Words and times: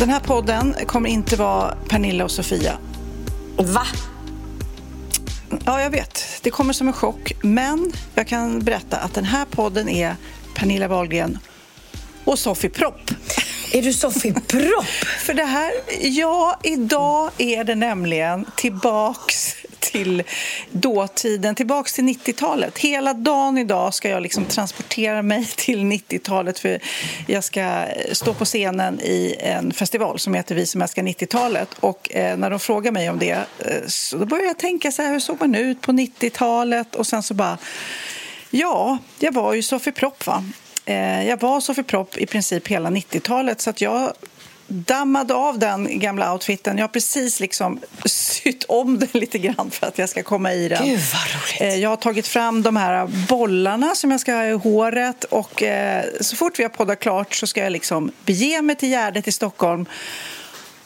den 0.00 0.10
här 0.10 0.20
podden 0.20 0.74
kommer 0.86 1.10
inte 1.10 1.36
vara 1.36 1.74
Pernilla 1.88 2.24
och 2.24 2.30
Sofia. 2.30 2.78
Va? 3.56 3.86
Ja, 5.64 5.82
jag 5.82 5.90
vet. 5.90 6.24
Det 6.42 6.50
kommer 6.50 6.72
som 6.72 6.86
en 6.86 6.92
chock. 6.92 7.32
Men 7.42 7.92
jag 8.14 8.26
kan 8.26 8.60
berätta 8.60 8.96
att 8.96 9.14
den 9.14 9.24
här 9.24 9.44
podden 9.44 9.88
är 9.88 10.16
Pernilla 10.54 10.88
Wahlgren 10.88 11.38
och 12.24 12.38
Sofie 12.38 12.70
Propp. 12.70 13.10
Är 13.72 13.82
du 13.82 13.92
Sofie 13.92 14.32
Propp? 14.32 14.84
För 15.18 15.34
det 15.34 15.44
här, 15.44 15.72
ja, 16.00 16.60
idag 16.62 17.30
är 17.38 17.64
det 17.64 17.74
nämligen 17.74 18.46
tillbaks 18.56 19.56
till 19.80 20.22
dåtiden, 20.70 21.54
tillbaks 21.54 21.92
till 21.92 22.04
90-talet. 22.04 22.78
Hela 22.78 23.14
dagen 23.14 23.58
idag 23.58 23.94
ska 23.94 24.08
jag 24.08 24.22
liksom 24.22 24.44
transportera 24.44 25.22
mig 25.22 25.44
till 25.56 25.80
90-talet 25.84 26.58
för 26.58 26.80
jag 27.26 27.44
ska 27.44 27.60
eh, 27.60 28.12
stå 28.12 28.34
på 28.34 28.44
scenen 28.44 29.00
i 29.00 29.36
en 29.38 29.72
festival 29.72 30.18
som 30.18 30.34
heter 30.34 30.54
Vi 30.54 30.66
som 30.66 30.82
älskar 30.82 31.02
90-talet. 31.02 31.68
Och 31.80 32.14
eh, 32.14 32.36
när 32.36 32.50
de 32.50 32.60
frågar 32.60 32.92
mig 32.92 33.10
om 33.10 33.18
det 33.18 33.30
eh, 33.58 33.86
så 33.86 34.18
då 34.18 34.26
börjar 34.26 34.46
jag 34.46 34.58
tänka 34.58 34.92
så 34.92 35.02
här, 35.02 35.12
hur 35.12 35.20
såg 35.20 35.40
man 35.40 35.54
ut 35.54 35.80
på 35.80 35.92
90-talet? 35.92 36.94
Och 36.94 37.06
sen 37.06 37.22
så 37.22 37.34
bara, 37.34 37.58
ja, 38.50 38.98
jag 39.18 39.32
var 39.32 39.54
ju 39.54 39.62
Sofie 39.62 39.92
Propp 39.92 40.26
va. 40.26 40.44
Eh, 40.84 41.28
jag 41.28 41.40
var 41.40 41.60
Sofie 41.60 41.84
Propp 41.84 42.16
i 42.16 42.26
princip 42.26 42.68
hela 42.68 42.90
90-talet 42.90 43.60
så 43.60 43.70
att 43.70 43.80
jag 43.80 44.12
dammade 44.70 45.34
av 45.34 45.58
den 45.58 45.98
gamla 45.98 46.32
outfiten. 46.32 46.78
Jag 46.78 46.82
har 46.82 46.88
precis 46.88 47.40
liksom 47.40 47.80
sytt 48.04 48.64
om 48.64 48.98
den 48.98 49.08
lite 49.12 49.38
grann 49.38 49.70
för 49.70 49.86
att 49.86 49.98
jag 49.98 50.08
ska 50.08 50.22
komma 50.22 50.52
i 50.54 50.68
den. 50.68 50.84
Gud. 50.86 51.00
Eh, 51.60 51.74
Jag 51.76 51.88
har 51.90 51.96
tagit 51.96 52.26
fram 52.26 52.62
de 52.62 52.76
här 52.76 53.06
bollarna 53.28 53.94
som 53.94 54.10
jag 54.10 54.20
ska 54.20 54.34
ha 54.34 54.44
i 54.46 54.52
håret 54.52 55.24
och 55.24 55.62
eh, 55.62 56.04
så 56.20 56.36
fort 56.36 56.58
vi 56.58 56.62
har 56.62 56.70
poddat 56.70 57.00
klart 57.00 57.34
så 57.34 57.46
ska 57.46 57.62
jag 57.62 57.72
liksom 57.72 58.12
bege 58.24 58.62
mig 58.62 58.76
till 58.76 58.88
Gärdet 58.88 59.28
i 59.28 59.32
Stockholm 59.32 59.86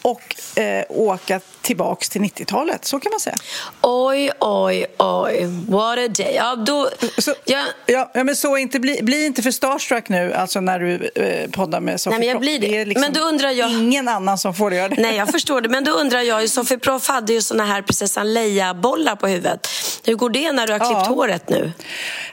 och 0.03 0.37
eh, 0.59 0.84
åka 0.89 1.41
tillbaks 1.64 2.08
till 2.08 2.20
90-talet. 2.22 2.84
Så 2.84 3.00
kan 3.00 3.10
man 3.12 3.20
säga. 3.20 3.36
Oj, 3.82 4.30
oj, 4.41 4.86
oj. 4.98 5.47
What 5.69 5.98
a 5.98 6.08
day. 6.08 6.34
Ja, 6.34 6.56
då... 6.56 6.88
Så, 7.19 7.34
Ja. 7.44 7.64
ja, 7.86 8.10
men 8.25 8.36
så 8.36 8.56
inte, 8.56 8.80
bli, 8.80 9.02
bli 9.02 9.26
inte 9.26 9.42
för 9.42 9.50
starstruck 9.50 10.08
nu 10.08 10.32
alltså 10.32 10.60
när 10.60 10.78
du 10.78 11.10
eh, 11.14 11.50
poddar 11.50 11.80
med 11.80 12.00
Sofie 12.00 12.19
Nej, 12.19 12.26
men 12.28 12.32
jag 12.32 12.41
blir 12.41 12.58
det. 12.58 12.76
är 12.78 12.86
liksom 12.86 13.00
Men 13.00 13.12
då 13.12 13.20
undrar 13.20 13.50
jag- 13.50 13.70
ingen 13.72 14.08
annan 14.08 14.38
som 14.38 14.54
får 14.54 14.75
göra 14.75 14.88
det. 14.88 15.02
Nej, 15.02 15.16
jag 15.16 15.28
förstår 15.28 15.60
det. 15.60 15.69
Men 15.69 15.84
då 15.84 15.91
undrar 15.92 16.20
jag, 16.20 16.42
ju, 16.42 16.48
Sofie 16.48 16.78
Proff 16.78 17.08
hade 17.08 17.32
ju 17.32 17.42
såna 17.42 17.64
här 17.64 17.82
prinsessan 17.82 18.32
Leia-bollar 18.34 19.16
på 19.16 19.26
huvudet. 19.26 19.69
Hur 20.04 20.14
går 20.14 20.31
det 20.31 20.52
när 20.52 20.66
du 20.66 20.72
har 20.72 20.81
klippt 20.81 20.91
Ja. 21.08 21.14
håret 21.14 21.48
nu? 21.48 21.72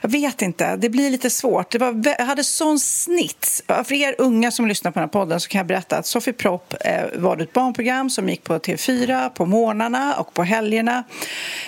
Jag 0.00 0.08
vet 0.10 0.42
inte, 0.42 0.76
det 0.76 0.88
blir 0.88 1.10
lite 1.10 1.30
svårt. 1.30 1.70
Det 1.72 1.78
var, 1.78 2.02
jag 2.18 2.24
hade 2.26 2.44
sån 2.44 2.78
snitt. 2.80 3.62
För 3.66 3.92
er 3.92 4.14
unga 4.18 4.50
som 4.50 4.66
lyssnar 4.66 4.90
på 4.90 4.98
den 4.98 5.08
här 5.08 5.12
podden 5.12 5.40
så 5.40 5.48
kan 5.48 5.58
jag 5.58 5.66
berätta 5.66 5.96
att 5.96 6.06
Sofie 6.06 6.32
Propp 6.34 6.74
eh, 6.80 7.00
var 7.14 7.36
ett 7.42 7.52
barnprogram 7.52 8.10
som 8.10 8.28
gick 8.28 8.44
på 8.44 8.58
TV4 8.58 9.21
på 9.28 9.46
morgnarna 9.46 10.14
och 10.14 10.34
på 10.34 10.42
helgerna. 10.42 11.04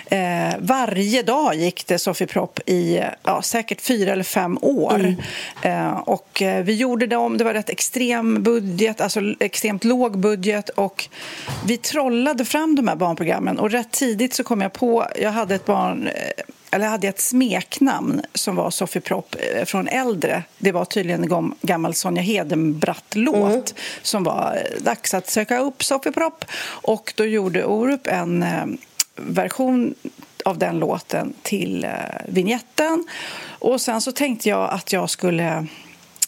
Eh, 0.06 0.54
varje 0.58 1.22
dag 1.22 1.54
gick 1.54 1.86
det 1.86 1.98
Sofie 1.98 2.26
Propp 2.26 2.60
i 2.66 3.02
ja, 3.22 3.42
säkert 3.42 3.80
fyra 3.80 4.12
eller 4.12 4.24
fem 4.24 4.58
år. 4.62 5.14
Eh, 5.62 5.98
och 5.98 6.42
eh, 6.42 6.64
vi 6.64 6.74
gjorde 6.74 7.06
det 7.06 7.16
om, 7.16 7.38
det 7.38 7.44
var 7.44 7.54
rätt 7.54 7.70
extrem 7.70 8.42
budget, 8.42 9.00
alltså 9.00 9.20
extremt 9.40 9.84
låg 9.84 10.18
budget 10.18 10.68
och 10.68 11.08
vi 11.66 11.76
trollade 11.76 12.44
fram 12.44 12.74
de 12.74 12.88
här 12.88 12.96
barnprogrammen 12.96 13.58
och 13.58 13.70
rätt 13.70 13.90
tidigt 13.90 14.34
så 14.34 14.44
kom 14.44 14.60
jag 14.60 14.72
på, 14.72 15.06
jag 15.20 15.30
hade 15.30 15.54
ett 15.54 15.66
barn 15.66 16.08
eh, 16.08 16.12
eller 16.74 16.86
hade 16.88 17.06
jag 17.06 17.14
ett 17.14 17.20
smeknamn 17.20 18.20
som 18.34 18.56
var 18.56 18.70
Sofie 18.70 19.02
Propp 19.02 19.36
eh, 19.38 19.64
från 19.64 19.88
äldre. 19.88 20.42
Det 20.58 20.72
var 20.72 20.84
tydligen 20.84 21.22
en 21.22 21.28
gam- 21.28 21.54
gammal 21.62 21.94
Sonja 21.94 22.22
Hedenbratt-låt 22.22 23.74
som 24.02 24.24
var 24.24 24.56
eh, 24.56 24.82
dags 24.82 25.14
att 25.14 25.30
söka 25.30 25.58
upp 25.58 25.84
Sofie 25.84 26.12
Propp. 26.12 26.44
Och 26.64 27.12
då 27.16 27.24
gjorde 27.24 27.64
Orup 27.64 28.06
en 28.06 28.42
eh, 28.42 28.64
version 29.16 29.94
av 30.44 30.58
den 30.58 30.78
låten 30.78 31.34
till 31.42 31.84
eh, 31.84 31.90
vignetten. 32.28 33.06
Och 33.58 33.80
sen 33.80 34.00
så 34.00 34.12
tänkte 34.12 34.48
jag 34.48 34.70
att 34.70 34.92
jag 34.92 35.10
skulle 35.10 35.66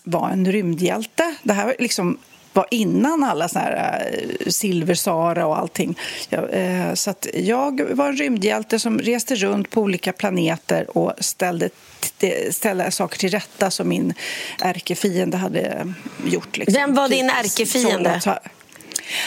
vara 0.04 0.30
en 0.30 0.52
rymdhjälte. 0.52 1.34
Det 1.42 1.52
här 1.52 1.66
var 1.66 1.74
liksom 1.78 2.18
var 2.56 2.66
innan 2.70 3.24
alla 3.24 3.48
såna 3.48 3.64
här 3.64 4.10
eh, 4.12 4.46
Silver-Sara 4.50 5.46
och 5.46 5.58
allting. 5.58 5.98
Jag, 6.28 6.48
eh, 6.52 6.94
så 6.94 7.14
jag 7.34 7.80
var 7.90 8.08
en 8.08 8.16
rymdhjälte 8.16 8.78
som 8.78 8.98
reste 8.98 9.34
runt 9.34 9.70
på 9.70 9.80
olika 9.80 10.12
planeter 10.12 10.98
och 10.98 11.12
ställde, 11.18 11.68
t- 12.20 12.52
ställde 12.52 12.90
saker 12.90 13.18
till 13.18 13.30
rätta 13.30 13.70
som 13.70 13.88
min 13.88 14.14
ärkefiende 14.60 15.36
hade 15.36 15.92
gjort. 16.26 16.56
Liksom. 16.56 16.74
Vem 16.74 16.94
var 16.94 17.08
din 17.08 17.28
Typ 17.28 17.36
ärkefiende? 17.44 18.20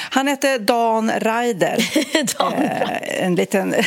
Han 0.09 0.28
hette 0.28 0.57
Dan 0.57 1.12
Ryder. 1.12 1.78
Dan 2.38 2.59
Eh, 2.69 3.25
en 3.25 3.35
liten... 3.35 3.75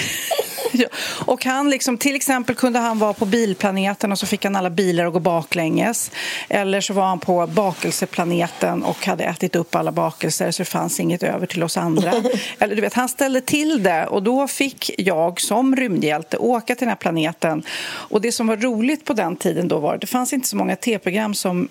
Och 1.24 1.44
han 1.44 1.70
liksom, 1.70 1.98
till 1.98 2.16
exempel 2.16 2.54
kunde 2.54 2.78
han 2.78 2.98
vara 2.98 3.12
på 3.12 3.24
bilplaneten 3.24 4.12
och 4.12 4.18
så 4.18 4.26
fick 4.26 4.44
han 4.44 4.56
alla 4.56 4.70
bilar 4.70 5.06
att 5.06 5.12
gå 5.12 5.20
baklänges. 5.20 6.10
Eller 6.48 6.80
så 6.80 6.92
var 6.92 7.06
han 7.06 7.18
på 7.18 7.46
bakelseplaneten 7.46 8.82
och 8.82 9.06
hade 9.06 9.24
ätit 9.24 9.56
upp 9.56 9.74
alla 9.74 9.92
bakelser 9.92 10.50
så 10.50 10.62
det 10.62 10.68
fanns 10.68 11.00
inget 11.00 11.22
över 11.22 11.46
till 11.46 11.62
oss 11.62 11.76
andra. 11.76 12.12
Eller 12.58 12.76
du 12.76 12.82
vet, 12.82 12.94
han 12.94 13.08
ställde 13.08 13.40
till 13.40 13.82
det 13.82 14.06
och 14.06 14.22
då 14.22 14.48
fick 14.48 14.90
jag 14.98 15.40
som 15.40 15.76
rymdhjälte 15.76 16.36
åka 16.36 16.74
till 16.74 16.84
den 16.84 16.88
här 16.88 16.96
planeten. 16.96 17.62
Och 17.84 18.20
det 18.20 18.32
som 18.32 18.46
var 18.46 18.56
roligt 18.56 19.04
på 19.04 19.12
den 19.12 19.36
tiden 19.36 19.68
då 19.68 19.78
var 19.78 19.94
att 19.94 20.00
det 20.00 20.06
fanns 20.06 20.32
inte 20.32 20.48
så 20.48 20.56
många 20.56 20.76
tv-program 20.76 21.34
som 21.34 21.68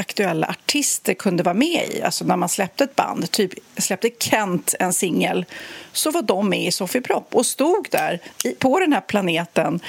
aktuella 0.00 0.46
artister 0.46 1.14
kunde 1.14 1.42
vara 1.42 1.54
med 1.54 1.88
i. 1.90 2.02
Alltså 2.02 2.24
när 2.24 2.36
man 2.36 2.48
släppte 2.48 2.84
ett 2.84 2.96
band, 2.96 3.30
typ 3.30 3.52
släppte 3.76 4.10
Kent 4.18 4.74
en 4.78 4.92
singel, 4.92 5.44
så 5.92 6.10
var 6.10 6.22
de 6.22 6.48
med 6.48 6.66
i 6.66 6.72
Sofie 6.72 7.02
Propp 7.02 7.34
och 7.34 7.46
stod 7.46 7.88
där 7.90 8.20
på 8.58 8.80
den 8.80 8.92
här 8.92 9.00
planeten, 9.00 9.80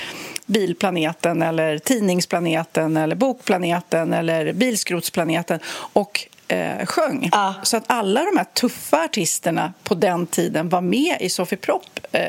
bilplaneten 0.46 1.42
eller 1.42 1.78
tidningsplaneten 1.78 2.98
eller 2.98 3.16
bokplaneten 3.16 4.13
eller 4.13 4.54
bilskrotsplaneten 4.54 5.60
och 5.94 6.28
eh, 6.51 6.86
sjöng. 6.86 7.30
Ja. 7.31 7.53
Så 7.63 7.77
att 7.77 7.83
alla 7.88 8.24
de 8.24 8.38
här 8.38 8.45
tuffa 8.53 9.03
artisterna 9.03 9.74
på 9.83 9.95
den 9.95 10.27
tiden 10.27 10.69
var 10.69 10.81
med 10.81 11.18
i 11.19 11.30
Sofie 11.30 11.57
Propp, 11.57 12.00
eh, 12.12 12.21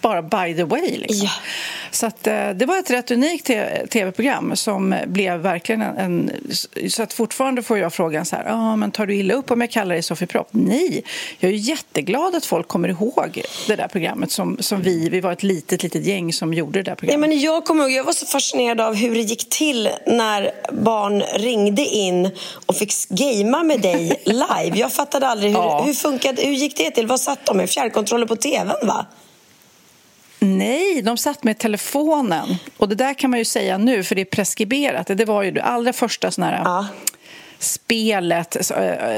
bara 0.00 0.22
by 0.22 0.54
the 0.56 0.64
way. 0.64 0.98
Liksom. 0.98 1.26
Ja. 1.26 1.30
Så 1.90 2.06
att, 2.06 2.26
eh, 2.26 2.50
det 2.50 2.66
var 2.66 2.78
ett 2.78 2.90
rätt 2.90 3.10
unikt 3.10 3.46
tv-program 3.90 4.56
som 4.56 4.94
blev 5.06 5.40
verkligen 5.40 5.82
en, 5.82 5.96
en... 5.98 6.30
Så 6.90 7.02
att 7.02 7.12
fortfarande 7.12 7.62
får 7.62 7.78
jag 7.78 7.92
frågan 7.92 8.24
så 8.24 8.36
här, 8.36 8.44
ah, 8.48 8.76
men 8.76 8.90
tar 8.90 9.06
du 9.06 9.14
illa 9.14 9.34
upp 9.34 9.50
om 9.50 9.60
jag 9.60 9.70
kallar 9.70 9.94
dig 9.94 10.02
Sofie 10.02 10.26
Propp? 10.26 10.48
Nej, 10.50 11.02
jag 11.38 11.52
är 11.52 11.56
jätteglad 11.56 12.34
att 12.34 12.44
folk 12.46 12.68
kommer 12.68 12.88
ihåg 12.88 13.42
det 13.66 13.76
där 13.76 13.88
programmet 13.88 14.30
som, 14.32 14.56
som 14.60 14.82
vi, 14.82 15.08
vi 15.08 15.20
var 15.20 15.32
ett 15.32 15.42
litet, 15.42 15.82
litet 15.82 16.04
gäng 16.04 16.32
som 16.32 16.54
gjorde 16.54 16.78
det 16.78 16.82
där 16.82 16.92
Ja, 16.92 16.96
programmet. 16.96 17.28
men 17.30 17.40
jag 17.40 17.64
kommer 17.64 17.82
ihåg, 17.84 17.92
jag 17.92 18.04
var 18.04 18.12
så 18.12 18.26
fascinerad 18.26 18.80
av 18.80 18.94
hur 18.94 19.14
det 19.14 19.20
gick 19.20 19.48
till 19.48 19.88
när 20.06 20.50
barn 20.72 21.22
ringde 21.22 21.82
in 21.82 22.30
och 22.66 22.76
fick 22.76 22.92
gamea 23.08 23.59
med 23.62 23.80
dig 23.80 24.22
live. 24.24 24.78
Jag 24.78 24.92
fattade 24.92 25.26
aldrig 25.28 25.50
hur, 25.52 25.58
Ja. 25.58 25.82
hur, 25.86 25.94
funkade, 25.94 26.42
hur 26.42 26.52
gick 26.52 26.76
det 26.76 26.90
till. 26.90 27.06
Vad 27.06 27.20
satt 27.20 27.46
de 27.46 27.56
med? 27.56 27.70
Fjärrkontroller 27.70 28.26
på 28.26 28.36
tvn, 28.36 28.72
va? 28.82 29.06
Nej, 30.38 31.02
de 31.02 31.16
satt 31.16 31.44
med 31.44 31.58
telefonen. 31.58 32.56
Och 32.76 32.88
det 32.88 32.94
där 32.94 33.14
kan 33.14 33.30
man 33.30 33.38
ju 33.38 33.44
säga 33.44 33.78
nu, 33.78 34.02
för 34.04 34.14
det 34.14 34.20
är 34.20 34.24
preskriberat. 34.24 35.06
Det 35.06 35.24
var 35.24 35.42
ju 35.42 35.50
det 35.50 35.62
allra 35.62 35.92
första 35.92 36.30
sån 36.30 36.44
här 36.44 36.60
Ja. 36.64 36.86
spelet 37.58 38.56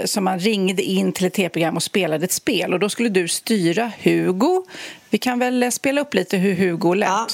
som 0.05 0.25
man 0.25 0.39
ringde 0.39 0.83
in 0.83 1.12
till 1.12 1.27
ett 1.27 1.35
tv-program 1.35 1.77
och 1.77 1.83
spelade 1.83 2.25
ett 2.25 2.33
spel. 2.33 2.73
Och 2.73 2.81
då 2.81 2.89
skulle 2.89 3.09
du 3.09 3.29
styra 3.29 3.93
Hugo. 4.03 4.62
Vi 5.11 5.19
kan 5.19 5.39
väl 5.39 5.62
eh, 5.62 5.71
spela 5.71 6.00
upp 6.00 6.15
lite 6.15 6.37
hur 6.37 6.55
Hugo 6.55 6.94
lät. 6.94 7.09
Ja. 7.09 7.27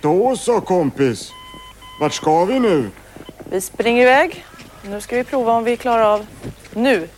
Då 0.00 0.36
så 0.36 0.60
kompis. 0.60 1.30
Vart 2.00 2.12
ska 2.14 2.44
vi 2.44 2.58
nu? 2.60 2.90
Vi 3.50 3.60
springer 3.60 4.02
iväg. 4.02 4.44
Nu 4.88 5.00
ska 5.00 5.16
vi 5.16 5.24
prova 5.24 5.52
om 5.52 5.64
vi 5.64 5.76
klarar 5.76 6.02
av 6.02 6.26
nu. 6.74 7.08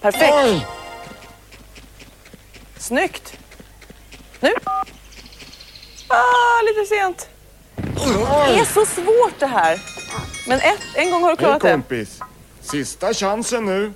Perfekt. 0.00 0.34
Oj! 0.34 0.66
Snyggt. 2.78 3.36
Nu. 4.40 4.50
Ah, 6.08 6.62
lite 6.62 6.94
sent. 6.94 7.28
Det 8.46 8.60
är 8.60 8.64
så 8.64 8.86
svårt 8.86 9.38
det 9.38 9.46
här. 9.46 9.80
Men 10.48 10.58
ett, 10.58 10.80
en 10.94 11.10
gång 11.10 11.22
har 11.22 11.30
du 11.30 11.36
Hej 11.36 11.44
klarat 11.46 11.62
det. 11.62 11.70
kompis. 11.70 12.20
Sista 12.60 13.14
chansen 13.14 13.64
nu. 13.64 13.92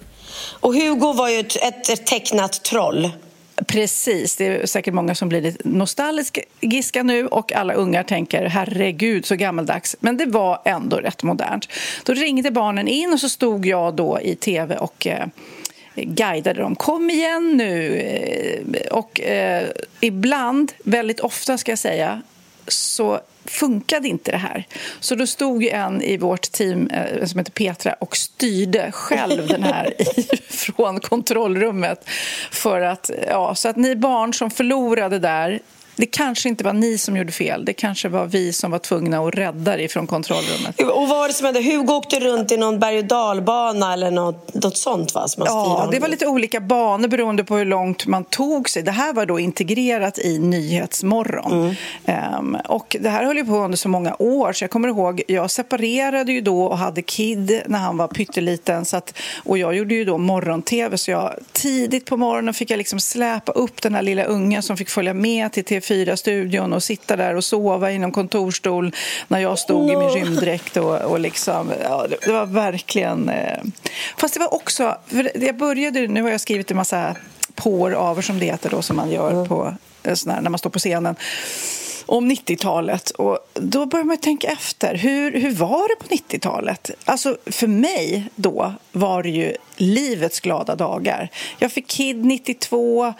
Och 0.61 0.75
Hugo 0.75 1.13
var 1.13 1.29
ju 1.29 1.41
ett, 1.41 1.57
ett, 1.57 1.89
ett 1.89 2.07
tecknat 2.07 2.65
troll. 2.65 3.11
Precis, 3.69 4.37
det 4.37 4.47
är 4.47 4.67
säkert 4.67 4.95
många 4.95 5.15
som 5.15 5.29
blir 5.29 5.43
lite 5.43 5.69
nostalgiska 5.69 7.03
nu 7.03 7.27
och 7.27 7.53
alla 7.53 7.75
ungar 7.75 8.03
tänker 8.03 8.45
herregud 8.45 9.27
så 9.27 9.37
gammaldags. 9.37 9.97
Men 10.01 10.17
det 10.17 10.27
var 10.27 10.63
ändå 10.65 10.97
rätt 10.97 11.23
modernt. 11.23 11.69
Då 12.05 12.15
ringde 12.15 12.51
barnen 12.51 12.89
in 12.89 13.13
och 13.13 13.21
så 13.21 13.29
stod 13.29 13.67
jag 13.67 13.95
då 13.95 14.21
i 14.21 14.35
tv 14.35 14.77
och 14.77 15.07
eh, 15.07 15.27
guidade 15.95 16.61
dem. 16.61 16.77
Kom 16.77 17.11
igen 17.11 17.57
nu! 17.57 17.97
Eh, 17.97 18.93
och 18.93 19.21
eh, 19.21 19.69
ibland, 20.01 20.73
väldigt 20.85 21.21
ofta 21.21 21.59
ska 21.59 21.73
jag 21.73 21.79
säga, 21.79 22.23
så 22.69 23.21
funkade 23.51 24.09
inte 24.09 24.31
det 24.31 24.37
här. 24.37 24.67
Så 25.01 25.15
då 25.15 25.27
stod 25.27 25.65
en 25.65 26.03
i 26.03 26.17
vårt 26.17 26.43
team 26.53 26.91
eh, 26.91 27.25
som 27.25 27.39
heter 27.39 27.53
Petra 27.53 27.93
och 27.93 28.17
styrde 28.17 28.93
själv 28.93 29.47
den 29.47 29.63
här 29.63 29.95
från 30.49 31.01
kontrollrummet. 31.01 32.09
För 32.51 32.81
att, 32.81 33.11
ja, 33.27 33.55
så 33.55 33.69
att 33.69 33.77
ni 33.77 33.97
barn 33.97 34.35
som 34.35 34.51
förlorade 34.51 35.19
där 35.19 35.61
det 36.01 36.07
kanske 36.07 36.49
inte 36.49 36.65
var 36.65 36.73
ni 36.73 36.99
som 36.99 37.17
gjorde 37.17 37.33
fel. 37.33 37.65
Det 37.65 37.73
kanske 37.73 38.09
var 38.09 38.27
vi 38.27 38.53
som 38.53 38.71
var 38.71 38.79
tvungna 38.79 39.19
att 39.19 39.35
rädda 39.35 39.77
dig 39.77 39.89
från 39.89 40.07
kontrollrummet. 40.07 40.81
Och 40.81 41.09
vad 41.09 41.09
var 41.09 41.29
det 41.29 41.35
som 41.35 41.45
hände? 41.45 41.63
Hugo 41.63 41.93
åkte 41.93 42.21
runt 42.21 42.53
i 42.53 42.57
någon 42.57 42.79
berg 42.79 42.99
och 42.99 43.05
dalbana 43.05 43.93
eller 43.93 44.11
något, 44.11 44.55
något 44.55 44.77
sånt 44.77 45.15
va? 45.15 45.29
Som 45.29 45.43
Ja, 45.47 45.89
det 45.93 45.99
var 45.99 46.09
lite 46.09 46.27
olika 46.27 46.61
banor 46.61 47.09
beroende 47.09 47.45
på 47.45 47.57
hur 47.57 47.65
långt 47.65 48.07
man 48.07 48.25
tog 48.25 48.69
sig. 48.69 48.83
Det 48.83 48.91
här 48.91 49.13
var 49.13 49.27
då 49.27 49.39
integrerat 49.39 50.19
i 50.19 50.39
Nyhetsmorgon. 50.39 51.75
Ehm, 52.07 52.57
och 52.65 52.97
det 53.01 53.09
här 53.09 53.25
höll 53.25 53.37
ju 53.37 53.45
på 53.45 53.59
under 53.59 53.79
så 53.79 53.89
många 53.89 54.17
år, 54.19 54.53
så 54.53 54.65
jag 54.65 54.71
kommer 54.71 54.89
ihåg, 54.89 55.23
jag 55.29 55.51
separerade 55.51 56.33
ju 56.33 56.41
då 56.41 56.63
och 56.63 56.79
hade 56.79 57.03
Kid 57.03 57.63
när 57.67 57.79
han 57.79 57.97
var 57.97 58.09
pytteliten. 58.09 58.85
Så 58.85 58.97
att, 58.97 59.19
och 59.45 59.59
jag 59.59 59.75
gjorde 59.77 59.95
ju 59.95 60.05
då 60.05 60.19
morgon-tv, 60.19 60.99
så 60.99 61.11
jag, 61.11 61.35
tidigt 61.53 62.07
på 62.07 62.17
morgonen 62.17 62.55
fick 62.55 62.71
jag 62.71 62.79
liksom 62.79 63.01
släpa 63.01 63.53
upp 63.53 63.83
den 63.83 63.95
här 63.95 64.03
lilla 64.03 64.25
ungen 64.25 64.63
som 64.63 64.77
fick 64.77 64.91
följa 64.91 65.15
med 65.15 65.53
till 65.53 65.65
TV4-studion 65.89 66.73
och 66.73 66.83
sitta 66.83 67.17
där 67.17 67.35
och 67.35 67.45
sova 67.45 67.91
inom 67.91 68.13
kontorstol 68.13 68.95
när 69.29 69.39
jag 69.39 69.59
stod 69.59 69.91
i 69.91 69.97
min 69.97 70.09
rymddräkt 70.09 70.77
och, 70.77 71.01
och 71.01 71.21
liksom, 71.21 71.73
ja, 71.83 72.07
det, 72.25 72.33
var 72.33 72.47
verkligen... 72.47 73.29
Eh, 73.29 73.59
fast 74.17 74.35
det 74.35 74.41
var 74.41 74.55
också, 74.55 74.97
jag 75.35 75.57
började, 75.57 76.07
nu 76.07 76.23
har 76.23 76.31
jag 76.31 76.41
skrivit 76.41 76.71
en 76.71 76.77
massa 76.77 77.17
pår 77.55 77.93
aver 77.93 78.23
som 78.23 78.39
det 78.39 78.47
heter 78.47 78.71
då, 78.71 78.83
som 78.83 78.97
man 78.97 79.11
gör 79.11 79.47
på, 79.47 79.75
eh, 80.03 80.17
här, 80.27 80.41
när 80.41 80.51
man 80.51 80.59
står 80.59 80.71
på 80.71 80.79
scenen 80.79 81.17
om 82.07 82.31
90-talet. 82.31 83.11
Och 83.11 83.39
då 83.55 83.87
börjar 83.87 84.05
man 84.05 84.17
tänka 84.17 84.49
efter. 84.49 84.95
Hur, 84.95 85.41
hur 85.41 85.51
var 85.51 85.89
det 85.89 86.09
på 86.09 86.15
90-talet? 86.15 86.91
Alltså, 87.05 87.37
för 87.47 87.67
mig 87.67 88.29
då 88.35 88.73
var 88.93 89.23
det 89.23 89.31
ju 89.31 89.57
livets 89.81 90.41
glada 90.41 90.77
dagar. 90.77 91.29
Jag 91.59 91.73
fick 91.73 91.87
Kid 91.87 92.25
92. 92.25 93.15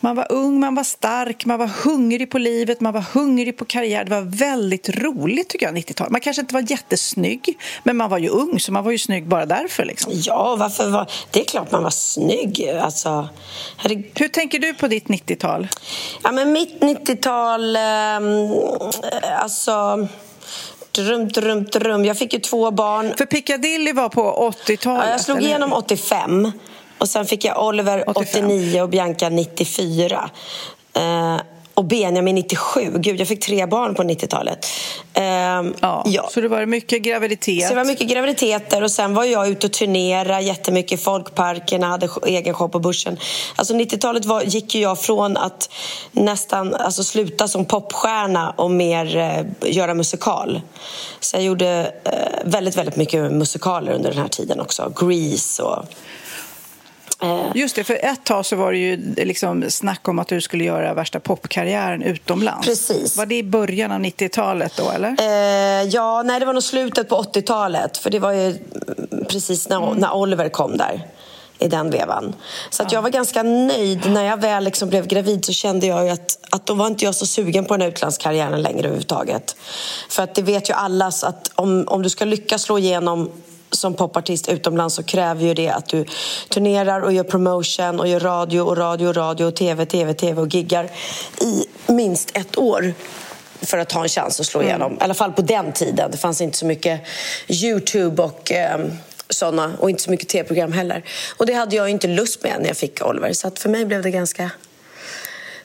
Man 0.00 0.16
var 0.16 0.32
ung, 0.32 0.60
man 0.60 0.74
var 0.74 0.84
stark, 0.84 1.44
man 1.44 1.58
var 1.58 1.66
hungrig 1.84 2.30
på 2.30 2.38
livet, 2.38 2.80
man 2.80 2.92
var 2.92 3.00
hungrig 3.00 3.56
på 3.56 3.64
karriär. 3.64 4.04
Det 4.04 4.10
var 4.10 4.20
väldigt 4.22 4.88
roligt 4.88 5.48
tycker 5.48 5.66
jag, 5.66 5.76
90-talet. 5.76 6.12
Man 6.12 6.20
kanske 6.20 6.40
inte 6.40 6.54
var 6.54 6.70
jättesnygg, 6.70 7.58
men 7.82 7.96
man 7.96 8.10
var 8.10 8.18
ju 8.18 8.28
ung, 8.28 8.60
så 8.60 8.72
man 8.72 8.84
var 8.84 8.92
ju 8.92 8.98
snygg 8.98 9.28
bara 9.28 9.46
därför. 9.46 9.84
Liksom. 9.84 10.12
Ja, 10.14 10.56
varför 10.58 10.90
var... 10.90 11.10
Det 11.30 11.40
är 11.40 11.44
klart 11.44 11.72
man 11.72 11.82
var 11.82 11.90
snygg. 11.90 12.68
Alltså, 12.68 13.28
herregud. 13.76 14.10
Hur 14.14 14.28
tänker 14.28 14.58
du 14.58 14.74
på 14.74 14.88
ditt 14.88 15.06
90-tal? 15.06 15.68
Ja, 16.22 16.32
men 16.32 16.52
mitt 16.52 16.80
90-tal... 16.80 17.76
ehm, 17.76 18.50
alltså... 19.38 20.08
Drum, 20.96 21.28
drum, 21.28 21.64
drum. 21.64 22.04
Jag 22.04 22.18
fick 22.18 22.32
ju 22.32 22.38
två 22.38 22.70
barn. 22.70 23.14
För 23.18 23.26
Piccadilly 23.26 23.92
var 23.92 24.08
på 24.08 24.52
80-talet. 24.66 25.04
Ja, 25.04 25.10
jag 25.10 25.20
slog 25.20 25.38
eller? 25.38 25.48
igenom 25.48 25.72
85. 25.72 26.52
Och 26.98 27.08
sen 27.08 27.26
fick 27.26 27.44
jag 27.44 27.66
Oliver 27.66 28.10
85. 28.10 28.44
89 28.44 28.82
och 28.82 28.88
Bianca 28.88 29.28
94. 29.28 30.30
Eh, 30.94 31.36
och 31.76 31.84
Benjamin 31.84 32.34
97. 32.34 32.92
Gud, 32.96 33.20
jag 33.20 33.28
fick 33.28 33.44
tre 33.44 33.66
barn 33.66 33.94
på 33.94 34.02
90-talet. 34.02 34.66
Eh, 35.14 35.22
Ja, 35.80 36.02
ja. 36.06 36.28
Så 36.30 36.40
det 36.40 36.48
var 36.48 36.66
mycket 36.66 37.02
graviditet. 37.02 37.62
Så 37.62 37.68
det 37.68 37.74
var 37.74 37.84
mycket 37.84 38.08
graviditeter 38.08 38.82
och 38.82 38.90
sen 38.90 39.14
var 39.14 39.24
jag 39.24 39.48
ute 39.48 39.66
och 39.66 39.72
turnera 39.72 40.40
jättemycket 40.40 40.92
i 40.92 41.02
folkparkerna, 41.02 41.86
hade 41.86 42.08
egen 42.26 42.54
show 42.54 42.68
på 42.68 42.78
Börsen. 42.78 43.18
Alltså 43.56 43.74
90-talet 43.74 44.24
var, 44.24 44.42
gick 44.42 44.74
ju 44.74 44.80
jag 44.80 45.00
från 45.00 45.36
att 45.36 45.70
nästan 46.12 46.74
alltså, 46.74 47.04
sluta 47.04 47.48
som 47.48 47.64
popstjärna 47.64 48.50
och 48.50 48.70
mer 48.70 49.16
eh, 49.16 49.72
göra 49.72 49.94
musikal. 49.94 50.60
Så 51.20 51.36
jag 51.36 51.44
gjorde 51.44 51.92
eh, 52.04 52.12
väldigt, 52.44 52.76
väldigt 52.76 52.96
mycket 52.96 53.32
musikaler 53.32 53.92
under 53.92 54.10
den 54.10 54.18
här 54.18 54.28
tiden 54.28 54.60
också. 54.60 54.92
Grease 55.00 55.62
och... 55.62 55.84
Eh, 57.22 57.46
Just 57.54 57.76
det, 57.76 57.84
för 57.84 58.04
ett 58.04 58.24
tag 58.24 58.46
så 58.46 58.56
var 58.56 58.72
det 58.72 58.78
ju 58.78 59.14
liksom 59.16 59.70
snack 59.70 60.08
om 60.08 60.18
att 60.18 60.28
du 60.28 60.40
skulle 60.40 60.64
göra 60.64 60.94
värsta 60.94 61.20
popkarriären 61.20 62.02
utomlands. 62.02 62.66
Precis. 62.66 63.16
Var 63.16 63.26
det 63.26 63.34
i 63.34 63.42
början 63.42 63.92
av 63.92 64.00
90-talet 64.00 64.72
då, 64.76 64.90
eller? 64.90 65.16
Eh, 65.20 65.88
ja, 65.88 66.22
nej, 66.22 66.40
det 66.40 66.46
var 66.46 66.52
nog 66.52 66.62
slutet 66.62 67.08
på 67.08 67.22
80-talet. 67.22 67.96
För 67.96 68.10
det 68.10 68.18
var 68.18 68.32
ju 68.32 68.46
mm, 68.46 69.24
precis 69.28 69.68
när, 69.68 69.94
när 69.94 70.14
Oliver 70.14 70.48
kom 70.48 70.76
där. 70.76 71.06
I 71.58 71.68
den 71.68 71.90
vevan. 71.90 72.34
Så 72.70 72.82
att 72.82 72.92
jag 72.92 73.02
var 73.02 73.10
ganska 73.10 73.42
nöjd. 73.42 74.10
När 74.10 74.24
jag 74.24 74.40
väl 74.40 74.64
liksom 74.64 74.88
blev 74.88 75.06
gravid 75.06 75.44
så 75.44 75.52
kände 75.52 75.86
jag 75.86 76.04
ju 76.04 76.10
att, 76.10 76.38
att 76.50 76.66
då 76.66 76.74
var 76.74 76.86
inte 76.86 77.04
jag 77.04 77.14
så 77.14 77.26
sugen 77.26 77.64
på 77.64 77.74
den 77.74 77.80
här 77.80 77.88
utlandskarriären 77.88 78.62
längre 78.62 78.78
överhuvudtaget. 78.78 79.56
För 80.08 80.22
att 80.22 80.34
det 80.34 80.42
vet 80.42 80.70
ju 80.70 80.74
alla 80.74 81.06
att 81.06 81.50
om, 81.54 81.84
om 81.88 82.02
du 82.02 82.08
ska 82.08 82.24
lyckas 82.24 82.62
slå 82.62 82.78
igenom 82.78 83.30
som 83.76 83.94
popartist 83.94 84.48
utomlands 84.48 84.94
så 84.94 85.02
kräver 85.02 85.44
ju 85.44 85.54
det 85.54 85.68
att 85.68 85.88
du 85.88 86.04
turnerar 86.48 87.00
och 87.00 87.12
gör 87.12 87.24
promotion 87.24 88.00
och 88.00 88.08
gör 88.08 88.20
radio 88.20 88.60
och 88.60 88.76
radio 88.76 89.08
och 89.08 89.16
radio 89.16 89.44
och 89.44 89.54
tv, 89.54 89.86
tv, 89.86 90.14
tv 90.14 90.40
och 90.40 90.48
giggar 90.48 90.90
i 91.40 91.64
minst 91.92 92.36
ett 92.36 92.58
år 92.58 92.94
för 93.62 93.78
att 93.78 93.92
ha 93.92 94.02
en 94.02 94.08
chans 94.08 94.40
att 94.40 94.46
slå 94.46 94.62
igenom. 94.62 94.92
I 94.92 94.96
alla 95.00 95.14
fall 95.14 95.32
på 95.32 95.42
den 95.42 95.72
tiden. 95.72 96.10
Det 96.10 96.16
fanns 96.16 96.40
inte 96.40 96.58
så 96.58 96.66
mycket 96.66 97.00
Youtube 97.48 98.22
och 98.22 98.52
eh, 98.52 98.80
såna 99.28 99.72
och 99.78 99.90
inte 99.90 100.02
så 100.02 100.10
mycket 100.10 100.28
tv-program 100.28 100.72
heller. 100.72 101.04
Och 101.36 101.46
det 101.46 101.52
hade 101.52 101.76
jag 101.76 101.88
inte 101.88 102.06
lust 102.06 102.42
med 102.42 102.56
när 102.60 102.68
jag 102.68 102.76
fick 102.76 103.06
Oliver. 103.06 103.32
Så 103.32 103.48
att 103.48 103.58
för 103.58 103.68
mig 103.68 103.84
blev 103.84 104.02
det 104.02 104.10
ganska... 104.10 104.50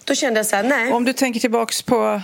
Då 0.03 0.15
kände 0.15 0.39
jag 0.39 0.47
så 0.47 0.55
här, 0.55 0.63
nej. 0.63 0.91
Om 0.91 1.05
du 1.05 1.13
tänker 1.13 1.39
tillbaks 1.39 1.81
på 1.81 2.21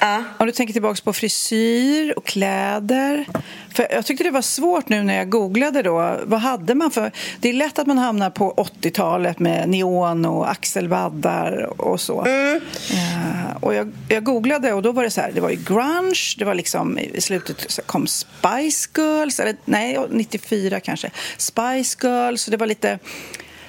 Ja. 0.00 0.24
Om 0.38 0.46
du 0.46 0.52
tänker 0.52 0.72
tillbaka 0.72 1.00
på 1.04 1.12
frisyr 1.12 2.14
och 2.16 2.24
kläder. 2.24 3.26
För 3.74 3.86
jag 3.90 4.06
tyckte 4.06 4.24
det 4.24 4.30
var 4.30 4.42
svårt 4.42 4.88
nu 4.88 5.02
när 5.02 5.14
jag 5.16 5.30
googlade. 5.30 5.82
då. 5.82 6.18
Vad 6.24 6.40
hade 6.40 6.74
man 6.74 6.90
för... 6.90 7.12
Det 7.40 7.48
är 7.48 7.52
lätt 7.52 7.78
att 7.78 7.86
man 7.86 7.98
hamnar 7.98 8.30
på 8.30 8.54
80-talet 8.82 9.38
med 9.38 9.68
neon 9.68 10.24
och 10.24 10.50
axelvaddar 10.50 11.80
och 11.80 12.00
så. 12.00 12.26
Eh, 12.26 13.56
och 13.60 13.74
jag, 13.74 13.92
jag 14.08 14.24
googlade 14.24 14.72
och 14.72 14.82
då 14.82 14.92
var 14.92 15.02
det 15.02 15.10
så 15.10 15.20
här. 15.20 15.32
Det 15.32 15.40
var 15.40 15.50
ju 15.50 15.56
grunge. 15.56 16.34
Det 16.38 16.44
var 16.44 16.54
liksom 16.54 16.98
i 16.98 17.20
slutet 17.20 17.80
kom 17.86 18.06
Spice 18.06 18.90
Girls. 18.96 19.40
Eller 19.40 19.56
nej, 19.64 19.98
94 20.10 20.80
kanske. 20.80 21.10
Spice 21.36 21.96
Girls. 22.02 22.42
Så 22.42 22.50
det 22.50 22.56
var 22.56 22.66
lite... 22.66 22.98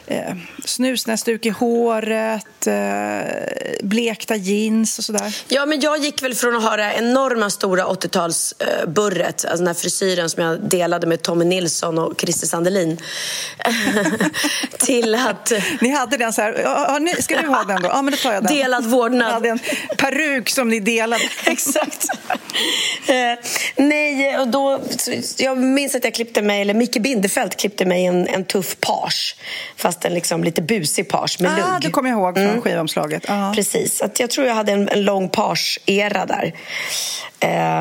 Eh, 0.07 0.35
snusnäsduk 0.65 1.45
i 1.45 1.49
håret, 1.49 2.67
eh, 2.67 3.83
blekta 3.83 4.35
jeans 4.35 4.97
och 4.97 5.03
sådär. 5.03 5.35
Ja, 5.47 5.65
men 5.65 5.79
jag 5.79 5.97
gick 5.97 6.23
väl 6.23 6.35
från 6.35 6.55
att 6.55 6.63
ha 6.63 6.77
det 6.77 6.93
enorma 6.97 7.49
stora 7.49 7.85
80-talsburret, 7.85 9.25
alltså 9.25 9.57
den 9.57 9.67
här 9.67 9.73
frisyren 9.73 10.29
som 10.29 10.43
jag 10.43 10.69
delade 10.69 11.07
med 11.07 11.21
Tommy 11.21 11.45
Nilsson 11.45 11.99
och 11.99 12.21
Christer 12.21 12.47
Sandelin, 12.47 13.01
till 14.77 15.15
att... 15.15 15.51
Ni 15.81 15.89
hade 15.89 16.17
den 16.17 16.33
så 16.33 16.41
här, 16.41 17.21
ska 17.21 17.41
du 17.41 17.47
ha 17.47 17.63
den 17.63 17.81
då? 17.81 17.87
Ja, 17.87 18.01
men 18.01 18.11
då 18.11 18.17
tar 18.17 18.33
jag 18.33 18.43
den. 18.43 18.53
Delad 18.55 18.85
vårdnad. 18.85 19.27
Ni 19.27 19.33
hade 19.33 19.49
en 19.49 19.59
peruk 19.97 20.49
som 20.49 20.69
ni 20.69 20.79
delade. 20.79 21.23
Exakt. 21.45 22.05
eh, 23.07 23.15
nej, 23.75 24.37
och 24.37 24.47
då... 24.47 24.81
Jag 25.37 25.57
minns 25.57 25.95
att 25.95 26.03
jag 26.03 26.13
klippte 26.13 26.41
mig, 26.41 26.61
eller 26.61 26.73
Micke 26.73 27.01
Bindefeld 27.01 27.55
klippte 27.55 27.85
mig 27.85 28.05
en, 28.05 28.27
en 28.27 28.45
tuff 28.45 28.77
page, 28.79 29.35
fast 29.75 30.05
en 30.05 30.13
liksom 30.13 30.43
lite 30.51 30.61
busig 30.61 31.09
page 31.09 31.37
med 31.39 31.51
ah, 31.51 31.55
lugg. 31.57 31.81
det 31.81 31.89
kommer 31.89 32.09
jag 32.09 32.19
ihåg 32.19 32.35
från 32.35 32.45
mm. 32.45 32.61
skivomslaget. 32.61 33.25
Ah. 33.27 33.53
Precis. 33.53 34.01
Att 34.01 34.19
jag 34.19 34.29
tror 34.29 34.47
jag 34.47 34.55
hade 34.55 34.71
en, 34.71 34.89
en 34.89 35.03
lång 35.03 35.29
page-era 35.29 36.25
där. 36.25 36.53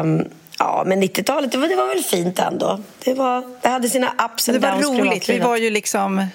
Um, 0.00 0.24
Ja, 0.62 0.82
men 0.86 1.02
90-talet, 1.02 1.52
det 1.52 1.58
var, 1.58 1.68
det 1.68 1.76
var 1.76 1.86
väl 1.86 2.02
fint 2.02 2.38
ändå. 2.38 2.80
Det, 3.04 3.14
var, 3.14 3.44
det 3.62 3.68
hade 3.68 3.88
sina 3.88 4.06
ups 4.06 4.48
and 4.48 4.60
downs. 4.60 4.80
Det 4.80 4.86
var 4.86 4.98
roligt. 4.98 5.28
Vi 5.28 5.38
var 5.38 5.56
ju 5.56 5.70
liksom... 5.70 6.26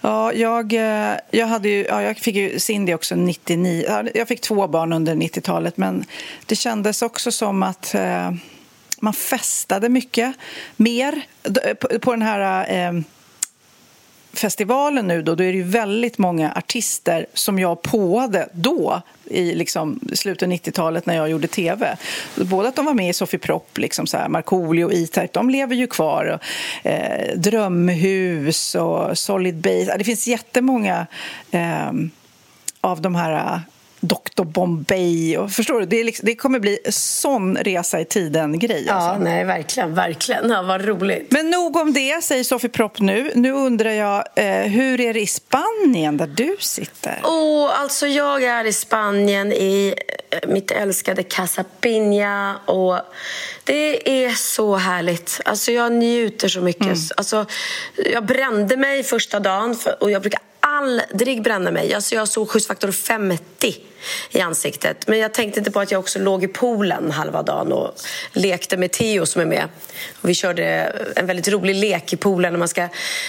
Ja, 0.00 0.32
jag, 0.32 0.72
eh, 0.72 1.16
jag, 1.30 1.46
hade 1.46 1.68
ju, 1.68 1.84
ja, 1.84 2.02
jag 2.02 2.18
fick 2.18 2.36
ju 2.36 2.58
Cindy 2.58 2.94
också 2.94 3.14
99. 3.14 4.10
Jag 4.14 4.28
fick 4.28 4.40
två 4.40 4.68
barn 4.68 4.92
under 4.92 5.14
90-talet, 5.14 5.76
men 5.76 6.04
det 6.46 6.56
kändes 6.56 7.02
också 7.02 7.32
som 7.32 7.62
att 7.62 7.94
eh, 7.94 8.32
man 9.00 9.12
festade 9.12 9.88
mycket 9.88 10.34
mer 10.76 11.22
på, 11.74 11.98
på 11.98 12.10
den 12.10 12.22
här... 12.22 12.70
Eh, 12.88 12.92
festivalen 14.38 15.08
nu 15.08 15.22
då, 15.22 15.34
då 15.34 15.44
är 15.44 15.52
det 15.52 15.58
ju 15.58 15.62
väldigt 15.62 16.18
många 16.18 16.52
artister 16.52 17.26
som 17.34 17.58
jag 17.58 17.82
påade 17.82 18.48
då 18.52 19.02
i 19.24 19.54
liksom 19.54 20.00
slutet 20.12 20.46
av 20.46 20.52
90-talet 20.52 21.06
när 21.06 21.14
jag 21.16 21.28
gjorde 21.28 21.48
tv. 21.48 21.96
Både 22.36 22.68
att 22.68 22.76
de 22.76 22.84
var 22.84 22.94
med 22.94 23.10
i 23.10 23.12
Sofie 23.12 23.40
Propp, 23.40 23.78
liksom 23.78 24.06
så 24.06 24.16
här, 24.16 24.28
Markoolio 24.28 24.84
och 24.84 24.92
E-Type, 24.92 25.28
de 25.32 25.50
lever 25.50 25.74
ju 25.74 25.86
kvar. 25.86 26.24
Och, 26.24 26.86
eh, 26.86 27.36
Drömhus 27.36 28.74
och 28.74 29.18
Solid 29.18 29.56
Base. 29.56 29.96
Det 29.98 30.04
finns 30.04 30.26
jättemånga 30.26 31.06
eh, 31.50 31.92
av 32.80 33.00
de 33.00 33.14
här 33.14 33.60
Dr 34.00 34.44
Bombay. 34.44 35.38
Och, 35.38 35.50
förstår 35.50 35.80
du? 35.80 35.86
Det, 35.86 36.04
liksom, 36.04 36.26
det 36.26 36.34
kommer 36.34 36.58
bli 36.58 36.78
sån 36.90 37.56
resa 37.56 38.00
i 38.00 38.04
tiden-grej. 38.04 38.84
Ja, 38.86 38.92
alltså. 38.92 39.24
nej, 39.24 39.44
verkligen. 39.44 39.94
verkligen. 39.94 40.50
Ja, 40.50 40.62
vad 40.62 40.84
roligt. 40.84 41.26
Men 41.30 41.50
nog 41.50 41.76
om 41.76 41.92
det, 41.92 42.24
säger 42.24 42.44
Sofie 42.44 42.70
Propp 42.70 43.00
nu. 43.00 43.32
Nu 43.34 43.52
undrar 43.52 43.90
jag, 43.90 44.24
eh, 44.34 44.46
hur 44.46 45.00
är 45.00 45.14
det 45.14 45.20
i 45.20 45.26
Spanien 45.26 46.16
där 46.16 46.26
du 46.26 46.56
sitter? 46.60 47.20
Oh, 47.22 47.80
alltså 47.80 48.06
jag 48.06 48.42
är 48.42 48.64
i 48.64 48.72
Spanien, 48.72 49.52
i 49.52 49.94
eh, 50.30 50.48
mitt 50.48 50.70
älskade 50.70 51.22
Casa 51.22 51.64
Piña. 51.80 52.54
Och 52.64 53.00
det 53.64 54.24
är 54.24 54.30
så 54.30 54.76
härligt. 54.76 55.40
Alltså 55.44 55.72
jag 55.72 55.92
njuter 55.92 56.48
så 56.48 56.60
mycket. 56.60 56.82
Mm. 56.82 56.98
Alltså, 57.16 57.46
jag 58.12 58.24
brände 58.26 58.76
mig 58.76 59.02
första 59.02 59.40
dagen 59.40 59.76
och 60.00 60.10
jag 60.10 60.22
brukar 60.22 60.40
aldrig 60.76 61.42
bränna 61.42 61.70
mig. 61.70 61.94
Alltså 61.94 62.14
jag 62.14 62.28
såg 62.28 62.50
skyddsfaktor 62.50 62.92
50 62.92 63.76
i 64.30 64.40
ansiktet. 64.40 65.06
Men 65.06 65.18
jag 65.18 65.34
tänkte 65.34 65.60
inte 65.60 65.70
på 65.70 65.80
att 65.80 65.90
jag 65.90 65.98
också 65.98 66.18
låg 66.18 66.44
i 66.44 66.48
poolen 66.48 67.10
halva 67.10 67.42
dagen 67.42 67.72
och 67.72 67.94
lekte 68.32 68.76
med 68.76 68.92
Theo 68.92 69.26
som 69.26 69.42
är 69.42 69.46
med. 69.46 69.68
Och 70.22 70.28
vi 70.28 70.34
körde 70.34 70.64
en 71.16 71.26
väldigt 71.26 71.48
rolig 71.48 71.74
lek 71.74 72.12
i 72.12 72.16
poolen. 72.16 72.58
Man 72.58 72.68
ska, 72.68 72.88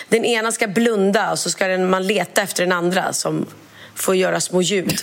den 0.10 0.26
ena 0.26 0.52
ska 0.52 0.68
blunda 0.68 1.32
och 1.32 1.40
så 1.40 1.50
ska 1.50 1.78
man 1.78 2.08
leta 2.08 2.42
efter 2.42 2.64
den 2.64 2.72
andra 2.72 3.14
som 3.14 3.46
får 3.98 4.16
göra 4.16 4.40
små 4.40 4.62
ljud. 4.62 5.00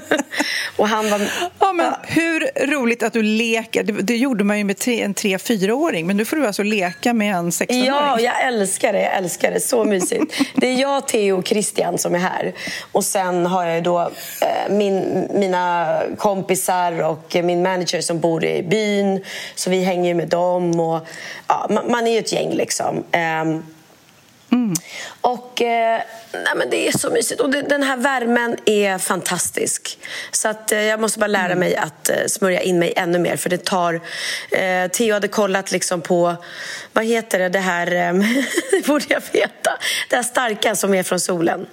och 0.76 0.88
han 0.88 1.10
var... 1.10 1.20
ja, 1.58 1.72
men 1.72 1.94
hur 2.02 2.66
roligt 2.66 3.02
att 3.02 3.12
du 3.12 3.22
leker. 3.22 3.82
Det, 3.82 3.92
det 3.92 4.16
gjorde 4.16 4.44
man 4.44 4.58
ju 4.58 4.64
med 4.64 4.78
tre, 4.78 5.02
en 5.02 5.14
tre 5.14 5.38
fyraåring 5.38 6.06
men 6.06 6.16
nu 6.16 6.24
får 6.24 6.36
du 6.36 6.46
alltså 6.46 6.62
leka 6.62 7.12
med 7.12 7.34
en 7.34 7.50
16-åring. 7.50 7.84
Ja, 7.84 8.20
jag 8.20 8.46
älskar 8.46 8.92
det. 8.92 9.02
Jag 9.02 9.16
älskar 9.16 9.50
det. 9.50 9.60
Så 9.60 9.84
mysigt. 9.84 10.40
Det 10.54 10.66
är 10.66 10.80
jag, 10.80 11.08
Theo 11.08 11.38
och 11.38 11.46
Christian 11.46 11.98
som 11.98 12.14
är 12.14 12.18
här. 12.18 12.52
Och 12.92 13.04
sen 13.04 13.46
har 13.46 13.66
jag 13.66 13.82
då 13.82 14.00
eh, 14.40 14.74
min, 14.74 15.28
mina 15.34 15.98
kompisar 16.18 17.02
och 17.02 17.36
min 17.44 17.62
manager 17.62 18.00
som 18.00 18.20
bor 18.20 18.44
i 18.44 18.62
byn. 18.62 19.24
Så 19.54 19.70
vi 19.70 19.84
hänger 19.84 20.14
med 20.14 20.28
dem. 20.28 20.80
Och, 20.80 21.06
ja, 21.48 21.66
man, 21.70 21.90
man 21.90 22.06
är 22.06 22.12
ju 22.12 22.18
ett 22.18 22.32
gäng 22.32 22.52
liksom. 22.52 23.04
Eh, 23.12 23.44
Mm. 24.52 24.74
Och 25.20 25.62
eh, 25.62 26.02
nej, 26.32 26.52
men 26.56 26.70
Det 26.70 26.88
är 26.88 26.98
så 26.98 27.10
mysigt. 27.10 27.40
Och 27.40 27.50
det, 27.50 27.62
den 27.62 27.82
här 27.82 27.96
värmen 27.96 28.56
är 28.64 28.98
fantastisk. 28.98 29.98
Så 30.30 30.48
att, 30.48 30.72
eh, 30.72 30.82
Jag 30.82 31.00
måste 31.00 31.18
bara 31.18 31.26
lära 31.26 31.44
mm. 31.44 31.58
mig 31.58 31.76
att 31.76 32.08
eh, 32.08 32.26
smörja 32.26 32.60
in 32.60 32.78
mig 32.78 32.92
ännu 32.96 33.18
mer. 33.18 33.36
För 33.36 33.50
det 33.50 33.64
tar... 33.64 34.00
Eh, 34.50 34.90
Theo 34.90 35.14
hade 35.14 35.28
kollat 35.28 35.72
liksom 35.72 36.00
på... 36.00 36.36
Vad 36.92 37.04
heter 37.04 37.38
det? 37.38 37.48
Det 37.48 37.58
här... 37.58 37.86
Eh, 37.86 38.12
det 38.70 38.86
borde 38.86 39.04
jag 39.08 39.22
veta. 39.32 39.78
Det 40.08 40.16
här 40.16 40.22
starka 40.22 40.74
som 40.76 40.94
är 40.94 41.02
från 41.02 41.20
solen. 41.20 41.66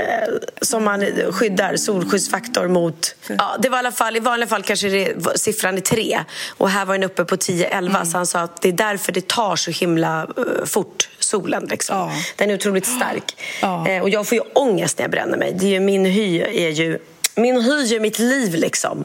Eh, 0.00 0.28
som 0.60 0.84
man 0.84 1.06
skyddar 1.32 1.76
solskyddsfaktor 1.76 2.68
mot... 2.68 3.14
Ja, 3.26 3.56
det 3.58 3.68
var 3.68 3.78
i, 3.78 3.80
alla 3.80 3.92
fall, 3.92 4.16
I 4.16 4.20
vanliga 4.20 4.48
fall 4.48 4.62
kanske 4.62 4.88
det, 4.88 5.38
siffran 5.38 5.76
är 5.76 5.80
tre 5.80 6.20
och 6.48 6.70
här 6.70 6.84
var 6.84 6.94
den 6.94 7.04
uppe 7.04 7.24
på 7.24 7.36
10-11 7.36 7.76
mm. 7.76 8.06
så 8.06 8.16
han 8.16 8.26
sa 8.26 8.40
att 8.40 8.62
det 8.62 8.68
är 8.68 8.72
därför 8.72 9.12
det 9.12 9.28
tar 9.28 9.56
så 9.56 9.70
himla 9.70 10.26
uh, 10.38 10.64
fort, 10.64 11.08
solen. 11.18 11.66
Liksom. 11.70 11.96
Ja. 11.96 12.12
Den 12.36 12.50
är 12.50 12.54
otroligt 12.54 12.86
stark. 12.86 13.36
Ja. 13.62 13.88
Eh, 13.88 14.02
och 14.02 14.10
jag 14.10 14.26
får 14.26 14.38
ju 14.38 14.44
ångest 14.52 14.98
när 14.98 15.04
jag 15.04 15.10
bränner 15.10 15.38
mig. 15.38 15.56
Det 15.60 15.76
är 15.76 15.80
min 15.80 16.04
hy 16.04 16.40
är 16.40 16.70
ju... 16.70 16.98
Min 17.34 17.60
hy 17.60 17.96
är 17.96 18.00
mitt 18.00 18.18
liv 18.18 18.54
liksom. 18.54 19.04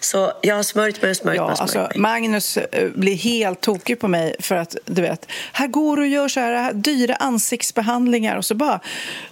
Så 0.00 0.32
jag 0.42 0.56
har 0.56 0.62
smörjt 0.62 1.02
mig 1.02 1.10
och 1.10 1.16
smörjt 1.16 1.36
ja, 1.36 1.46
mig. 1.46 1.56
Alltså. 1.60 1.88
Magnus 1.94 2.56
eh, 2.56 2.90
blir 2.94 3.16
helt 3.16 3.60
tokig 3.60 4.00
på 4.00 4.08
mig 4.08 4.36
för 4.40 4.54
att 4.54 4.76
du 4.84 5.02
vet, 5.02 5.26
här 5.52 5.66
går 5.66 5.96
du 5.96 6.02
och 6.02 6.08
gör 6.08 6.28
så 6.28 6.40
här 6.40 6.72
dyra 6.72 7.14
ansiktsbehandlingar 7.14 8.36
och 8.36 8.44
så 8.44 8.54
bara 8.54 8.80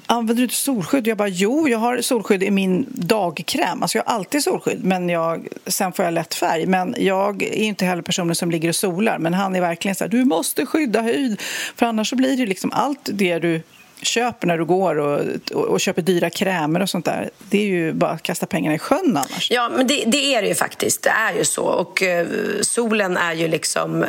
använder 0.06 0.35
du 0.35 0.42
inte 0.42 0.54
solskydd? 0.54 1.06
Jag 1.06 1.16
bara 1.16 1.28
jo, 1.28 1.68
jag 1.68 1.78
har 1.78 2.00
solskydd 2.00 2.42
i 2.42 2.50
min 2.50 2.87
dagkräm. 2.88 3.83
Alltså 3.83 3.99
jag 3.99 4.04
har 4.04 4.14
alltid 4.14 4.44
solskydd, 4.44 4.85
men 4.85 5.09
jag, 5.09 5.49
sen 5.66 5.92
får 5.92 6.04
jag 6.04 6.14
lätt 6.14 6.35
färg. 6.35 6.66
Men 6.66 6.94
jag 6.99 7.42
är 7.42 7.52
inte 7.52 7.85
heller 7.85 8.02
personen 8.02 8.35
som 8.35 8.50
ligger 8.50 8.68
och 8.68 8.76
solar. 8.76 9.18
Men 9.18 9.35
han 9.35 9.56
är 9.56 9.61
verkligen 9.61 9.94
så 9.94 10.04
här, 10.04 10.09
du 10.09 10.25
måste 10.25 10.66
skydda 10.66 11.00
hud. 11.00 11.40
För 11.76 11.87
annars 11.87 12.11
så 12.11 12.16
blir 12.16 12.37
det 12.37 12.47
liksom 12.47 12.73
allt 12.73 13.09
det 13.12 13.38
du 13.38 13.62
köper 14.04 14.46
när 14.46 14.58
du 14.58 14.64
går 14.64 14.96
och, 14.99 15.20
och, 15.52 15.64
och, 15.64 15.80
köper 15.80 16.02
dyra 16.02 16.30
krämer 16.30 16.82
och 16.82 16.90
sånt 16.90 17.04
där. 17.04 17.30
Det 17.38 17.58
är 17.58 17.66
ju 17.66 17.92
bara 17.92 18.11
att 18.11 18.23
kasta 18.23 18.46
pengarna 18.46 18.75
i 18.75 18.78
sjön 18.78 19.16
annars. 19.16 19.50
Ja, 19.50 19.70
men 19.76 19.87
det, 19.87 20.04
det 20.06 20.34
är 20.34 20.42
det 20.42 20.49
ju 20.49 20.54
faktiskt. 20.54 21.02
Det 21.02 21.11
är 21.11 21.34
ju 21.34 21.44
så. 21.44 21.64
Och 21.64 22.02
uh, 22.02 22.26
solen 22.61 23.16
är 23.16 23.34
ju 23.34 23.49
liksom 23.49 24.02
uh, 24.02 24.08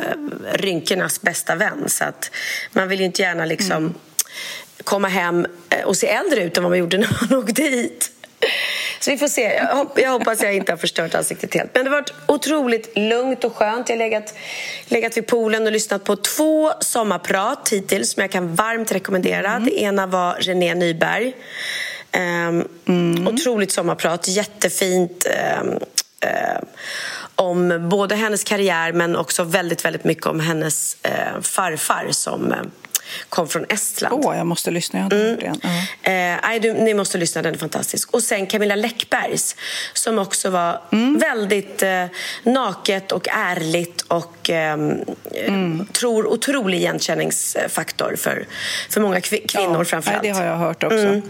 rynkornas 0.52 1.20
bästa 1.22 1.54
vän. 1.54 1.84
Så 1.86 2.04
att 2.04 2.30
man 2.72 2.88
vill 2.88 2.98
ju 2.98 3.06
inte 3.06 3.22
gärna 3.22 3.44
liksom 3.44 3.76
mm. 3.76 3.94
komma 4.84 5.08
hem 5.08 5.46
uh, 5.46 5.84
och 5.84 5.96
se 5.96 6.06
äldre 6.06 6.42
ut 6.42 6.56
än 6.56 6.62
vad 6.62 6.70
man 6.70 6.78
gjorde 6.78 6.98
när 6.98 7.18
man 7.20 7.38
åkte 7.42 7.62
hit. 7.62 8.10
Så 9.06 9.10
vi 9.10 9.18
får 9.18 9.28
se. 9.28 9.62
Jag 9.94 10.10
hoppas 10.10 10.42
jag 10.42 10.54
inte 10.54 10.72
har 10.72 10.76
förstört 10.76 11.14
ansiktet 11.14 11.54
helt. 11.54 11.70
Men 11.74 11.84
det 11.84 11.90
har 11.90 11.96
varit 11.96 12.12
otroligt 12.26 12.98
lugnt 12.98 13.44
och 13.44 13.56
skönt. 13.56 13.88
Jag 13.88 13.96
har 13.96 13.98
legat, 13.98 14.34
legat 14.86 15.16
vid 15.16 15.26
poolen 15.26 15.66
och 15.66 15.72
lyssnat 15.72 16.04
på 16.04 16.16
två 16.16 16.72
sommarprat 16.80 17.68
hittills 17.72 18.12
som 18.12 18.20
jag 18.20 18.30
kan 18.30 18.54
varmt 18.54 18.92
rekommendera. 18.92 19.50
Mm. 19.50 19.64
Det 19.64 19.80
ena 19.80 20.06
var 20.06 20.34
René 20.34 20.74
Nyberg. 20.74 21.32
Um, 22.16 22.68
mm. 22.88 23.28
Otroligt 23.28 23.72
sommarprat, 23.72 24.28
jättefint. 24.28 25.26
Um, 25.62 25.68
uh, 25.68 26.62
om 27.34 27.88
både 27.88 28.14
hennes 28.14 28.44
karriär 28.44 28.92
men 28.92 29.16
också 29.16 29.44
väldigt, 29.44 29.84
väldigt 29.84 30.04
mycket 30.04 30.26
om 30.26 30.40
hennes 30.40 30.96
uh, 31.08 31.40
farfar 31.42 32.06
som 32.10 32.52
uh, 32.52 32.58
kom 33.28 33.48
från 33.48 33.64
Estland. 33.68 34.24
Åh, 34.24 34.32
oh, 34.32 34.36
jag 34.36 34.46
måste 34.46 34.70
lyssna. 34.70 35.00
Jag 35.00 35.12
mm. 35.12 35.38
Uh 35.38 35.52
-huh. 36.02 36.66
eh, 36.68 36.84
Ni 36.84 36.94
måste 36.94 37.18
lyssna, 37.18 37.42
den 37.42 37.54
är 37.54 37.58
fantastisk. 37.58 38.10
Och 38.10 38.22
sen 38.22 38.46
Camilla 38.46 38.76
Läckbergs 38.76 39.56
som 39.92 40.18
också 40.18 40.50
var 40.50 40.80
mm. 40.92 41.18
väldigt 41.18 41.82
eh, 41.82 42.04
naket 42.42 43.12
och 43.12 43.28
ärligt 43.28 44.00
och 44.02 44.50
eh, 44.50 44.72
mm. 44.72 45.86
tror 45.92 46.26
otrolig 46.26 46.78
igenkänningsfaktor 46.78 48.16
för, 48.16 48.46
för 48.90 49.00
många 49.00 49.20
kvin 49.20 49.40
kvinnor 49.48 49.78
ja, 49.78 49.84
framförallt. 49.84 50.22
Nej, 50.22 50.32
det 50.32 50.38
har 50.38 50.46
jag 50.46 50.56
hört 50.56 50.84
också. 50.84 51.22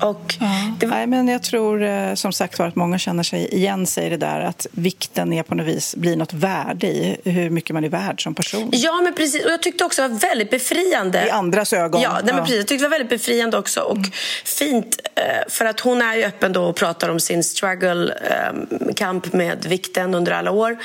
Och 0.00 0.34
det... 0.78 0.86
Nej, 0.86 1.06
men 1.06 1.28
jag 1.28 1.42
tror 1.42 1.82
eh, 1.82 2.14
som 2.14 2.32
sagt 2.32 2.58
var 2.58 2.66
att 2.66 2.76
många 2.76 2.98
känner 2.98 3.22
sig 3.22 3.54
igen 3.54 3.86
sig 3.86 4.06
i 4.06 4.10
det 4.10 4.16
där 4.16 4.40
att 4.40 4.66
vikten 4.70 5.32
är 5.32 5.42
på 5.42 5.54
något 5.54 5.66
vis 5.66 5.96
blir 5.96 6.16
något 6.16 6.32
värde 6.32 6.86
i 6.86 7.16
hur 7.24 7.50
mycket 7.50 7.74
man 7.74 7.84
är 7.84 7.88
värd 7.88 8.22
som 8.22 8.34
person. 8.34 8.70
Ja, 8.72 9.00
men 9.00 9.14
precis. 9.14 9.44
Och 9.44 9.50
jag 9.50 9.62
tyckte 9.62 9.84
också 9.84 10.02
det 10.02 10.08
var 10.08 10.18
väldigt 10.18 10.50
befriande. 10.50 11.26
I 11.26 11.30
andras 11.30 11.72
ögon. 11.72 12.00
Ja, 12.00 12.20
nej, 12.24 12.34
men 12.34 12.44
precis. 12.44 12.56
Jag 12.56 12.66
tyckte 12.66 12.84
det 12.84 12.88
var 12.88 12.98
väldigt 12.98 13.20
befriande 13.20 13.58
också 13.58 13.80
och 13.80 13.96
mm. 13.96 14.10
fint 14.44 15.00
eh, 15.14 15.22
för 15.48 15.64
att 15.64 15.80
hon 15.80 16.02
är 16.02 16.14
ju 16.14 16.24
öppen 16.24 16.52
då 16.52 16.64
och 16.64 16.76
pratar 16.76 17.08
om 17.08 17.20
sin 17.20 17.44
struggle, 17.44 18.14
eh, 18.30 18.92
kamp 18.94 19.32
med 19.32 19.66
vikten 19.66 20.14
under 20.14 20.32
alla 20.32 20.50
år 20.50 20.78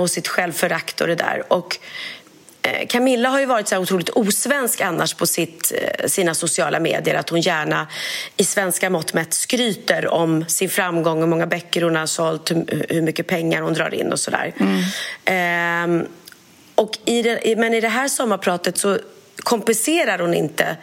och 0.00 0.10
sitt 0.10 0.28
självförakt 0.28 1.00
och 1.00 1.06
det 1.06 1.14
där. 1.14 1.52
Och 1.52 1.78
Camilla 2.88 3.28
har 3.28 3.40
ju 3.40 3.46
varit 3.46 3.68
så 3.68 3.78
otroligt 3.78 4.08
osvensk 4.08 4.80
annars 4.80 5.14
på 5.14 5.26
sitt, 5.26 5.72
eh, 5.74 6.06
sina 6.06 6.34
sociala 6.34 6.80
medier. 6.80 7.14
Att 7.14 7.28
hon 7.28 7.40
gärna 7.40 7.86
i 8.36 8.44
svenska 8.44 8.90
mått 8.90 9.14
mätt 9.14 9.34
skryter 9.34 10.06
om 10.06 10.44
sin 10.48 10.70
framgång, 10.70 11.20
hur 11.20 11.26
många 11.26 11.46
böcker 11.46 11.82
hon 11.82 11.96
har 11.96 12.06
sålt, 12.06 12.50
hur, 12.50 12.86
hur 12.88 13.02
mycket 13.02 13.26
pengar 13.26 13.62
hon 13.62 13.72
drar 13.72 13.94
in 13.94 14.12
och 14.12 14.20
sådär. 14.20 14.54
Mm. 15.26 16.00
Eh, 16.00 16.06
och 16.74 16.98
i 17.04 17.22
det, 17.22 17.58
men 17.58 17.74
i 17.74 17.80
det 17.80 17.88
här 17.88 18.08
sommarpratet 18.08 18.78
så 18.78 18.98
kompenserar 19.36 20.18
hon 20.18 20.34
inte. 20.34 20.76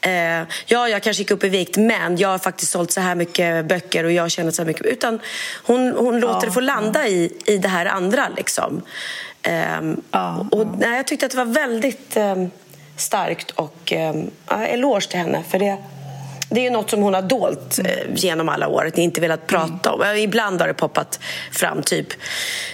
Eh, 0.00 0.42
ja, 0.66 0.88
jag 0.88 1.02
kanske 1.02 1.22
gick 1.22 1.30
upp 1.30 1.44
i 1.44 1.48
vikt, 1.48 1.76
men 1.76 2.16
jag 2.16 2.28
har 2.28 2.38
faktiskt 2.38 2.72
sålt 2.72 2.92
så 2.92 3.00
här 3.00 3.14
mycket 3.14 3.66
böcker 3.66 4.04
och 4.04 4.12
jag 4.12 4.22
har 4.22 4.28
tjänat 4.28 4.54
så 4.54 4.62
här 4.62 4.66
mycket. 4.66 4.86
Utan 4.86 5.20
hon, 5.62 5.92
hon 5.96 6.20
låter 6.20 6.34
ja, 6.34 6.40
det 6.46 6.52
få 6.52 6.60
landa 6.60 7.00
ja. 7.00 7.06
i, 7.06 7.32
i 7.44 7.58
det 7.58 7.68
här 7.68 7.86
andra. 7.86 8.28
Liksom. 8.36 8.82
Eh, 9.42 9.80
ja, 10.10 10.46
och, 10.50 10.66
nej, 10.78 10.96
jag 10.96 11.06
tyckte 11.06 11.26
att 11.26 11.32
det 11.32 11.38
var 11.38 11.44
väldigt 11.44 12.16
eh, 12.16 12.46
starkt 12.96 13.50
och 13.50 13.92
eh, 13.92 14.14
eloge 14.48 15.08
till 15.08 15.18
henne. 15.18 15.42
För 15.50 15.58
det, 15.58 15.76
det 16.50 16.66
är 16.66 16.70
något 16.70 16.90
som 16.90 17.02
hon 17.02 17.14
har 17.14 17.22
dolt 17.22 17.78
eh, 17.84 18.14
genom 18.14 18.48
alla 18.48 18.68
år, 18.68 18.90
inte 18.94 19.20
velat 19.20 19.46
prata 19.46 19.92
om. 19.92 20.16
Ibland 20.16 20.60
har 20.60 20.68
det 20.68 20.74
poppat 20.74 21.20
fram, 21.52 21.82
typ 21.82 22.06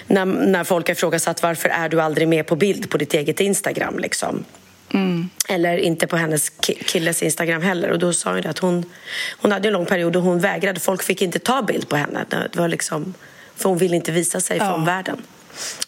när, 0.06 0.24
när 0.24 0.64
folk 0.64 0.88
har 0.88 0.92
ifrågasatt 0.92 1.42
varför 1.42 1.68
är 1.68 1.88
du 1.88 2.00
aldrig 2.00 2.28
med 2.28 2.46
på 2.46 2.56
bild 2.56 2.90
på 2.90 2.98
ditt 2.98 3.14
eget 3.14 3.40
Instagram. 3.40 3.98
Liksom. 3.98 4.44
Mm. 4.94 5.28
Eller 5.48 5.78
inte 5.78 6.06
på 6.06 6.16
hennes 6.16 6.50
killes 6.60 7.22
Instagram 7.22 7.62
heller. 7.62 7.90
Och 7.90 7.98
Då 7.98 8.12
sa 8.12 8.32
hon 8.32 8.46
att 8.46 8.58
hon, 8.58 8.84
hon 9.40 9.52
hade 9.52 9.68
en 9.68 9.72
lång 9.72 9.86
period 9.86 10.12
då 10.12 10.20
hon 10.20 10.40
vägrade. 10.40 10.80
Folk 10.80 11.02
fick 11.02 11.22
inte 11.22 11.38
ta 11.38 11.62
bild 11.62 11.88
på 11.88 11.96
henne. 11.96 12.24
Det 12.28 12.56
var 12.56 12.68
liksom, 12.68 13.14
för 13.56 13.68
hon 13.68 13.78
ville 13.78 13.96
inte 13.96 14.12
visa 14.12 14.40
sig 14.40 14.58
ja. 14.58 14.70
från 14.70 14.84
världen. 14.84 15.22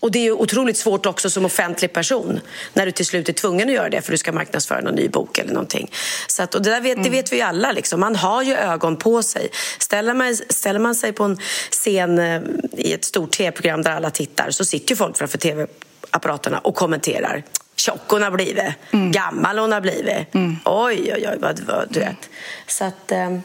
Och 0.01 0.11
Det 0.11 0.27
är 0.27 0.33
otroligt 0.33 0.77
svårt 0.77 1.07
också 1.07 1.31
som 1.31 1.45
offentlig 1.45 1.93
person 1.93 2.41
när 2.73 2.87
du 2.87 2.93
till 2.93 3.07
slut 3.07 3.29
är 3.29 3.33
tvungen 3.33 3.69
att 3.69 3.75
göra 3.75 3.89
det 3.89 4.03
för 4.03 4.13
du 4.13 4.19
ska 4.19 4.33
marknadsföra 4.33 4.81
någon 4.81 4.95
ny 4.95 5.09
bok 5.09 5.39
eller 5.39 5.53
någonting. 5.53 5.91
Så 6.27 6.43
att, 6.43 6.55
och 6.55 6.63
det, 6.63 6.71
där 6.71 6.81
vet, 6.81 6.93
mm. 6.93 7.05
det 7.05 7.11
vet 7.11 7.33
vi 7.33 7.43
alla. 7.43 7.73
Liksom. 7.73 8.01
Man 8.01 8.17
har 8.17 8.43
ju 8.43 8.55
ögon 8.55 8.97
på 8.97 9.23
sig. 9.23 9.49
Ställer 9.79 10.15
man, 10.15 10.37
ställer 10.37 10.81
man 10.81 10.95
sig 10.95 11.13
på 11.13 11.25
en 11.25 11.39
scen 11.71 12.19
eh, 12.19 12.43
i 12.73 12.93
ett 12.93 13.05
stort 13.05 13.31
tv-program 13.31 13.83
där 13.83 13.91
alla 13.91 14.11
tittar 14.11 14.51
så 14.51 14.65
sitter 14.65 14.95
folk 14.95 15.17
framför 15.17 15.39
tv-apparaterna 15.39 16.59
och 16.59 16.75
kommenterar 16.75 17.45
tjock 17.77 18.01
hon 18.09 18.23
har 18.23 18.31
blivit, 18.31 18.65
mm. 18.91 19.13
gammal 19.13 19.59
hon 19.59 19.73
har 19.73 19.81
blivit. 19.81 20.35
Mm. 20.35 20.57
Oj, 20.65 21.13
oj, 21.15 21.29
oj, 21.33 21.37
vad, 21.41 21.61
vad 21.61 21.87
du 21.91 22.01
vet. 22.01 22.29
Så 22.67 22.85
att, 22.85 23.13
eh, 23.13 23.39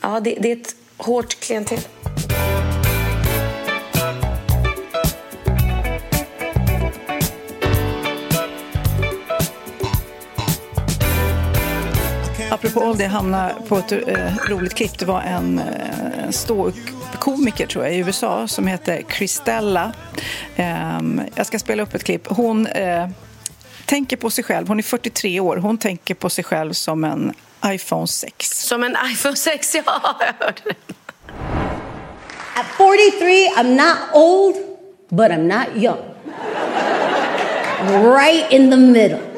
ja, 0.00 0.20
det, 0.20 0.38
det 0.40 0.52
är 0.52 0.56
ett 0.56 0.74
hårt 0.96 1.40
klientel. 1.40 1.78
Apropå 12.64 12.80
om 12.80 12.98
det 12.98 13.06
hamnar 13.06 13.54
på 13.68 13.76
ett 13.76 13.92
eh, 13.92 14.36
roligt 14.48 14.74
klipp. 14.74 14.98
Det 14.98 15.04
var 15.04 15.20
en 15.20 15.58
eh, 15.58 16.30
ståuppkomiker 16.30 17.66
tror 17.66 17.84
jag 17.84 17.94
i 17.94 17.98
USA 17.98 18.48
som 18.48 18.66
heter 18.66 19.02
Christella. 19.16 19.92
Eh, 20.56 21.00
jag 21.34 21.46
ska 21.46 21.58
spela 21.58 21.82
upp 21.82 21.94
ett 21.94 22.04
klipp. 22.04 22.26
Hon 22.28 22.66
eh, 22.66 23.08
tänker 23.86 24.16
på 24.16 24.30
sig 24.30 24.44
själv, 24.44 24.68
hon 24.68 24.78
är 24.78 24.82
43 24.82 25.40
år, 25.40 25.56
hon 25.56 25.78
tänker 25.78 26.14
på 26.14 26.30
sig 26.30 26.44
själv 26.44 26.72
som 26.72 27.04
en 27.04 27.32
iPhone 27.66 28.06
6. 28.06 28.66
Som 28.66 28.82
en 28.82 28.96
iPhone 29.12 29.36
6, 29.36 29.74
ja, 29.74 29.82
jag 30.20 30.46
hörde 30.46 30.60
det. 30.64 30.94
At 32.54 32.66
43, 32.66 33.48
I'm 33.56 33.76
not 33.76 33.96
old, 34.14 34.56
but 35.08 35.30
I'm 35.30 35.46
not 35.46 35.82
young. 35.82 36.02
Right 38.16 38.52
in 38.52 38.70
the 38.70 38.76
middle. 38.76 39.31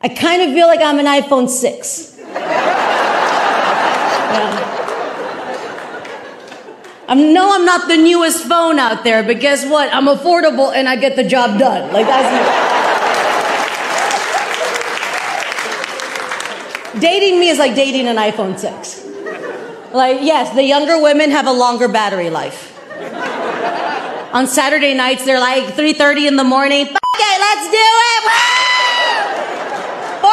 I 0.00 0.08
kind 0.08 0.42
of 0.42 0.50
feel 0.50 0.66
like 0.66 0.80
I'm 0.80 0.98
an 0.98 1.06
iPhone 1.06 1.48
6. 1.48 2.18
Yeah. 2.18 2.96
I 7.08 7.14
know 7.14 7.54
I'm 7.54 7.64
not 7.64 7.88
the 7.88 7.96
newest 7.96 8.44
phone 8.46 8.78
out 8.78 9.04
there, 9.04 9.22
but 9.22 9.38
guess 9.40 9.64
what? 9.64 9.94
I'm 9.94 10.06
affordable 10.06 10.74
and 10.74 10.88
I 10.88 10.96
get 10.96 11.14
the 11.14 11.22
job 11.24 11.58
done. 11.58 11.92
Like 11.92 12.06
that's. 12.06 12.76
dating 17.00 17.38
me 17.38 17.48
is 17.48 17.58
like 17.58 17.74
dating 17.74 18.08
an 18.08 18.16
iPhone 18.16 18.58
6. 18.58 19.04
Like, 19.92 20.18
yes, 20.22 20.54
the 20.54 20.62
younger 20.62 21.00
women 21.00 21.30
have 21.30 21.46
a 21.46 21.52
longer 21.52 21.88
battery 21.88 22.30
life. 22.30 22.72
On 24.34 24.46
Saturday 24.46 24.94
nights, 24.94 25.24
they're 25.24 25.40
like 25.40 25.74
3.30 25.74 26.28
in 26.28 26.36
the 26.36 26.44
morning. 26.44 26.86
It, 26.86 27.40
let's 27.40 27.70
do 27.70 27.78
it! 27.78 28.85
Woo! 30.26 30.32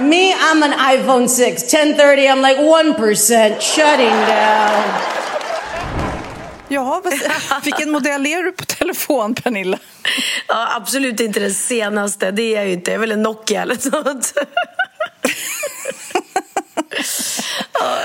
Me, 0.00 0.32
I'm 0.32 0.62
an 0.62 0.72
iPhone 0.72 1.28
6. 1.28 1.62
10:30, 1.62 2.28
I'm 2.28 2.40
like 2.42 2.58
1%, 2.58 3.60
shutting 3.60 4.26
down. 4.26 4.84
Ja, 6.70 7.02
vilken 7.64 7.90
modell 7.90 8.26
är 8.26 8.42
du 8.42 8.52
på 8.52 8.64
telefon, 8.64 9.34
Pernilla? 9.34 9.78
Ja, 10.48 10.68
absolut 10.76 11.20
inte 11.20 11.40
den 11.40 11.54
senaste. 11.54 12.30
Det 12.30 12.42
är 12.42 12.56
jag 12.56 12.66
ju 12.66 12.72
inte. 12.72 12.90
Jag 12.90 12.94
är 12.94 13.00
väl 13.00 13.12
en 13.12 13.22
Nokia 13.22 13.62
eller 13.62 13.76
sånt. 13.76 14.34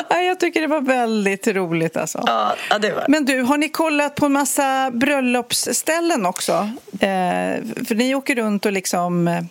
ja, 0.10 0.22
jag 0.22 0.40
tycker 0.40 0.62
det 0.62 0.68
var 0.68 0.82
väldigt 0.82 1.48
roligt. 1.48 1.98
Alltså. 1.98 2.24
Ja, 2.26 2.56
det 2.82 2.92
var. 2.92 3.06
Men 3.08 3.26
du, 3.26 3.42
har 3.42 3.58
ni 3.58 3.70
kollat 3.70 4.16
på 4.16 4.26
en 4.26 4.32
massa 4.32 4.92
bröllopsställen 4.94 6.26
också? 6.26 6.70
Eh, 6.92 7.08
för 7.88 7.96
ni 7.96 8.16
åker 8.16 8.36
runt 8.36 8.66
och 8.66 8.72
liksom 8.72 9.28
eh, 9.28 9.42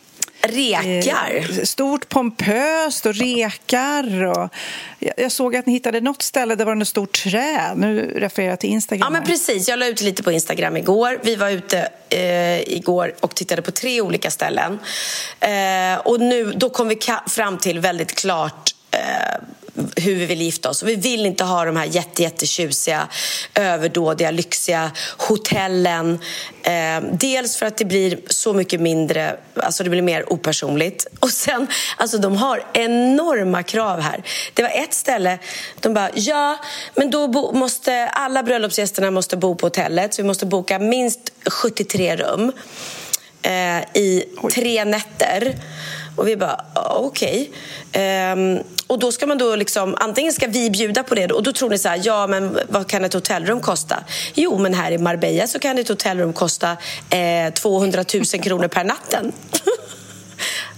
Rekar? 0.43 1.35
Eh, 1.35 1.65
stort 1.65 2.09
pompöst 2.09 3.07
och 3.07 3.15
rekar. 3.15 4.25
Och 4.25 4.49
jag 5.17 5.33
såg 5.33 5.57
att 5.57 5.67
ni 5.67 5.73
hittade 5.73 6.01
något 6.01 6.23
ställe 6.23 6.55
där 6.55 6.59
det 6.59 6.65
var 6.65 6.73
en 6.73 6.87
stor 6.87 7.07
trä. 7.07 7.75
Nu 7.75 8.13
refererar 8.17 8.51
jag 8.51 8.61
till 8.61 8.71
Instagram. 8.71 9.07
Ja, 9.07 9.11
men 9.11 9.25
precis. 9.25 9.69
Jag 9.69 9.79
la 9.79 9.87
ut 9.87 10.01
lite 10.01 10.23
på 10.23 10.33
Instagram 10.33 10.77
igår. 10.77 11.19
Vi 11.23 11.37
var 11.37 11.51
ute 11.51 11.89
eh, 12.09 12.61
igår 12.61 13.15
och 13.21 13.35
tittade 13.35 13.63
på 13.63 13.71
tre 13.71 14.01
olika 14.01 14.31
ställen. 14.31 14.79
Eh, 15.41 15.99
och 16.05 16.21
nu, 16.21 16.53
då 16.57 16.71
kom 16.71 16.89
vi 16.89 16.99
fram 17.27 17.59
till 17.59 17.81
väldigt 17.81 18.15
klart 18.15 18.75
eh, 18.91 19.41
hur 19.97 20.15
vi 20.15 20.27
vill 20.27 20.43
gifta 20.43 20.71
oss. 20.71 20.83
Och 20.83 20.89
vi 20.89 20.97
vill 20.97 21.27
inte 21.27 21.45
ha 21.45 21.65
de 21.65 21.77
här 21.77 21.85
jätte, 21.85 22.23
jättetjusiga, 22.23 23.09
överdådiga, 23.55 24.31
lyxiga 24.31 24.91
hotellen. 25.17 26.19
Eh, 26.63 27.01
dels 27.13 27.57
för 27.57 27.67
att 27.67 27.77
det 27.77 27.85
blir 27.85 28.19
så 28.27 28.53
mycket 28.53 28.81
mindre, 28.81 29.37
alltså 29.57 29.85
det 29.85 29.91
blir 29.91 30.03
mer 30.03 30.33
opersonligt. 30.33 31.07
Och 31.21 31.31
sen, 31.31 31.67
alltså 31.97 32.19
de 32.19 32.37
har 32.37 32.65
enorma 32.73 33.63
krav 33.63 34.01
här. 34.01 34.23
Det 34.55 34.63
var 34.63 34.71
ett 34.71 34.95
ställe, 34.95 35.39
de 35.81 35.95
bara, 35.95 36.11
ja, 36.15 36.59
men 36.95 37.11
då 37.11 37.29
bo, 37.29 37.53
måste 37.53 38.09
alla 38.09 38.43
bröllopsgästerna 38.43 39.11
måste 39.11 39.37
bo 39.37 39.55
på 39.55 39.67
hotellet. 39.67 40.15
Så 40.15 40.23
vi 40.23 40.27
måste 40.27 40.47
boka 40.47 40.79
minst 40.79 41.33
73 41.47 42.17
rum 42.17 42.53
eh, 43.43 43.83
i 43.95 44.25
tre 44.53 44.85
nätter. 44.85 45.55
Och 46.17 46.29
vi 46.29 46.37
bara, 46.37 46.65
okej. 46.75 47.51
Okay. 47.91 48.33
Um, 48.33 48.57
ehm, 48.57 48.63
och 48.87 48.99
då 48.99 49.13
ska 49.13 49.27
man 49.27 49.39
då 49.39 49.57
liksom, 49.57 49.97
antingen 50.01 50.33
ska 50.33 50.47
vi 50.47 50.71
bjuda 50.71 51.03
på 51.03 51.15
det 51.15 51.33
och 51.33 51.43
då 51.43 51.53
tror 51.53 51.71
ni 51.71 51.79
så 51.79 51.89
här, 51.89 52.01
ja 52.05 52.27
men 52.27 52.59
vad 52.69 52.87
kan 52.87 53.05
ett 53.05 53.15
hotellrum 53.15 53.61
kosta? 53.61 53.97
Jo, 54.35 54.59
men 54.59 54.75
här 54.75 54.93
i 54.93 54.99
Marbella 54.99 55.47
så 55.47 55.59
kan 55.59 55.79
ett 55.79 55.89
hotellrum 55.89 56.33
kosta 56.33 56.77
eh, 57.11 57.53
200 57.55 58.05
000 58.15 58.25
kronor 58.25 58.69
per 58.69 58.85
natten. 58.85 59.33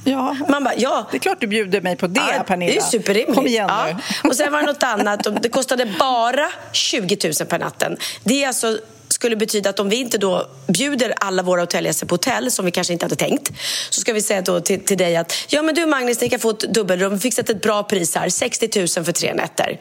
Ja, 0.06 0.36
Man 0.48 0.64
bara, 0.64 0.74
ja. 0.76 1.08
det 1.10 1.16
är 1.16 1.18
klart 1.18 1.40
du 1.40 1.46
bjuder 1.46 1.80
mig 1.80 1.96
på 1.96 2.06
det, 2.06 2.20
ja, 2.36 2.42
Pernilla. 2.42 2.72
Det 2.72 2.78
är 2.78 2.82
superrimligt. 2.82 3.34
Kom 3.34 3.46
igen 3.46 3.66
ja. 3.68 3.86
nu. 3.86 4.28
Och 4.28 4.36
sen 4.36 4.52
var 4.52 4.60
det 4.60 4.66
något 4.66 4.82
annat. 4.82 5.42
Det 5.42 5.48
kostade 5.48 5.86
bara 5.98 6.50
20 6.72 7.18
000 7.40 7.48
per 7.48 7.58
natten. 7.58 7.96
Det 8.24 8.44
är 8.44 8.48
alltså 8.48 8.78
skulle 9.24 9.36
betyda 9.36 9.70
att 9.70 9.80
om 9.80 9.88
vi 9.88 9.96
inte 9.96 10.18
då 10.18 10.46
bjuder 10.66 11.14
alla 11.16 11.42
våra 11.42 11.60
hotellgäster 11.60 12.06
på 12.06 12.14
hotell, 12.14 12.50
som 12.50 12.64
vi 12.64 12.70
kanske 12.70 12.92
inte 12.92 13.04
hade 13.04 13.16
tänkt, 13.16 13.52
så 13.90 14.00
ska 14.00 14.12
vi 14.12 14.22
säga 14.22 14.42
då 14.42 14.60
till, 14.60 14.84
till 14.84 14.98
dig 14.98 15.16
att 15.16 15.32
ja 15.48 15.62
men 15.62 15.74
du 15.74 15.86
Magnus, 15.86 16.20
ni 16.20 16.28
kan 16.28 16.40
få 16.40 16.50
ett 16.50 16.74
dubbelrum, 16.74 17.14
vi 17.14 17.20
fixat 17.20 17.50
ett 17.50 17.62
bra 17.62 17.82
pris 17.82 18.14
här, 18.14 18.28
60 18.28 18.78
000 18.78 19.04
för 19.04 19.12
tre 19.12 19.34
nätter. 19.34 19.80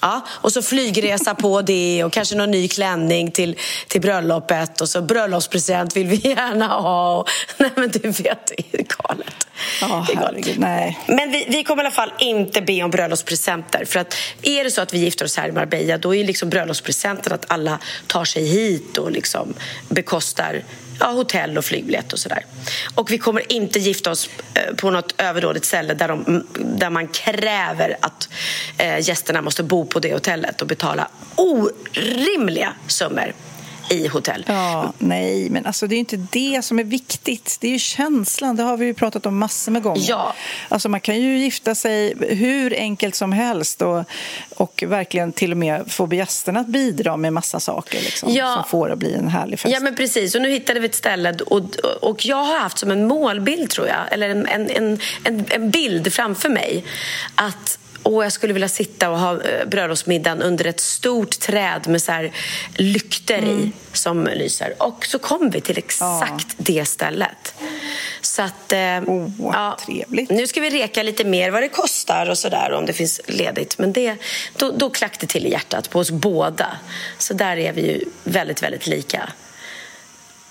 Ja, 0.00 0.26
och 0.28 0.52
så 0.52 0.62
flygresa 0.62 1.34
på 1.34 1.62
det 1.62 2.04
och 2.04 2.12
kanske 2.12 2.36
någon 2.36 2.50
ny 2.50 2.68
klänning 2.68 3.30
till, 3.30 3.56
till 3.88 4.00
bröllopet 4.00 4.80
och 4.80 4.88
så 4.88 5.02
bröllopspresent 5.02 5.96
vill 5.96 6.06
vi 6.06 6.16
gärna 6.28 6.66
ha. 6.66 7.16
Och, 7.16 7.28
nej 7.56 7.70
men 7.76 7.88
du 7.90 7.98
vet, 7.98 8.52
det 8.56 8.78
är 8.78 8.86
galet. 8.98 9.46
Oh, 9.82 10.06
det 10.06 10.12
är 10.12 10.16
galet. 10.16 10.58
Nej. 10.58 10.98
Men 11.06 11.30
vi, 11.30 11.46
vi 11.48 11.64
kommer 11.64 11.82
i 11.82 11.86
alla 11.86 11.94
fall 11.94 12.12
inte 12.18 12.62
be 12.62 12.82
om 12.82 12.90
bröllopspresenter. 12.90 13.84
För 13.84 14.00
att 14.00 14.14
är 14.42 14.64
det 14.64 14.70
så 14.70 14.80
att 14.80 14.94
vi 14.94 14.98
gifter 14.98 15.24
oss 15.24 15.36
här 15.36 15.48
i 15.48 15.52
Marbella 15.52 15.98
då 15.98 16.14
är 16.14 16.24
liksom 16.24 16.50
bröllopspresenten 16.50 17.32
att 17.32 17.44
alla 17.48 17.78
tar 18.06 18.24
sig 18.24 18.44
hit 18.44 18.98
och 18.98 19.12
liksom 19.12 19.54
bekostar 19.88 20.62
ja, 20.98 21.06
hotell 21.06 21.58
och 21.58 21.64
flygbiljett 21.64 22.12
och 22.12 22.18
sådär. 22.18 22.44
Och 22.94 23.10
vi 23.10 23.18
kommer 23.18 23.52
inte 23.52 23.78
gifta 23.78 24.10
oss 24.10 24.30
eh, 24.54 24.74
på 24.74 24.90
något 24.90 25.14
överdådigt 25.18 25.64
ställe 25.64 25.94
där, 25.94 26.08
de, 26.08 26.46
där 26.54 26.90
man 26.90 27.08
kräver 27.08 27.96
att 28.00 28.28
eh, 28.78 29.08
gästerna 29.08 29.42
måste 29.42 29.62
bo 29.62 29.86
på 29.86 30.00
det 30.00 30.12
hotellet 30.12 30.62
och 30.62 30.68
betala 30.68 31.08
orimliga 31.36 32.72
summor 32.86 33.32
i 33.90 34.08
hotell. 34.08 34.44
Ja, 34.48 34.92
nej, 34.98 35.50
men 35.50 35.66
alltså 35.66 35.86
det 35.86 35.94
är 35.94 35.98
inte 35.98 36.16
det 36.16 36.64
som 36.64 36.78
är 36.78 36.84
viktigt. 36.84 37.56
Det 37.60 37.74
är 37.74 37.78
känslan, 37.78 38.56
det 38.56 38.62
har 38.62 38.76
vi 38.76 38.86
ju 38.86 38.94
pratat 38.94 39.26
om 39.26 39.38
massor 39.38 39.72
med 39.72 39.82
gånger. 39.82 40.04
Ja. 40.08 40.34
Alltså 40.68 40.88
man 40.88 41.00
kan 41.00 41.20
ju 41.20 41.38
gifta 41.38 41.74
sig 41.74 42.14
hur 42.34 42.74
enkelt 42.74 43.14
som 43.14 43.32
helst 43.32 43.82
och, 43.82 44.04
och 44.56 44.84
verkligen 44.86 45.32
till 45.32 45.50
och 45.50 45.56
med 45.56 45.92
få 45.92 46.14
gästerna 46.14 46.60
att 46.60 46.66
bidra 46.66 47.16
med 47.16 47.32
massa 47.32 47.60
saker 47.60 48.00
liksom, 48.00 48.32
Ja. 48.32 48.54
som 48.54 48.70
får 48.70 48.90
att 48.92 48.98
bli 48.98 49.14
en 49.14 49.28
härlig 49.28 49.58
fest. 49.58 49.74
Ja, 49.74 49.80
men 49.80 49.96
precis. 49.96 50.34
Och 50.34 50.42
nu 50.42 50.50
hittade 50.50 50.80
vi 50.80 50.86
ett 50.86 50.94
ställe 50.94 51.34
och, 51.46 51.62
och 52.00 52.26
jag 52.26 52.44
har 52.44 52.58
haft 52.58 52.78
som 52.78 52.90
en 52.90 53.06
målbild, 53.08 53.70
tror 53.70 53.86
jag, 53.88 54.12
eller 54.12 54.28
en, 54.28 54.46
en, 54.46 54.98
en, 55.24 55.44
en 55.50 55.70
bild 55.70 56.12
framför 56.12 56.48
mig 56.48 56.84
att 57.34 57.78
och 58.14 58.24
jag 58.24 58.32
skulle 58.32 58.52
vilja 58.52 58.68
sitta 58.68 59.10
och 59.10 59.18
ha 59.18 59.42
eh, 59.42 59.66
bröllopsmiddagen 59.66 60.42
under 60.42 60.64
ett 60.64 60.80
stort 60.80 61.38
träd 61.40 61.88
med 61.88 62.02
så 62.02 62.12
här 62.12 62.32
lyktor 62.76 63.36
i 63.36 63.72
som 63.92 64.24
lyser. 64.24 64.74
Och 64.78 65.06
så 65.06 65.18
kom 65.18 65.50
vi 65.50 65.60
till 65.60 65.78
exakt 65.78 66.46
det 66.56 66.84
stället. 66.84 67.54
Så 68.20 68.42
att... 68.42 68.72
Eh, 68.72 68.78
Oh, 69.38 69.76
trevligt. 69.76 70.30
Nu 70.30 70.46
ska 70.46 70.60
vi 70.60 70.70
reka 70.70 71.02
lite 71.02 71.24
mer 71.24 71.50
vad 71.50 71.62
det 71.62 71.68
kostar 71.68 72.30
och 72.30 72.38
sådär 72.38 72.72
om 72.72 72.86
det 72.86 72.92
finns 72.92 73.20
ledigt. 73.26 73.78
Men 73.78 73.92
det, 73.92 74.16
då, 74.56 74.70
då 74.70 74.90
klack 74.90 75.20
det 75.20 75.26
till 75.26 75.46
i 75.46 75.50
hjärtat 75.50 75.90
på 75.90 75.98
oss 75.98 76.10
båda. 76.10 76.78
Så 77.18 77.34
där 77.34 77.56
är 77.56 77.72
vi 77.72 77.80
ju 77.80 78.04
väldigt, 78.24 78.62
väldigt 78.62 78.86
lika. 78.86 79.28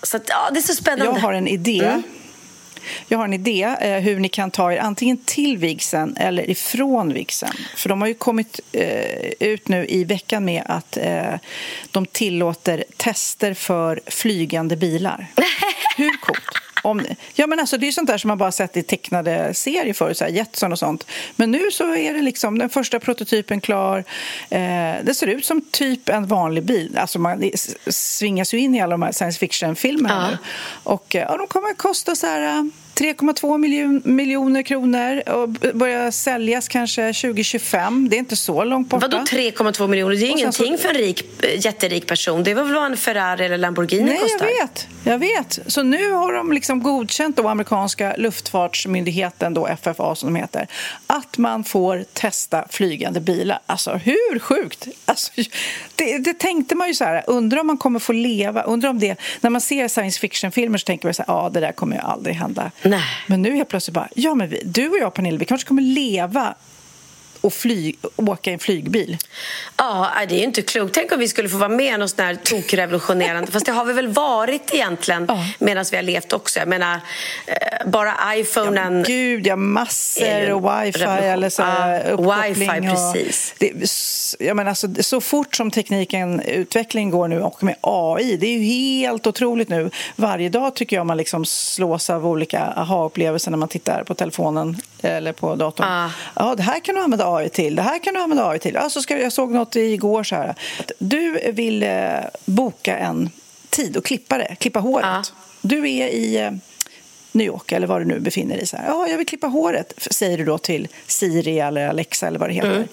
Så 0.04 0.18
att, 0.18 0.24
ja, 0.30 0.50
det 0.52 0.60
är 0.60 0.62
så 0.62 0.76
spännande. 0.76 1.06
Jag 1.06 1.22
har 1.22 1.34
en 1.34 1.48
idé. 1.48 1.80
Mm. 1.86 2.04
Jag 3.08 3.18
har 3.18 3.26
en 3.26 3.34
idé 3.34 3.76
eh, 3.82 4.00
hur 4.00 4.20
ni 4.20 4.30
kan 4.30 4.52
ta 4.52 4.74
er 4.74 4.78
antingen 4.78 5.18
till 5.18 5.58
vigseln 5.58 6.18
eller 6.18 6.50
ifrån 6.50 7.14
vigseln. 7.14 7.54
För 7.76 7.90
de 7.90 8.02
har 8.02 8.08
ju 8.08 8.14
kommit 8.14 8.60
eh, 8.72 9.32
ut 9.40 9.68
nu 9.68 9.86
i 9.90 10.04
veckan 10.04 10.46
med 10.46 10.64
att 10.66 10.98
eh, 10.98 11.34
de 11.92 12.06
tillåter 12.06 12.84
tester 12.98 13.54
för 13.54 14.02
flygande 14.06 14.76
bilar. 14.76 15.28
Hur 15.98 16.18
coolt? 16.18 16.67
Om, 16.84 17.06
ja, 17.34 17.48
men 17.48 17.60
alltså, 17.60 17.78
det 17.78 17.88
är 17.88 17.92
sånt 17.92 18.08
där 18.08 18.18
som 18.18 18.28
man 18.28 18.38
bara 18.38 18.52
sett 18.52 18.78
i 18.78 18.84
tecknade 18.84 19.54
serier 19.54 19.94
förut, 19.94 20.18
så 20.18 20.24
här, 20.24 20.32
Jetson 20.32 20.72
och 20.72 20.80
sånt. 20.80 21.06
Men 21.36 21.52
nu 21.52 21.72
så 21.72 21.96
är 21.96 22.14
det 22.14 22.22
liksom 22.22 22.58
den 22.58 22.70
första 22.70 23.00
prototypen 23.00 23.62
klar. 23.62 24.04
Eh, 24.50 24.60
det 25.04 25.14
ser 25.16 25.28
ut 25.28 25.46
som 25.46 25.62
typ 25.72 26.10
en 26.10 26.28
vanlig 26.28 26.64
bil. 26.64 26.98
Alltså 26.98 27.20
man 27.20 27.52
svingas 27.88 28.54
ju 28.54 28.58
in 28.58 28.76
i 28.76 28.82
alla 28.82 28.92
de 28.94 29.02
här 29.02 29.12
science 29.12 29.40
fiction-filmerna 29.40 30.22
Ja. 30.24 30.30
nu. 30.30 30.38
Och 30.84 31.16
eh, 31.16 31.22
ja, 31.22 31.38
de 31.38 31.48
kommer 31.48 31.70
att 31.70 31.78
kosta 31.78 32.16
så 32.16 32.28
här 32.28 32.58
eh, 32.58 32.64
3,2 33.00 33.58
miljon, 33.58 34.02
miljoner 34.06 34.64
kronor 34.64 35.30
och 35.30 35.50
b- 35.50 35.72
börja 35.74 36.12
säljas 36.12 36.68
kanske 36.68 37.14
2025. 37.14 38.10
Det 38.10 38.16
är 38.16 38.20
inte 38.20 38.36
så 38.36 38.64
långt 38.64 38.90
borta. 38.90 39.08
Vadå 39.08 39.24
3,2 39.26 39.88
miljoner? 39.88 40.16
Det 40.16 40.28
är 40.28 40.38
sen 40.38 40.54
så- 40.54 40.64
ingenting 40.64 40.78
för 40.78 40.90
en 40.90 40.96
rik, 40.96 41.44
eh, 41.44 41.66
jätterik 41.66 42.08
person. 42.08 42.44
Det 42.44 42.54
var 42.54 42.64
väl 42.64 42.74
vad 42.74 42.86
en 42.86 42.98
Ferrari 42.98 43.46
eller 43.46 43.58
Lamborghini 43.58 44.04
Nej, 44.06 44.18
kostar? 44.18 44.46
jag 44.48 44.54
vet. 44.68 44.88
Jag 45.04 45.18
vet. 45.20 45.60
Så 45.68 45.84
nu 45.84 46.12
har 46.12 46.34
de 46.34 46.52
liksom 46.52 46.84
godkänt 46.84 47.36
då 47.38 47.48
amerikanska 47.48 48.16
luftfartsmyndigheten, 48.18 49.54
då 49.54 49.68
FFA 49.68 50.16
som 50.16 50.34
de 50.34 50.40
heter, 50.40 50.68
att 51.08 51.38
man 51.38 51.64
får 51.64 52.06
testa 52.14 52.66
flygande 52.70 53.20
bilar. 53.20 53.60
Alltså 53.66 53.92
hur 53.94 54.40
sjukt? 54.40 54.88
Alltså, 55.06 55.32
det, 55.96 56.18
det 56.18 56.34
tänkte 56.40 56.76
man 56.76 56.88
ju 56.88 56.94
så 56.94 57.04
här, 57.04 57.24
undrar 57.28 57.60
om 57.60 57.68
man 57.68 57.78
kommer 57.78 58.00
få 58.00 58.14
leva, 58.14 58.62
undrar 58.62 58.90
om 58.90 59.00
det, 59.00 59.16
när 59.42 59.50
man 59.50 59.62
ser 59.62 59.88
science 59.88 60.20
fiction-filmer 60.20 60.78
så 60.78 60.86
tänker 60.86 61.08
man 61.08 61.14
så 61.14 61.24
här, 61.28 61.34
ja 61.34 61.50
det 61.54 61.60
där 61.60 61.72
kommer 61.72 61.96
ju 61.96 62.02
aldrig 62.02 62.36
hända. 62.36 62.72
Nej. 62.90 63.04
Men 63.28 63.42
nu 63.42 63.56
helt 63.56 63.70
plötsligt 63.70 63.94
bara, 63.94 64.10
ja 64.16 64.36
men 64.36 64.50
vi, 64.50 64.62
du 64.66 64.90
och 64.90 64.98
jag 64.98 65.14
Pernilla, 65.14 65.38
vi 65.38 65.46
kanske 65.46 65.68
kommer 65.68 65.82
leva 65.82 66.56
och 67.48 67.54
flyg, 67.54 67.98
åka 68.16 68.50
i 68.50 68.54
en 68.54 68.60
flygbil. 68.60 69.18
Ja, 69.78 70.10
det 70.30 70.36
är 70.36 70.38
ju 70.40 70.44
inte 70.44 70.62
klokt. 70.62 70.94
Tänk 70.94 71.12
om 71.12 71.20
vi 71.20 71.28
skulle 71.28 71.50
få 71.50 71.58
vara 71.58 71.70
med 71.70 71.94
i 71.94 71.98
något 71.98 72.10
sånt 72.10 72.22
här 72.22 72.36
tokrevolutionerande. 72.36 73.52
Fast 73.52 73.66
det 73.66 73.72
har 73.72 73.86
vi 73.86 73.94
väl 73.94 74.08
varit 74.08 74.74
egentligen 74.74 75.26
Ja. 75.28 75.46
medan 75.60 75.86
vi 75.92 75.98
har 75.98 76.04
levt 76.04 76.34
också. 76.34 76.60
Jag 76.60 76.68
menar, 76.68 77.00
eh, 77.48 77.90
bara 77.90 78.14
iPhonen... 78.36 79.04
Gud, 79.04 79.48
ja, 79.48 79.56
massor 79.56 80.52
och 80.52 80.64
wifi 80.64 81.04
eller 81.04 81.50
så 81.50 81.64
här, 81.64 82.06
Ja, 82.10 82.44
wifi, 82.44 82.68
precis. 82.68 83.54
Det, 83.58 83.72
jag 84.48 84.56
menar, 84.56 84.70
alltså, 84.70 84.88
så 85.00 85.22
fort 85.22 85.56
som 85.56 85.72
tekniken, 85.72 86.40
utvecklingen 86.42 87.10
går 87.10 87.28
nu 87.28 87.42
och 87.42 87.64
med 87.64 87.76
AI, 87.82 88.38
det 88.38 88.48
är 88.48 88.58
ju 88.58 88.64
helt 88.64 89.28
otroligt 89.28 89.70
nu. 89.70 89.90
Varje 90.16 90.50
dag 90.50 90.76
tycker 90.76 90.96
jag 90.96 91.06
man 91.06 91.18
liksom 91.18 91.46
slås 91.46 92.10
av 92.10 92.28
olika 92.28 92.60
aha-upplevelser 92.76 93.52
när 93.52 93.58
man 93.58 93.68
tittar 93.70 94.04
på 94.04 94.14
telefonen 94.16 94.78
eller 95.02 95.32
på 95.32 95.56
datorn. 95.56 95.88
Ja. 95.88 96.12
Ja, 96.36 96.56
det 96.56 96.64
här 96.64 96.80
kan 96.80 96.96
du 96.96 97.02
använda 97.02 97.34
AI 97.36 97.37
till, 97.46 97.76
det 97.76 97.82
här 97.82 98.00
kan 98.00 98.14
du 98.14 98.20
använda 98.20 98.50
AI 98.50 98.60
till. 98.60 98.74
Ja, 98.74 98.90
så 98.90 99.02
ska, 99.02 99.20
jag 99.20 99.34
såg 99.34 99.52
något 99.52 99.76
igår 99.76 100.24
så 100.24 100.36
här. 100.36 100.56
Du 101.00 101.52
vill 101.52 101.84
eh, 101.84 101.90
boka 102.46 102.98
en 102.98 103.30
tid 103.70 103.98
och 103.98 104.06
klippa 104.06 104.38
det, 104.38 104.56
klippa 104.60 104.80
håret. 104.80 105.06
Ja. 105.06 105.24
Du 105.62 105.90
är 105.90 106.08
i 106.08 106.38
eh, 106.38 106.52
New 107.32 107.48
York 107.48 107.72
eller 107.72 107.88
var 107.88 108.00
du 108.00 108.06
nu 108.06 108.20
befinner 108.20 108.58
dig. 108.58 108.68
Så 108.68 108.78
här, 108.78 108.88
ja, 108.88 109.08
jag 109.08 109.18
vill 109.18 109.28
klippa 109.28 109.48
håret, 109.48 109.94
säger 109.98 110.38
du 110.38 110.46
då 110.46 110.58
till 110.58 110.88
Siri 111.08 111.60
eller 111.60 111.88
Alexa 111.88 112.28
eller 112.28 112.40
vad 112.40 112.50
det 112.50 112.54
heter. 112.54 112.76
Mm. 112.76 112.88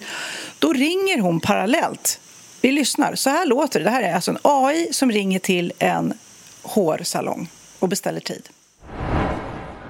Då 0.58 0.72
ringer 0.72 1.18
hon 1.18 1.40
parallellt. 1.40 2.20
Vi 2.60 2.72
lyssnar. 2.72 3.14
Så 3.14 3.30
här 3.30 3.46
låter 3.46 3.80
det. 3.80 3.84
Det 3.84 3.90
här 3.90 4.02
är 4.02 4.14
alltså 4.14 4.30
en 4.30 4.38
AI 4.42 4.88
som 4.92 5.10
ringer 5.10 5.38
till 5.38 5.72
en 5.78 6.14
hårsalong 6.62 7.48
och 7.78 7.88
beställer 7.88 8.20
tid. 8.20 8.48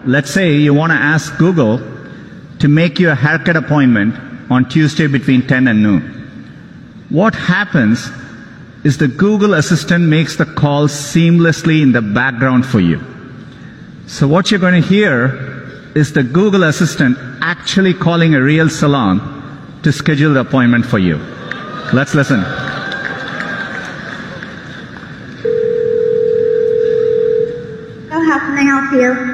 Let's 0.05 0.27
say 0.27 0.49
you 0.49 0.77
want 0.77 0.93
to 0.93 0.99
ask 0.99 1.39
Google 1.39 1.79
to 2.61 2.69
make 2.69 3.03
you 3.03 3.13
a 3.13 3.15
haircut 3.15 3.57
appointment 3.57 4.15
on 4.51 4.69
Tuesday 4.69 5.07
between 5.07 5.47
10 5.47 5.69
and 5.69 5.83
noon. 5.83 6.03
What 7.11 7.35
happens 7.35 8.11
is 8.85 8.99
the 8.99 9.09
Google 9.09 9.55
Assistant 9.55 10.05
makes 10.05 10.37
the 10.37 10.45
call 10.45 10.89
seamlessly 10.89 11.83
in 11.83 11.93
the 11.93 12.03
background 12.03 12.67
for 12.67 12.81
you. 12.81 13.01
So 14.07 14.29
what 14.29 14.51
you're 14.51 14.61
going 14.61 14.81
to 14.81 14.87
hear 14.87 15.91
is 15.95 16.13
the 16.13 16.23
Google 16.23 16.65
Assistant 16.65 17.17
actually 17.41 17.95
calling 17.95 18.35
a 18.35 18.43
real 18.43 18.69
salon 18.69 19.81
to 19.83 19.93
schedule 19.93 20.35
the 20.35 20.41
appointment 20.41 20.85
for 20.85 20.99
you. 20.99 21.17
Let's 21.93 22.15
listen. 22.15 22.41
How 28.11 28.39
can 28.41 28.59
I 28.59 28.63
help 28.63 28.93
you? 28.93 29.34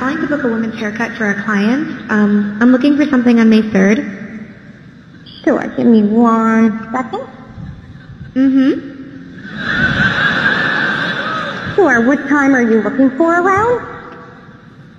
Calling 0.00 0.16
to 0.22 0.26
book 0.28 0.42
a 0.44 0.48
women's 0.48 0.74
haircut 0.76 1.12
for 1.18 1.28
a 1.28 1.34
client. 1.44 2.10
Um, 2.10 2.56
I'm 2.62 2.72
looking 2.72 2.96
for 2.96 3.04
something 3.04 3.38
on 3.38 3.50
May 3.50 3.60
3rd. 3.60 3.98
Sure, 5.44 5.62
give 5.76 5.86
me 5.86 6.02
one 6.02 6.72
second. 6.90 7.20
Mm-hmm. 8.32 8.70
Sure, 11.74 12.06
what 12.06 12.16
time 12.30 12.54
are 12.54 12.62
you 12.62 12.80
looking 12.80 13.10
for 13.18 13.42
around? 13.42 13.82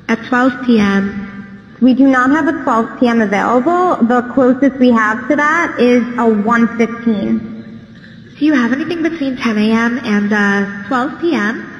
At 0.07 0.23
12 0.25 0.65
p.m. 0.67 1.77
We 1.81 1.95
do 1.95 2.07
not 2.07 2.29
have 2.29 2.47
a 2.47 2.61
12 2.61 2.99
p.m. 2.99 3.21
available. 3.21 3.95
The 4.05 4.21
closest 4.35 4.79
we 4.79 4.91
have 4.91 5.27
to 5.29 5.35
that 5.35 5.79
is 5.79 6.03
a 6.09 6.29
1.15. 6.29 8.37
Do 8.37 8.45
you 8.45 8.53
have 8.53 8.71
anything 8.71 9.01
between 9.01 9.35
10 9.35 9.57
a.m. 9.57 9.97
and 10.03 10.31
uh, 10.31 10.87
12 10.87 11.21
p.m.? 11.21 11.70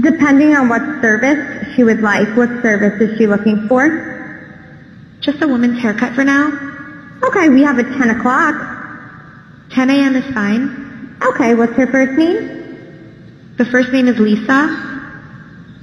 Depending 0.00 0.54
on 0.54 0.68
what 0.68 0.80
service 1.02 1.74
she 1.74 1.84
would 1.84 2.00
like. 2.00 2.28
What 2.36 2.48
service 2.62 3.00
is 3.00 3.18
she 3.18 3.26
looking 3.26 3.68
for? 3.68 4.10
Just 5.20 5.42
a 5.42 5.48
woman's 5.48 5.80
haircut 5.80 6.14
for 6.14 6.24
now. 6.24 6.48
Okay, 7.22 7.48
we 7.50 7.62
have 7.62 7.78
a 7.78 7.84
10 7.84 8.10
o'clock. 8.10 8.54
10 9.70 9.90
a.m. 9.90 10.16
is 10.16 10.34
fine. 10.34 11.16
Okay, 11.22 11.54
what's 11.54 11.74
her 11.74 11.86
first 11.86 12.18
name? 12.18 12.58
The 13.58 13.64
first 13.66 13.92
name 13.92 14.08
is 14.08 14.18
Lisa. 14.18 14.88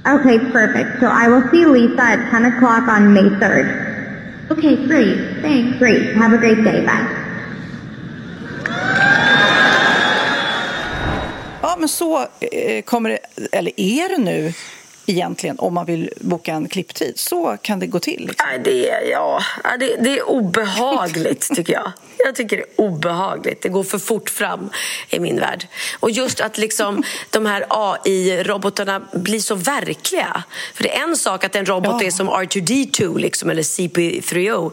Okay, 0.06 0.38
perfect. 0.50 1.00
So 1.00 1.06
I 1.06 1.28
will 1.28 1.48
see 1.50 1.64
Lisa 1.64 2.02
at 2.02 2.30
10 2.30 2.44
o'clock 2.56 2.88
on 2.88 3.14
May 3.14 3.28
3rd. 3.38 4.50
Okay, 4.50 4.86
great. 4.86 5.40
Thanks. 5.40 5.78
Great. 5.78 6.14
Have 6.16 6.32
a 6.32 6.38
great 6.38 6.64
day. 6.64 6.84
Bye. 6.84 7.16
Men 11.80 11.88
så 11.88 12.26
eh, 12.40 12.82
kommer 12.82 13.10
det, 13.10 13.18
eller 13.52 13.80
är 13.80 14.08
det 14.08 14.18
nu 14.18 14.52
egentligen 15.06 15.58
om 15.58 15.74
man 15.74 15.86
vill 15.86 16.10
boka 16.20 16.52
en 16.52 16.68
klipptid. 16.68 17.18
Så 17.18 17.56
kan 17.62 17.80
det 17.80 17.86
gå 17.86 17.98
till. 17.98 18.26
Liksom. 18.26 18.46
Nej, 18.48 18.60
det, 18.64 18.90
är, 18.90 19.10
ja, 19.10 19.40
ja, 19.64 19.76
det, 19.76 19.96
det 19.96 20.18
är 20.18 20.28
obehagligt, 20.28 21.48
tycker 21.54 21.72
jag. 21.72 21.92
Jag 22.24 22.34
tycker 22.34 22.56
det 22.56 22.62
är 22.62 22.80
obehagligt. 22.80 23.62
Det 23.62 23.68
går 23.68 23.82
för 23.82 23.98
fort 23.98 24.30
fram 24.30 24.70
i 25.08 25.20
min 25.20 25.40
värld. 25.40 25.66
Och 26.00 26.10
just 26.10 26.40
att 26.40 26.58
liksom, 26.58 27.02
de 27.30 27.46
här 27.46 27.64
AI-robotarna 27.68 29.00
blir 29.12 29.40
så 29.40 29.54
verkliga. 29.54 30.42
För 30.74 30.82
det 30.82 30.96
är 30.96 31.02
en 31.02 31.16
sak 31.16 31.44
att 31.44 31.56
en 31.56 31.66
robot 31.66 31.96
Ja. 32.00 32.06
är 32.06 32.10
som 32.10 32.30
R2D2 32.30 33.18
liksom, 33.18 33.50
eller 33.50 33.62
CP3O 33.62 34.72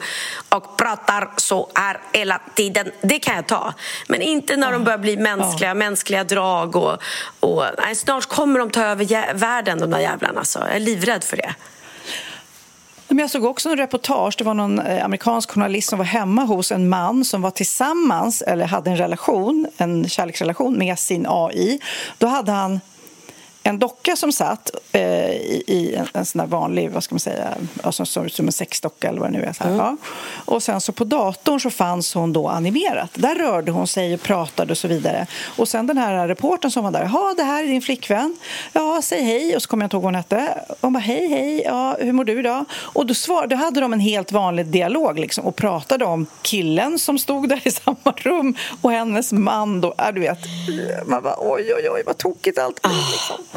och 0.49 0.77
pratar 0.77 1.29
så 1.37 1.69
här 1.75 1.99
hela 2.13 2.41
tiden. 2.55 2.91
Det 3.01 3.19
kan 3.19 3.35
jag 3.35 3.47
ta. 3.47 3.73
Men 4.07 4.21
inte 4.21 4.55
när 4.55 4.71
de 4.71 4.83
börjar 4.83 4.97
bli 4.97 5.17
mänskliga, 5.17 5.73
mänskliga 5.73 6.23
drag. 6.23 6.75
Och, 6.75 6.97
och, 7.39 7.63
nej, 7.77 7.95
snart 7.95 8.25
kommer 8.25 8.59
de 8.59 8.69
ta 8.69 8.83
över 8.83 9.33
världen, 9.33 9.79
de 9.79 9.91
där 9.91 9.99
jävlarna. 10.27 10.39
Alltså. 10.39 10.59
Jag 10.59 10.75
är 10.75 10.79
livrädd 10.79 11.23
för 11.23 11.37
det. 11.37 11.55
Men 13.07 13.17
jag 13.17 13.29
såg 13.29 13.45
också 13.45 13.69
en 13.69 13.77
reportage. 13.77 14.35
Det 14.37 14.43
var 14.43 14.53
någon 14.53 14.79
eh, 14.79 15.05
amerikansk 15.05 15.51
journalist 15.51 15.89
som 15.89 15.97
var 15.97 16.05
hemma 16.05 16.43
hos 16.43 16.71
en 16.71 16.89
man 16.89 17.25
som 17.25 17.41
var 17.41 17.51
tillsammans 17.51 18.41
eller 18.41 18.65
hade 18.65 18.89
en 18.89 18.97
relation, 18.97 19.67
en 19.77 20.09
kärleksrelation 20.09 20.77
med 20.77 20.99
sin 20.99 21.25
AI. 21.29 21.79
Då 22.17 22.27
hade 22.27 22.51
han 22.51 22.79
en 23.67 23.79
docka 23.79 24.15
som 24.15 24.31
satt 24.31 24.71
eh, 24.91 25.31
i, 25.31 25.63
i 25.67 25.95
en, 25.95 26.07
en 26.13 26.25
sån 26.25 26.39
där 26.39 26.47
vanlig, 26.47 26.91
vad 26.91 27.03
ska 27.03 27.15
man 27.15 27.19
säga, 27.19 27.53
ja, 27.83 27.91
som 27.91 28.05
som 28.05 28.45
en 28.45 28.51
sexdocka 28.51 29.09
eller 29.09 29.19
vad 29.19 29.31
det 29.31 29.37
nu 29.37 29.43
är. 29.43 29.53
Så 29.53 29.63
här, 29.63 29.75
ja. 29.75 29.97
Och 30.45 30.63
sen 30.63 30.81
så 30.81 30.91
på 30.91 31.03
datorn 31.03 31.59
så 31.59 31.69
fanns 31.69 32.13
hon 32.13 32.33
då 32.33 32.47
animerat. 32.47 33.09
Där 33.13 33.35
rörde 33.35 33.71
hon 33.71 33.87
sig 33.87 34.13
och 34.13 34.21
pratade 34.21 34.71
och 34.71 34.77
så 34.77 34.87
vidare. 34.87 35.27
Och 35.45 35.67
sen 35.67 35.87
den 35.87 35.97
här 35.97 36.27
reportern 36.27 36.71
som 36.71 36.83
var 36.83 36.91
där, 36.91 37.09
ja 37.13 37.33
det 37.37 37.43
här 37.43 37.63
är 37.63 37.67
din 37.67 37.81
flickvän, 37.81 38.37
ja 38.73 38.99
säg 39.03 39.23
hej 39.23 39.55
och 39.55 39.61
så 39.61 39.69
kommer 39.69 39.83
jag 39.83 39.85
inte 39.85 39.95
ihåg 39.95 40.03
vad 40.03 40.13
hon 40.13 40.15
hette. 40.15 40.63
Hon 40.81 40.93
bara 40.93 40.99
hej 40.99 41.27
hej, 41.27 41.61
ja 41.65 41.97
hur 41.99 42.13
mår 42.13 42.23
du 42.23 42.39
idag? 42.39 42.65
Och 42.73 43.05
då, 43.05 43.13
svar, 43.13 43.47
då 43.47 43.55
hade 43.55 43.81
de 43.81 43.93
en 43.93 43.99
helt 43.99 44.31
vanlig 44.31 44.65
dialog 44.65 45.19
liksom, 45.19 45.45
och 45.45 45.55
pratade 45.55 46.05
om 46.05 46.25
killen 46.41 46.99
som 46.99 47.19
stod 47.19 47.49
där 47.49 47.61
i 47.63 47.71
samma 47.85 48.13
rum 48.15 48.55
och 48.81 48.91
hennes 48.91 49.31
man 49.31 49.81
då, 49.81 49.93
ja, 49.97 50.11
du 50.11 50.19
vet, 50.19 50.39
man 51.05 51.23
bara 51.23 51.35
oj 51.37 51.73
oj 51.75 51.89
oj 51.89 52.03
vad 52.05 52.17
tokigt 52.17 52.59
allt 52.59 52.81
blir 52.81 53.11
liksom. 53.11 53.56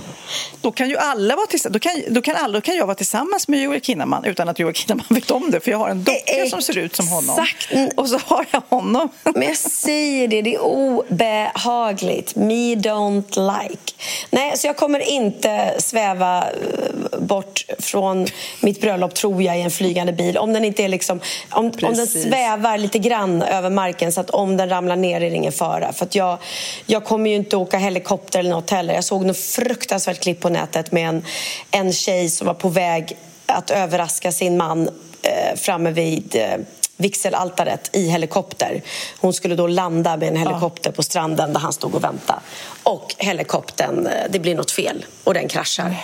Då 0.60 0.72
kan 0.72 0.88
ju 0.88 0.96
alla 0.96 1.36
vara 1.36 1.46
tillsammans. 1.46 1.72
Då 1.72 1.78
kan, 1.78 2.14
då 2.14 2.22
kan, 2.22 2.36
alla, 2.36 2.52
då 2.52 2.60
kan 2.60 2.76
jag 2.76 2.86
vara 2.86 2.94
tillsammans 2.94 3.48
med 3.48 3.62
Joel 3.62 3.80
Kinnaman 3.80 4.24
utan 4.24 4.48
att 4.48 4.58
Joel 4.58 4.74
Kinnaman 4.74 5.06
vet 5.10 5.30
om 5.30 5.50
det. 5.50 5.60
För 5.60 5.70
jag 5.70 5.78
har 5.78 5.88
en 5.88 6.04
docka 6.04 6.46
som 6.50 6.62
ser 6.62 6.78
ut 6.78 6.96
som 6.96 7.08
honom. 7.08 7.38
Exakt. 7.42 7.98
Och 7.98 8.08
så 8.08 8.18
har 8.26 8.46
jag 8.50 8.62
honom. 8.68 9.08
Men 9.34 9.42
jag 9.42 9.56
säger 9.56 10.28
det, 10.28 10.42
det 10.42 10.54
är 10.54 10.60
obehagligt. 10.60 12.36
Me 12.36 12.74
don't 12.74 13.60
like. 13.62 13.92
Nej, 14.30 14.56
så 14.56 14.66
jag 14.66 14.76
kommer 14.76 15.00
inte 15.00 15.74
sväva 15.78 16.38
eh, 16.38 17.20
bort 17.20 17.64
från 17.78 18.26
mitt 18.60 18.80
bröllop, 18.80 19.14
tror 19.14 19.42
jag, 19.42 19.58
i 19.58 19.62
en 19.62 19.70
flygande 19.70 20.12
bil. 20.12 20.38
Om 20.38 20.52
den 20.52 20.64
inte 20.64 20.84
är 20.84 20.88
liksom... 20.88 21.20
Om, 21.50 21.64
om 21.66 21.94
den 21.94 22.06
svävar 22.06 22.78
lite 22.78 22.98
grann 22.98 23.42
över 23.42 23.70
marken 23.70 24.12
så 24.12 24.20
att 24.20 24.30
om 24.30 24.56
den 24.56 24.68
ramlar 24.68 24.96
ner 24.96 25.20
är 25.20 25.30
det 25.30 25.36
ingen 25.36 25.52
fara. 25.52 25.92
För 25.92 26.08
jag, 26.10 26.38
jag 26.86 27.04
kommer 27.04 27.30
ju 27.30 27.36
inte 27.36 27.56
åka 27.56 27.78
helikopter 27.78 28.38
eller 28.38 28.50
något 28.50 28.70
heller. 28.70 28.94
Jag 28.94 29.04
såg 29.04 29.24
något 29.24 29.38
fruktansvärt 29.38 29.89
klipp 29.98 30.40
på 30.40 30.48
nätet 30.48 30.92
med 30.92 31.09
en, 31.09 31.24
en 31.70 31.92
tjej 31.92 32.31
som 32.31 32.46
var 32.46 32.55
på 32.55 32.68
väg 32.68 33.16
att 33.46 33.70
överraska 33.70 34.33
sin 34.33 34.57
man 34.57 34.88
eh, 35.22 35.57
framme 35.57 35.90
vid 35.90 36.37
eh, 36.37 36.59
vigselaltaret 36.96 37.90
i 37.92 38.09
helikopter. 38.09 38.83
Hon 39.20 39.33
skulle 39.33 39.55
då 39.55 39.66
landa 39.66 40.16
med 40.16 40.29
en 40.29 40.37
helikopter 40.37 40.90
på 40.90 41.03
stranden 41.03 41.53
där 41.53 41.61
han 41.61 41.72
stod 41.72 41.94
och 41.94 42.05
väntade. 42.05 42.40
Och 42.83 43.14
helikoptern, 43.18 44.07
eh, 44.07 44.12
det 44.31 44.38
blir 44.38 44.55
något 44.55 44.70
fel 44.70 45.05
och 45.24 45.35
den 45.35 45.48
kraschar. 45.48 45.96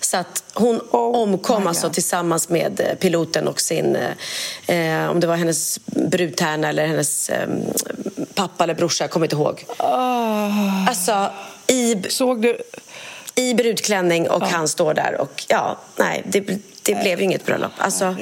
Så 0.00 0.16
att 0.16 0.44
hon 0.54 0.80
omkom 0.90 1.62
my 1.62 1.68
alltså 1.68 1.90
tillsammans 1.90 2.48
med 2.48 2.80
eh, 2.80 2.94
piloten 2.94 3.48
och 3.48 3.60
sin, 3.60 3.96
eh, 4.66 4.76
eh, 4.76 5.10
om 5.10 5.20
det 5.20 5.26
var 5.26 5.36
hennes 5.36 5.80
brudtärna 5.84 6.68
eller 6.68 6.86
hennes 6.86 7.28
eh, 7.28 7.48
pappa 8.34 8.64
eller 8.64 8.74
brorsa, 8.74 9.04
jag 9.04 9.10
kommer 9.10 9.26
inte 9.26 9.36
ihåg. 9.36 9.64
Alltså, 10.88 11.30
i, 11.66 12.02
Såg 12.08 12.42
du? 12.42 12.58
I 13.38 13.54
brudklänning 13.54 14.30
och 14.30 14.42
han 14.42 14.68
står 14.68 14.94
där 14.94 15.20
och 15.20 15.44
ja, 15.48 15.78
nej, 15.96 16.22
det, 16.26 16.40
det 16.82 16.94
blev 16.94 17.18
ju 17.18 17.24
inget 17.24 17.46
bröllop. 17.46 17.72
Alltså, 17.78 18.16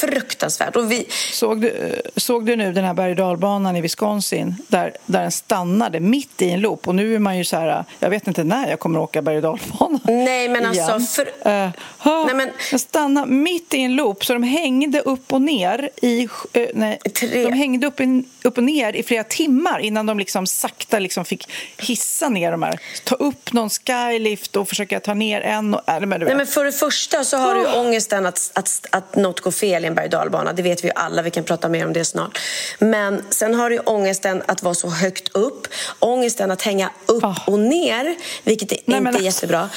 fruktansvärt. 0.00 0.76
Och 0.76 0.92
vi, 0.92 1.06
Såg 1.32 1.60
du, 1.60 2.00
såg 2.16 2.46
du 2.46 2.56
nu 2.56 2.72
den 2.72 2.84
här 2.84 2.94
berg 2.94 3.14
dalbanan 3.14 3.76
i 3.76 3.80
Wisconsin 3.80 4.54
där, 4.68 4.92
där 5.06 5.22
den 5.22 5.30
stannade 5.32 6.00
mitt 6.00 6.42
i 6.42 6.50
en 6.50 6.60
loop? 6.60 6.88
Och 6.88 6.94
nu 6.94 7.14
är 7.14 7.18
man 7.18 7.38
ju 7.38 7.44
så 7.44 7.56
här, 7.56 7.84
jag 7.98 8.10
vet 8.10 8.26
inte 8.26 8.44
när 8.44 8.68
jag 8.68 8.78
kommer 8.78 8.98
åka 9.00 9.22
berg 9.22 9.40
dalbana 9.40 10.00
Nej, 10.04 10.48
men 10.48 10.66
alltså, 10.66 11.00
för- 11.00 11.28
Eh, 11.48 11.68
ha, 11.98 12.24
Nej, 12.24 12.34
men- 12.34 12.50
Den 12.70 12.78
stannade 12.78 13.26
mitt 13.32 13.74
i 13.74 13.80
en 13.80 13.96
loop 13.96 14.24
så 14.24 14.32
de 14.32 14.42
hängde 14.42 15.00
upp 15.00 15.32
och 15.32 15.42
ner 15.42 15.90
i, 16.02 16.28
eh, 16.52 16.62
nej, 16.74 16.98
Tre- 16.98 17.42
de 17.44 17.52
hängde 17.52 17.86
upp, 17.86 18.00
in, 18.00 18.24
upp 18.42 18.56
och 18.58 18.64
ner 18.64 18.96
i 18.96 19.02
flera 19.02 19.24
timmar 19.24 19.78
innan 19.78 20.06
de 20.06 20.18
liksom 20.18 20.46
sakta 20.46 20.98
liksom 20.98 21.24
fick 21.24 21.48
hissa 21.78 22.28
ner 22.28 22.50
de 22.50 22.62
här. 22.62 22.80
Ta 23.04 23.14
upp 23.14 23.52
någon 23.52 23.70
skylift 23.70 24.56
och 24.56 24.68
försöka 24.68 25.00
ta 25.00 25.14
ner 25.14 25.40
en. 25.40 25.74
Och, 25.74 25.88
äh, 25.88 26.00
men. 26.00 26.20
Nej, 26.20 26.34
men 26.36 26.46
för 26.46 26.64
det 26.64 26.72
första 26.72 27.24
så 27.24 27.36
har 27.36 27.54
du 27.54 27.60
Oh. 27.60 27.78
ångesten 27.78 28.26
att, 28.26 28.50
att, 28.54 28.86
att 28.92 29.16
något 29.16 29.40
går 29.40 29.50
fel 29.50 29.84
en 29.88 29.94
berg 29.94 30.08
dalbana. 30.08 30.52
Det 30.52 30.62
vet 30.62 30.84
vi 30.84 30.88
ju 30.88 30.92
alla, 30.94 31.22
vi 31.22 31.30
kan 31.30 31.44
prata 31.44 31.68
mer 31.68 31.86
om 31.86 31.92
det 31.92 32.04
snart. 32.04 32.38
Men 32.78 33.24
sen 33.30 33.54
har 33.54 33.70
du 33.70 33.78
ångesten 33.78 34.42
att 34.46 34.62
vara 34.62 34.74
så 34.74 34.88
högt 34.88 35.28
upp, 35.36 35.68
ångesten 35.98 36.50
att 36.50 36.62
hänga 36.62 36.90
upp 37.06 37.24
Ah. 37.24 37.36
och 37.46 37.58
ner, 37.58 38.16
vilket 38.44 38.72
är 38.72 38.78
Nej, 38.84 38.98
inte 38.98 39.08
är 39.08 39.12
alltså. 39.12 39.22
jättebra. 39.24 39.68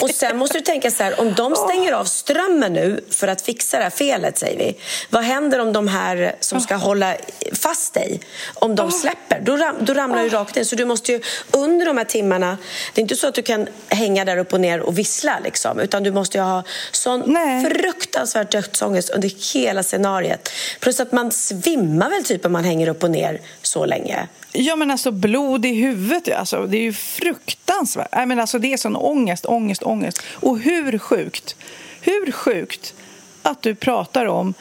Och 0.00 0.10
sen 0.10 0.36
måste 0.36 0.58
du 0.58 0.64
tänka 0.64 0.90
så 0.90 1.02
här, 1.02 1.20
om 1.20 1.34
de 1.34 1.56
stänger 1.56 1.92
av 1.92 2.04
strömmen 2.04 2.72
nu 2.72 3.04
för 3.10 3.28
att 3.28 3.42
fixa 3.42 3.76
det 3.76 3.82
här 3.82 3.90
felet, 3.90 4.38
säger 4.38 4.58
vi. 4.58 4.76
Vad 5.10 5.22
händer 5.22 5.58
om 5.58 5.72
de 5.72 5.88
här 5.88 6.36
som 6.40 6.60
ska 6.60 6.74
hålla 6.74 7.14
fast 7.52 7.94
dig, 7.94 8.20
om 8.54 8.74
de 8.74 8.90
släpper? 8.92 9.40
Då, 9.40 9.56
ram, 9.56 9.76
då 9.80 9.94
ramlar 9.94 10.22
du 10.22 10.28
rakt 10.28 10.54
ner. 10.56 10.64
Så 10.64 10.76
du 10.76 10.84
måste 10.84 11.12
ju 11.12 11.20
under 11.50 11.86
de 11.86 11.96
här 11.98 12.04
timmarna, 12.04 12.58
det 12.94 13.00
är 13.00 13.02
inte 13.02 13.16
så 13.16 13.26
att 13.26 13.34
du 13.34 13.42
kan 13.42 13.68
hänga 13.88 14.24
där 14.24 14.36
upp 14.36 14.52
och 14.52 14.60
ner 14.60 14.80
och 14.80 14.98
vissla 14.98 15.38
liksom, 15.44 15.80
utan 15.80 16.02
du 16.02 16.12
måste 16.12 16.38
ju 16.38 16.44
ha 16.44 16.62
sån 16.92 17.22
Nej. 17.26 17.64
fruktansvärd 17.64 18.50
dödsångest 18.50 19.10
under 19.10 19.28
hela 19.54 19.82
scenariet. 19.82 20.48
Plus 20.80 21.00
att 21.00 21.12
man 21.12 21.30
svimmar 21.30 22.10
väl 22.10 22.24
typ 22.24 22.46
om 22.46 22.52
man 22.52 22.64
hänger 22.64 22.88
upp 22.88 23.02
och 23.02 23.10
ner 23.10 23.40
så 23.62 23.86
länge. 23.86 24.28
Ja, 24.52 24.76
men 24.76 24.90
alltså 24.90 25.10
blod 25.10 25.66
i 25.66 25.74
huvudet, 25.74 26.36
alltså, 26.36 26.66
det 26.66 26.76
är 26.76 26.82
ju 26.82 26.92
fruktansvärt. 26.92 28.08
Nej, 28.12 28.26
men 28.26 28.40
alltså, 28.40 28.58
det 28.58 28.72
är 28.72 28.76
sån 28.76 28.96
ångest, 28.96 29.46
ångest, 29.46 29.82
ångest. 29.82 30.22
Och 30.32 30.58
hur 30.58 30.98
sjukt, 30.98 31.56
hur 32.00 32.32
sjukt 32.32 32.94
att 33.42 33.62
du 33.62 33.74
pratar 33.74 34.26
om, 34.26 34.54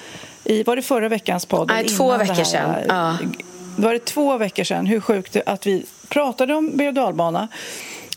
i, 0.44 0.64
var 0.64 0.76
det 0.76 0.82
förra 0.82 1.10
veckans 1.10 1.46
podd? 1.46 1.68
Nej, 1.68 1.86
två 1.86 2.18
veckor 2.18 2.34
här? 2.34 2.44
sedan. 2.44 2.76
Ja. 2.88 3.18
Var 3.78 3.94
det 3.94 4.06
två 4.06 4.38
veckor 4.38 4.64
sedan? 4.64 4.86
Hur 4.86 5.00
sjukt 5.00 5.38
att 5.46 5.68
vi 5.68 5.86
pratade 6.08 6.54
om 6.56 6.78
berg 6.78 6.94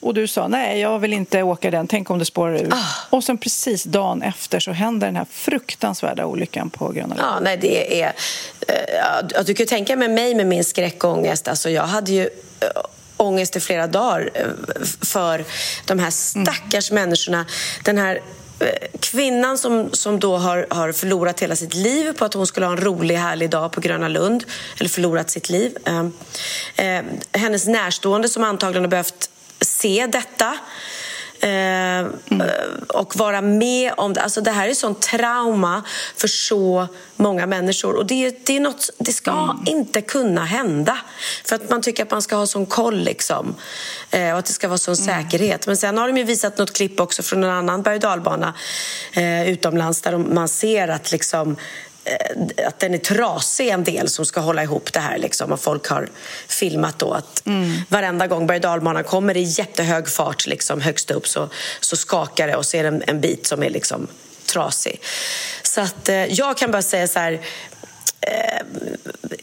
och 0.07 0.15
och 0.17 0.21
du 0.21 0.29
sa 0.29 0.49
nej, 0.49 0.81
jag 0.81 0.99
vill 0.99 1.13
inte 1.13 1.43
åka 1.43 1.71
den, 1.71 1.89
tänk 1.89 2.11
om 2.11 2.19
det 2.19 2.25
spårar 2.25 2.55
ur. 2.55 2.69
Ah. 2.73 2.85
Och 3.11 3.25
sen 3.25 3.39
precis 3.39 3.85
dagen 3.85 4.23
efter 4.23 4.61
så 4.61 4.73
händer 4.73 5.07
den 5.07 5.17
här 5.17 5.27
fruktansvärda 5.31 6.27
olyckan 6.27 6.71
på 6.71 6.89
Gröna 6.89 7.15
Lund. 7.15 7.21
Ja, 7.21 7.41
nej, 7.41 7.57
det 7.57 8.03
är... 8.03 8.15
eh, 8.69 8.75
ja, 9.35 9.43
du 9.43 9.55
kan 9.55 9.67
tänka 9.67 9.97
med 9.97 10.11
mig 10.11 10.35
med 10.35 10.47
min 10.47 10.65
skräckångest. 10.65 11.49
Alltså, 11.49 11.71
jag 11.71 11.83
hade 11.83 12.13
ju 12.13 12.23
eh, 12.61 12.69
ångest 13.17 13.57
i 13.57 13.61
flera 13.61 13.87
dagar 13.87 14.31
eh, 14.35 14.43
för 15.03 15.45
de 15.87 15.99
här 15.99 16.11
stackars 16.11 16.91
människorna. 16.91 17.47
Den 17.85 17.99
här 17.99 18.21
kvinnan 19.01 19.59
som, 19.59 19.91
som 19.93 20.21
då 20.21 20.37
har, 20.37 20.67
har 20.71 20.93
förlorat 20.93 21.41
hela 21.41 21.57
sitt 21.57 21.75
liv 21.75 22.13
på 22.13 22.25
att 22.25 22.35
hon 22.35 22.47
skulle 22.47 22.67
ha 22.67 22.73
en 22.73 22.81
rolig, 22.81 23.17
härlig 23.17 23.51
dag 23.51 23.73
på 23.73 23.81
Gröna 23.81 24.09
Lund. 24.09 24.45
Eller 24.81 24.89
förlorat 24.89 25.31
sitt 25.31 25.49
liv. 25.49 25.77
Eh, 25.87 26.07
eh, 26.87 27.05
hennes 27.33 27.67
närstående 27.67 28.29
som 28.29 28.45
antagligen 28.45 28.85
har 28.85 28.91
behövt 28.91 29.31
se 29.61 30.07
detta. 30.07 30.59
Eh, 31.41 32.07
och 32.89 33.17
vara 33.17 33.41
med 33.41 33.93
om 33.97 34.13
det. 34.13 34.21
Alltså 34.21 34.41
det 34.41 34.51
här 34.51 34.69
är 34.69 34.75
sånt 34.75 35.03
trauma 35.03 35.83
för 36.17 36.29
så 36.29 36.87
många 37.17 37.47
människor. 37.47 37.95
Och 37.97 38.07
det, 38.07 38.47
det, 38.47 38.57
är 38.57 38.61
något, 38.61 38.91
det 38.99 39.13
ska 39.13 39.57
inte 39.67 40.01
kunna 40.01 40.45
hända. 40.45 40.99
För 41.45 41.57
att 41.57 41.71
man 41.71 41.83
tycker 41.83 42.03
att 42.03 42.11
man 42.11 42.23
ska 42.23 42.37
ha 42.37 42.47
sån 42.47 42.67
koll 42.67 42.99
liksom. 42.99 43.55
Eh, 44.11 44.33
och 44.33 44.39
att 44.39 44.47
det 44.47 44.53
ska 44.53 44.69
vara 44.69 44.79
sån 44.79 44.97
säkerhet. 44.97 45.67
Men 45.67 45.77
sen 45.77 45.99
har 45.99 46.09
de 46.09 46.17
ju 46.17 46.25
visat 46.25 46.59
något 46.59 46.73
klipp 46.73 47.01
också 47.01 47.23
från 47.23 47.45
en 47.45 47.51
annan 47.51 47.83
berg 47.83 47.95
och 47.95 48.01
dalbana 48.01 48.55
eh, 49.13 49.49
utomlands 49.51 50.03
där 50.03 50.13
de, 50.13 50.35
man 50.35 50.49
ser 50.49 50.89
att 50.89 51.13
liksom 51.13 51.51
eh, 51.51 51.57
att 52.67 52.79
den 52.79 52.95
är 52.95 52.99
trasig 52.99 53.69
en 53.69 53.85
del 53.85 54.09
som 54.09 54.27
ska 54.27 54.41
hålla 54.41 54.63
ihop 54.63 54.93
det 54.93 55.01
här. 55.01 55.19
Liksom. 55.19 55.53
Och 55.53 55.61
folk 55.61 55.89
har 55.89 56.09
filmat 56.49 56.99
då 56.99 57.13
att 57.13 57.43
varenda 57.89 58.27
gång 58.27 58.47
berg 58.47 58.61
dalbanan 58.61 59.05
kommer 59.05 59.37
i 59.37 59.43
jättehög 59.43 60.09
fart 60.09 60.47
liksom, 60.47 60.81
högst 60.81 61.11
upp 61.11 61.29
så, 61.29 61.49
så 61.81 61.97
skakar 61.97 62.47
det 62.47 62.57
och 62.57 62.67
så 62.67 62.77
är 62.77 62.83
det 62.83 62.89
en, 62.89 63.03
en 63.07 63.21
bit 63.21 63.47
som 63.47 63.63
är 63.63 63.71
liksom 63.71 64.07
trasig. 64.47 65.01
Så 65.63 65.81
att, 65.81 66.09
eh, 66.09 66.25
jag 66.25 66.57
kan 66.57 66.71
bara 66.71 66.83
säga 66.83 67.09
så 67.09 67.19
här 67.19 67.41
Eh, 68.21 68.63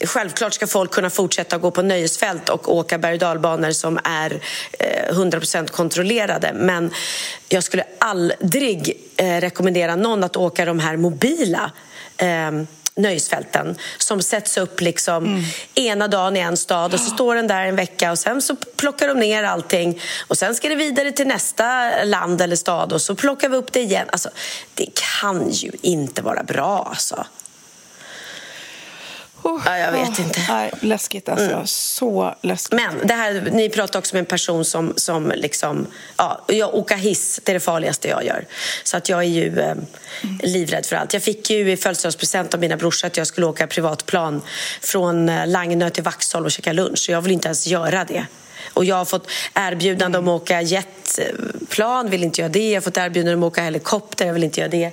självklart 0.05 0.53
ska 0.53 0.67
folk 0.67 0.91
kunna 0.91 1.09
fortsätta 1.09 1.57
gå 1.57 1.71
på 1.71 1.81
nöjesfält 1.81 2.49
och 2.49 2.75
åka 2.75 2.97
berg 2.97 3.17
dalbanor 3.17 3.71
som 3.71 3.99
är 4.03 4.41
eh, 4.79 5.15
100% 5.15 5.67
kontrollerade. 5.67 6.51
Men 6.53 6.91
jag 7.49 7.63
skulle 7.63 7.83
aldrig 7.99 8.97
eh, 9.17 9.41
rekommendera 9.41 9.95
någon 9.95 10.23
att 10.23 10.37
åka 10.37 10.65
de 10.65 10.79
här 10.79 10.97
mobila 10.97 11.71
eh, 12.23 12.51
nöjesfälten 12.95 13.75
som 13.97 14.21
sätts 14.21 14.57
upp 14.57 14.81
liksom 14.81 15.25
mm. 15.25 15.43
ena 15.75 16.07
dagen 16.07 16.37
i 16.37 16.39
en 16.39 16.57
stad 16.57 16.93
och 16.93 16.99
så 16.99 17.09
står 17.09 17.35
den 17.35 17.47
där 17.47 17.65
en 17.65 17.75
vecka 17.75 18.11
och 18.11 18.19
sen 18.19 18.41
så 18.41 18.55
plockar 18.55 19.07
de 19.07 19.19
ner 19.19 19.43
allting 19.43 20.01
och 20.27 20.37
sen 20.37 20.55
ska 20.55 20.69
det 20.69 20.75
vidare 20.75 21.11
till 21.11 21.27
nästa 21.27 21.89
land 22.03 22.41
eller 22.41 22.55
stad 22.55 22.93
och 22.93 23.01
så 23.01 23.15
plockar 23.15 23.49
vi 23.49 23.57
upp 23.57 23.73
det 23.73 23.81
igen. 23.81 24.07
Alltså, 24.11 24.29
det 24.73 24.87
kan 24.93 25.51
ju 25.51 25.71
inte 25.81 26.21
vara 26.21 26.43
bra 26.43 26.87
alltså. 26.89 27.25
Oh, 29.43 29.61
ja, 29.65 29.77
jag 29.77 29.91
vet 29.91 30.19
oh, 30.19 30.25
inte. 30.25 30.41
Nej, 30.49 30.71
läskigt 30.79 31.29
alltså. 31.29 31.51
Mm. 31.51 31.67
Så 31.67 32.35
läskigt. 32.41 32.79
Men 32.79 33.07
det 33.07 33.13
här, 33.13 33.49
ni 33.51 33.69
pratar 33.69 33.99
också 33.99 34.15
med 34.15 34.19
en 34.19 34.25
person 34.25 34.65
som, 34.65 34.93
som 34.95 35.31
liksom... 35.35 35.87
Ja, 36.17 36.45
jag 36.47 36.75
åker 36.75 36.95
hiss, 36.95 37.39
det 37.43 37.51
är 37.51 37.53
det 37.53 37.59
farligaste 37.59 38.07
jag 38.07 38.25
gör. 38.25 38.45
Så 38.83 38.97
att 38.97 39.09
jag 39.09 39.19
är 39.19 39.23
ju 39.23 39.59
eh, 39.59 39.75
livrädd 40.43 40.85
för 40.85 40.95
allt. 40.95 41.13
Jag 41.13 41.23
fick 41.23 41.49
ju 41.49 41.71
i 41.71 41.77
födelsedagspresent 41.77 42.53
av 42.53 42.59
mina 42.59 42.77
brorsor 42.77 43.07
att 43.07 43.17
jag 43.17 43.27
skulle 43.27 43.47
åka 43.47 43.67
privatplan 43.67 44.41
från 44.81 45.29
eh, 45.29 45.47
Langnö 45.47 45.89
till 45.89 46.03
Vaxholm 46.03 46.45
och 46.45 46.51
käka 46.51 46.73
lunch. 46.73 46.99
Så 46.99 47.11
jag 47.11 47.21
vill 47.21 47.31
inte 47.31 47.47
ens 47.47 47.67
göra 47.67 48.05
det. 48.05 48.25
Och 48.73 48.85
jag 48.85 48.95
har 48.95 49.05
fått 49.05 49.27
erbjudande 49.53 50.17
om 50.17 50.27
att 50.27 50.41
åka 50.41 50.61
jetplan, 50.61 52.09
vill 52.09 52.23
inte 52.23 52.41
göra 52.41 52.51
det. 52.51 52.69
Jag 52.69 52.75
har 52.75 52.81
fått 52.81 52.97
erbjudande 52.97 53.35
om 53.35 53.43
att 53.43 53.47
åka 53.47 53.63
helikopter, 53.63 54.25
jag 54.25 54.33
vill 54.33 54.43
inte 54.43 54.59
göra 54.59 54.71
det. 54.71 54.91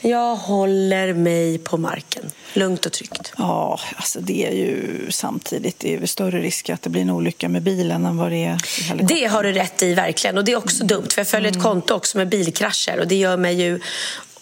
Jag 0.00 0.36
håller 0.36 1.12
mig 1.12 1.58
på 1.58 1.76
marken, 1.76 2.30
lugnt 2.52 2.86
och 2.86 2.92
tryggt. 2.92 3.32
Ja, 3.36 3.80
alltså 3.96 4.20
det 4.20 4.46
är 4.46 4.52
ju 4.52 5.06
samtidigt 5.10 5.78
det 5.78 5.94
är 5.94 6.06
större 6.06 6.40
risk 6.40 6.70
att 6.70 6.82
det 6.82 6.90
blir 6.90 7.02
en 7.02 7.10
olycka 7.10 7.48
med 7.48 7.62
bilen 7.62 8.06
än 8.06 8.16
vad 8.16 8.30
det 8.30 8.44
är 8.44 8.58
i 9.00 9.02
Det 9.02 9.24
har 9.24 9.42
du 9.42 9.52
rätt 9.52 9.82
i, 9.82 9.94
verkligen. 9.94 10.38
Och 10.38 10.44
det 10.44 10.52
är 10.52 10.56
också 10.56 10.84
dumt, 10.84 11.06
för 11.10 11.20
jag 11.20 11.28
följer 11.28 11.50
ett 11.50 11.56
mm. 11.56 11.64
konto 11.64 11.94
också 11.94 12.18
med 12.18 12.28
bilkrascher 12.28 13.00
och 13.00 13.08
det 13.08 13.14
gör 13.14 13.36
mig 13.36 13.62
ju 13.62 13.80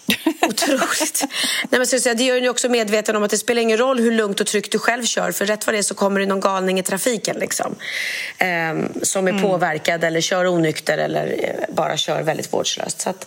Otroligt. 0.42 1.24
Nej, 1.70 1.78
men 1.78 1.86
så 1.86 1.98
säga, 1.98 2.14
det 2.14 2.24
gör 2.24 2.36
ju 2.36 2.48
också 2.48 2.68
medveten 2.68 3.16
om 3.16 3.22
att 3.22 3.30
det 3.30 3.38
spelar 3.38 3.62
ingen 3.62 3.78
roll 3.78 3.98
hur 3.98 4.12
lugnt 4.12 4.40
och 4.40 4.46
tryggt 4.46 4.72
du 4.72 4.78
själv 4.78 5.04
kör 5.04 5.32
för 5.32 5.46
rätt 5.46 5.66
vad 5.66 5.74
det 5.74 5.78
är 5.78 5.82
så 5.82 5.94
kommer 5.94 6.20
det 6.20 6.26
någon 6.26 6.40
galning 6.40 6.78
i 6.78 6.82
trafiken 6.82 7.36
liksom, 7.36 7.74
eh, 8.38 8.46
som 9.02 9.26
är 9.26 9.30
mm. 9.30 9.42
påverkad 9.42 10.04
eller 10.04 10.20
kör 10.20 10.46
onykter 10.46 10.98
eller 10.98 11.26
eh, 11.38 11.74
bara 11.74 11.96
kör 11.96 12.22
väldigt 12.22 12.52
vårdslöst. 12.52 13.00
Så 13.00 13.10
att, 13.10 13.26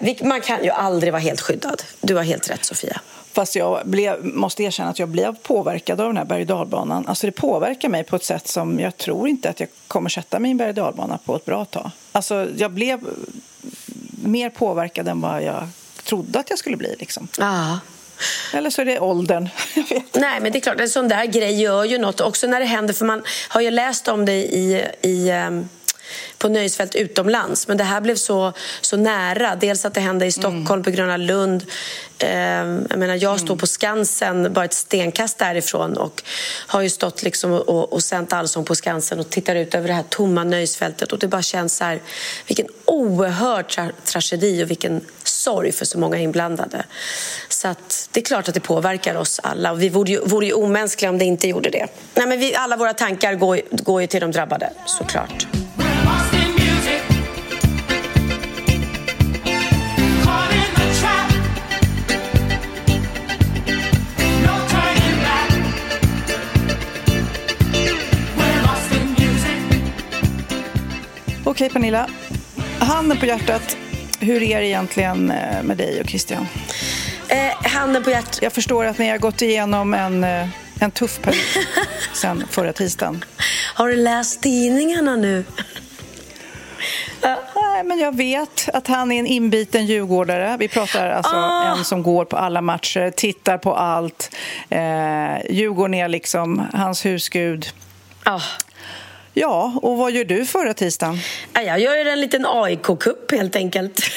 nej, 0.00 0.18
man 0.22 0.40
kan 0.40 0.64
ju 0.64 0.70
aldrig 0.70 1.12
vara 1.12 1.22
helt 1.22 1.40
skyddad. 1.40 1.82
Du 2.00 2.14
har 2.14 2.22
helt 2.22 2.50
rätt, 2.50 2.64
Sofia. 2.64 3.00
Fast 3.32 3.56
jag 3.56 3.80
blev, 3.84 4.24
måste 4.24 4.62
erkänna 4.62 4.90
att 4.90 4.98
jag 4.98 5.08
blev 5.08 5.36
påverkad 5.42 6.00
av 6.00 6.06
den 6.06 6.16
här 6.16 6.24
berg 6.24 6.40
och 6.40 6.46
dalbanan. 6.46 7.06
Alltså 7.06 7.26
det 7.26 7.32
påverkar 7.32 7.88
mig 7.88 8.04
på 8.04 8.16
ett 8.16 8.24
sätt 8.24 8.48
som 8.48 8.80
jag 8.80 8.96
tror 8.96 9.28
inte 9.28 9.50
att 9.50 9.60
jag 9.60 9.68
kommer 9.88 10.08
sätta 10.08 10.38
mig 10.38 10.48
i 10.48 10.52
en 10.52 10.56
berg 10.56 10.68
och 10.68 10.74
dalbana 10.74 11.18
på 11.24 11.36
ett 11.36 11.44
bra 11.44 11.64
tag. 11.64 11.90
Alltså 12.12 12.48
jag 12.56 12.70
blev 12.70 13.00
mer 14.22 14.50
påverkad 14.50 15.08
än 15.08 15.20
vad 15.20 15.42
jag 15.42 15.68
trodde 16.06 16.38
att 16.38 16.50
jag 16.50 16.58
skulle 16.58 16.76
bli. 16.76 16.96
Liksom. 16.98 17.28
Ah. 17.38 17.78
Eller 18.52 18.70
så 18.70 18.80
är 18.80 18.84
det 18.84 19.00
åldern. 19.00 19.48
Nej, 20.12 20.40
men 20.40 20.52
det 20.52 20.58
är 20.58 20.60
klart, 20.60 20.80
en 20.80 20.88
sån 20.88 21.08
där 21.08 21.24
grej 21.24 21.62
gör 21.62 21.84
ju 21.84 21.98
något. 21.98 22.20
Också 22.20 22.46
när 22.46 22.60
det 22.60 22.66
händer, 22.66 22.94
för 22.94 23.04
man 23.04 23.22
har 23.48 23.60
ju 23.60 23.70
läst 23.70 24.08
om 24.08 24.24
det 24.24 24.32
i, 24.32 24.86
i 25.02 25.30
um 25.30 25.68
på 26.38 26.48
nöjesfält 26.48 26.94
utomlands. 26.94 27.68
Men 27.68 27.76
det 27.76 27.84
här 27.84 28.00
blev 28.00 28.14
så, 28.14 28.52
så 28.80 28.96
nära. 28.96 29.56
Dels 29.56 29.84
att 29.84 29.94
det 29.94 30.00
hände 30.00 30.26
i 30.26 30.32
Stockholm 30.32 30.66
mm. 30.68 30.82
på 30.82 30.90
Gröna 30.90 31.16
Lund. 31.16 31.64
Eh, 32.18 32.30
jag, 32.30 32.98
menar, 32.98 33.14
jag 33.14 33.38
står 33.38 33.48
mm. 33.48 33.58
på 33.58 33.66
Skansen, 33.66 34.52
bara 34.52 34.64
ett 34.64 34.74
stenkast 34.74 35.38
därifrån 35.38 35.96
och 35.96 36.22
har 36.66 36.82
ju 36.82 36.90
stått 36.90 37.22
liksom 37.22 37.52
och, 37.52 37.92
och 37.92 38.02
sänt 38.02 38.32
allsång 38.32 38.64
på 38.64 38.74
Skansen 38.74 39.20
och 39.20 39.30
tittar 39.30 39.54
ut 39.54 39.74
över 39.74 39.88
det 39.88 39.94
här 39.94 40.04
tomma 40.08 40.44
nöjesfältet. 40.44 41.12
Och 41.12 41.18
det 41.18 41.28
bara 41.28 41.42
känns 41.42 41.76
så 41.76 41.84
här, 41.84 42.00
vilken 42.46 42.66
oerhörd 42.84 43.68
tra 43.68 43.90
tragedi 44.04 44.64
och 44.64 44.70
vilken 44.70 45.00
sorg 45.36 45.72
för 45.72 45.84
så 45.84 45.98
många 45.98 46.18
inblandade. 46.18 46.84
Så 47.48 47.68
att 47.68 48.08
det 48.12 48.20
är 48.20 48.24
klart 48.24 48.48
att 48.48 48.54
det 48.54 48.60
påverkar 48.60 49.14
oss 49.14 49.40
alla. 49.42 49.72
Och 49.72 49.82
vi 49.82 49.88
vore 49.88 50.10
ju, 50.10 50.20
vore 50.20 50.46
ju 50.46 50.52
omänskliga 50.52 51.10
om 51.10 51.18
det 51.18 51.24
inte 51.24 51.48
gjorde 51.48 51.70
det. 51.70 51.86
Nej, 52.14 52.26
men 52.26 52.38
vi, 52.38 52.54
alla 52.54 52.76
våra 52.76 52.94
tankar 52.94 53.34
går, 53.34 53.60
går 53.70 54.00
ju 54.00 54.06
till 54.06 54.20
de 54.20 54.32
drabbade, 54.32 54.70
såklart. 54.86 55.46
Okej, 71.44 71.70
Pernilla. 71.70 72.06
Handen 72.78 73.18
på 73.18 73.26
hjärtat. 73.26 73.76
Hur 74.26 74.42
är 74.42 74.60
det 74.60 74.66
egentligen 74.66 75.30
eh, 75.30 75.62
med 75.62 75.76
dig 75.76 76.00
och 76.00 76.08
Christian? 76.08 76.46
Eh, 77.28 77.68
handen 77.70 78.04
på 78.04 78.10
hjärtat. 78.10 78.38
Jag 78.42 78.52
förstår 78.52 78.84
att 78.84 78.98
ni 78.98 79.08
har 79.08 79.18
gått 79.18 79.42
igenom 79.42 79.94
en, 79.94 80.24
eh, 80.24 80.48
en 80.80 80.90
tuff 80.90 81.20
period 81.22 81.66
sen 82.12 82.44
förra 82.50 82.72
tisdagen. 82.72 83.24
Har 83.74 83.88
du 83.88 83.96
läst 83.96 84.42
tidningarna 84.42 85.16
nu? 85.16 85.44
Nej, 87.54 87.84
men 87.84 87.98
jag 87.98 88.16
vet 88.16 88.68
att 88.72 88.86
han 88.86 89.12
är 89.12 89.18
en 89.18 89.26
inbiten 89.26 89.86
djurgårdare. 89.86 90.56
Vi 90.58 90.68
pratar 90.68 91.10
alltså 91.10 91.34
oh. 91.36 91.78
en 91.78 91.84
som 91.84 92.02
går 92.02 92.24
på 92.24 92.36
alla 92.36 92.60
matcher, 92.60 93.10
tittar 93.10 93.58
på 93.58 93.74
allt. 93.74 94.34
Eh, 94.68 95.50
Djurgården 95.50 95.94
är 95.94 96.08
liksom 96.08 96.66
hans 96.72 97.06
husgud. 97.06 97.66
Oh. 98.26 98.42
Ja, 99.38 99.72
och 99.82 99.96
vad 99.96 100.12
gör 100.12 100.24
du 100.24 100.46
förra 100.46 100.74
tisdagen? 100.74 101.18
Jag 101.52 101.80
gör 101.80 102.06
en 102.06 102.20
liten 102.20 102.46
AIK-kupp 102.46 103.30
helt 103.32 103.56
enkelt. 103.56 104.00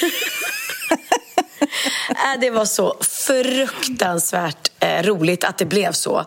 Äh, 2.09 2.39
det 2.41 2.49
var 2.49 2.65
så 2.65 2.97
fruktansvärt 3.01 4.71
eh, 4.79 5.03
roligt 5.03 5.43
att 5.43 5.57
det 5.57 5.65
blev 5.65 5.91
så. 5.91 6.25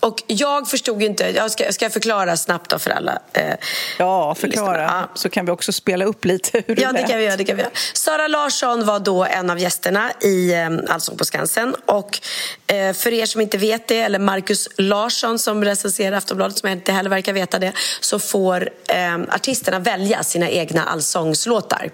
Och 0.00 0.22
jag 0.26 0.68
förstod 0.68 1.02
inte, 1.02 1.24
jag 1.24 1.50
ska, 1.50 1.72
ska 1.72 1.84
jag 1.84 1.92
förklara 1.92 2.36
snabbt 2.36 2.70
då 2.70 2.78
för 2.78 2.90
alla? 2.90 3.18
Eh, 3.32 3.54
ja, 3.98 4.34
förklara. 4.34 4.82
Ja. 4.82 5.10
Så 5.14 5.28
kan 5.28 5.46
vi 5.46 5.52
också 5.52 5.72
spela 5.72 6.04
upp 6.04 6.24
lite 6.24 6.62
hur 6.66 6.74
det 6.74 6.82
Ja, 6.82 6.92
det 6.92 7.02
kan 7.02 7.18
vi 7.18 7.24
göra. 7.24 7.36
Det 7.36 7.44
kan 7.44 7.56
vi 7.56 7.62
göra. 7.62 7.72
Sara 7.94 8.28
Larsson 8.28 8.86
var 8.86 8.98
då 8.98 9.24
en 9.24 9.50
av 9.50 9.58
gästerna 9.58 10.12
i 10.20 10.52
eh, 10.54 10.68
Allsång 10.88 11.16
på 11.16 11.24
Skansen. 11.24 11.74
Och 11.86 12.20
eh, 12.66 12.92
för 12.92 13.12
er 13.12 13.26
som 13.26 13.40
inte 13.40 13.58
vet 13.58 13.88
det, 13.88 14.00
eller 14.00 14.18
Markus 14.18 14.68
Larsson 14.76 15.38
som 15.38 15.64
recenserar 15.64 16.16
Aftonbladet, 16.16 16.58
som 16.58 16.68
inte 16.68 16.92
heller 16.92 17.10
verkar 17.10 17.32
veta 17.32 17.58
det, 17.58 17.72
så 18.00 18.18
får 18.18 18.70
eh, 18.88 19.14
artisterna 19.34 19.78
välja 19.78 20.22
sina 20.22 20.50
egna 20.50 20.84
allsångslåtar 20.84 21.90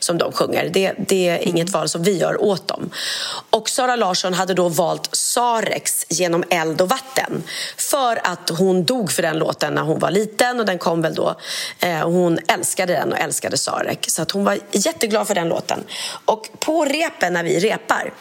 som 0.00 0.18
de 0.18 0.32
sjunger. 0.32 0.70
Det, 0.72 0.92
det 1.08 1.28
är 1.28 1.38
inget 1.38 1.70
val 1.70 1.88
som 1.88 2.02
vi 2.02 2.18
gör 2.18 2.42
åt 2.42 2.68
dem. 2.68 2.90
Och 3.50 3.68
Sara 3.68 3.96
Larsson 3.96 4.34
hade 4.34 4.54
då 4.54 4.68
valt 4.68 5.08
Sarex 5.12 6.06
genom 6.08 6.44
eld 6.50 6.80
och 6.80 6.88
vatten 6.88 7.42
för 7.76 8.20
att 8.26 8.50
hon 8.58 8.84
dog 8.84 9.12
för 9.12 9.22
den 9.22 9.38
låten 9.38 9.74
när 9.74 9.82
hon 9.82 9.98
var 9.98 10.10
liten 10.10 10.60
och 10.60 10.66
den 10.66 10.78
kom 10.78 11.02
väl 11.02 11.14
då. 11.14 11.34
Eh, 11.80 12.08
hon 12.08 12.38
älskade 12.48 12.92
den 12.92 13.12
och 13.12 13.18
älskade 13.18 13.56
Sarek 13.56 14.10
så 14.10 14.22
att 14.22 14.30
hon 14.30 14.44
var 14.44 14.58
jätteglad 14.72 15.26
för 15.26 15.34
den 15.34 15.48
låten. 15.48 15.84
Och 16.24 16.48
på 16.60 16.84
repen 16.84 17.32
när 17.32 17.44
vi 17.44 17.60
repar 17.60 18.12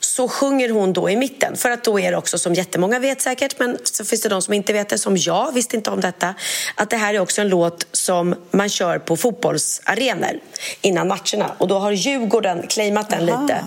så 0.00 0.28
sjunger 0.28 0.68
hon 0.68 0.92
då 0.92 1.10
i 1.10 1.16
mitten. 1.16 1.56
För 1.56 1.70
att 1.70 1.84
då 1.84 2.00
är 2.00 2.10
det 2.10 2.16
också, 2.16 2.38
som 2.38 2.54
jättemånga 2.54 2.98
vet 2.98 3.20
säkert, 3.20 3.58
men 3.58 3.78
så 3.84 4.04
finns 4.04 4.22
det 4.22 4.28
de 4.28 4.42
som 4.42 4.54
inte 4.54 4.72
vet 4.72 4.88
det, 4.88 4.98
som 4.98 5.16
jag 5.16 5.52
visste 5.52 5.76
inte 5.76 5.90
om 5.90 6.00
detta, 6.00 6.34
att 6.74 6.90
det 6.90 6.96
här 6.96 7.14
är 7.14 7.20
också 7.20 7.40
en 7.40 7.48
låt 7.48 7.86
som 7.92 8.34
man 8.50 8.68
kör 8.68 8.98
på 8.98 9.16
fotbollsarenor 9.16 10.40
innan 10.80 11.08
matcherna. 11.08 11.50
Och 11.58 11.68
då 11.68 11.78
har 11.78 11.92
Djurgården 11.92 12.66
claimat 12.68 13.10
den 13.10 13.28
Aha. 13.28 13.42
lite. 13.42 13.64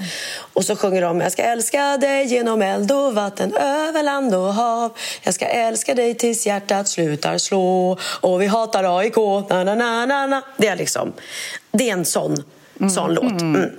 Och 0.54 0.66
så 0.66 0.76
sjunger 0.76 1.02
de 1.02 1.22
Jag 1.22 1.32
ska 1.32 1.42
älska 1.42 1.98
dig 1.98 2.26
genom 2.26 2.62
eld 2.62 2.92
och 2.92 3.16
vatten, 3.16 3.54
över 3.56 4.04
land 4.04 4.36
och 4.36 4.54
hav. 4.54 4.98
Jag 5.24 5.34
ska 5.34 5.46
älska 5.46 5.96
dig 5.96 6.16
tills 6.16 6.48
hjärtat 6.48 6.88
slutar 6.88 7.38
slå 7.38 7.98
och 8.04 8.42
vi 8.42 8.46
hatar 8.48 9.00
AIK, 9.00 9.16
na 9.50 9.64
na 9.64 9.76
na 9.76 10.06
na 10.06 10.28
na. 10.28 10.42
Det 10.58 10.68
är 10.68 10.76
liksom, 10.76 11.14
det 11.72 11.90
är 11.90 11.94
en 11.94 12.06
sån, 12.06 12.44
mm. 12.80 12.90
sån 12.90 13.14
låt. 13.14 13.42
Mm. 13.42 13.56
mm. 13.56 13.70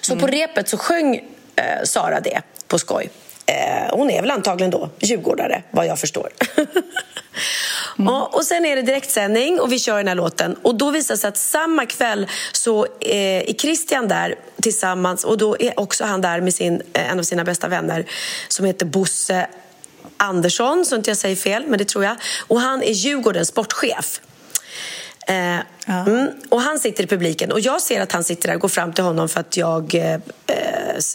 Så 0.00 0.12
mm. 0.12 0.20
på 0.20 0.26
repet 0.26 0.68
så 0.68 0.78
sjöng 0.78 1.20
eh, 1.56 1.84
Sara 1.84 2.20
det 2.20 2.40
på 2.68 2.78
skoj. 2.78 3.10
Eh, 3.46 3.96
hon 3.96 4.10
är 4.10 4.20
väl 4.20 4.30
antagligen 4.30 4.70
då 4.70 4.90
djurgårdare, 4.98 5.62
vad 5.70 5.86
jag 5.86 5.98
förstår. 5.98 6.28
Mm. 7.98 8.14
Och, 8.14 8.34
och 8.34 8.44
sen 8.44 8.66
är 8.66 8.76
det 8.76 8.82
direktsändning 8.82 9.60
och 9.60 9.72
vi 9.72 9.78
kör 9.78 9.96
den 9.96 10.08
här 10.08 10.14
låten. 10.14 10.56
Och 10.62 10.74
då 10.74 10.90
visar 10.90 11.14
det 11.14 11.18
sig 11.18 11.28
att 11.28 11.36
samma 11.36 11.86
kväll 11.86 12.26
så 12.52 12.84
eh, 12.84 13.50
är 13.50 13.54
Christian 13.54 14.08
där 14.08 14.34
tillsammans 14.62 15.24
och 15.24 15.38
då 15.38 15.56
är 15.60 15.80
också 15.80 16.04
han 16.04 16.20
där 16.20 16.40
med 16.40 16.54
sin, 16.54 16.82
eh, 16.92 17.10
en 17.10 17.18
av 17.18 17.22
sina 17.22 17.44
bästa 17.44 17.68
vänner 17.68 18.06
som 18.48 18.66
heter 18.66 18.86
Bosse 18.86 19.46
Andersson, 20.16 20.84
så 20.84 20.96
inte 20.96 21.10
jag 21.10 21.16
säger 21.16 21.36
fel, 21.36 21.64
men 21.66 21.78
det 21.78 21.84
tror 21.84 22.04
jag. 22.04 22.16
Och 22.46 22.60
han 22.60 22.82
är 22.82 22.92
Djurgårdens 22.92 23.48
sportchef. 23.48 24.20
Eh, 25.26 25.56
ja. 25.86 26.06
mm, 26.06 26.28
och 26.48 26.60
han 26.60 26.78
sitter 26.78 27.04
i 27.04 27.06
publiken 27.06 27.52
och 27.52 27.60
jag 27.60 27.82
ser 27.82 28.00
att 28.00 28.12
han 28.12 28.24
sitter 28.24 28.48
där 28.48 28.54
och 28.54 28.60
går 28.60 28.68
fram 28.68 28.92
till 28.92 29.04
honom 29.04 29.28
för 29.28 29.40
att 29.40 29.56
jag 29.56 29.94
eh, 29.94 30.18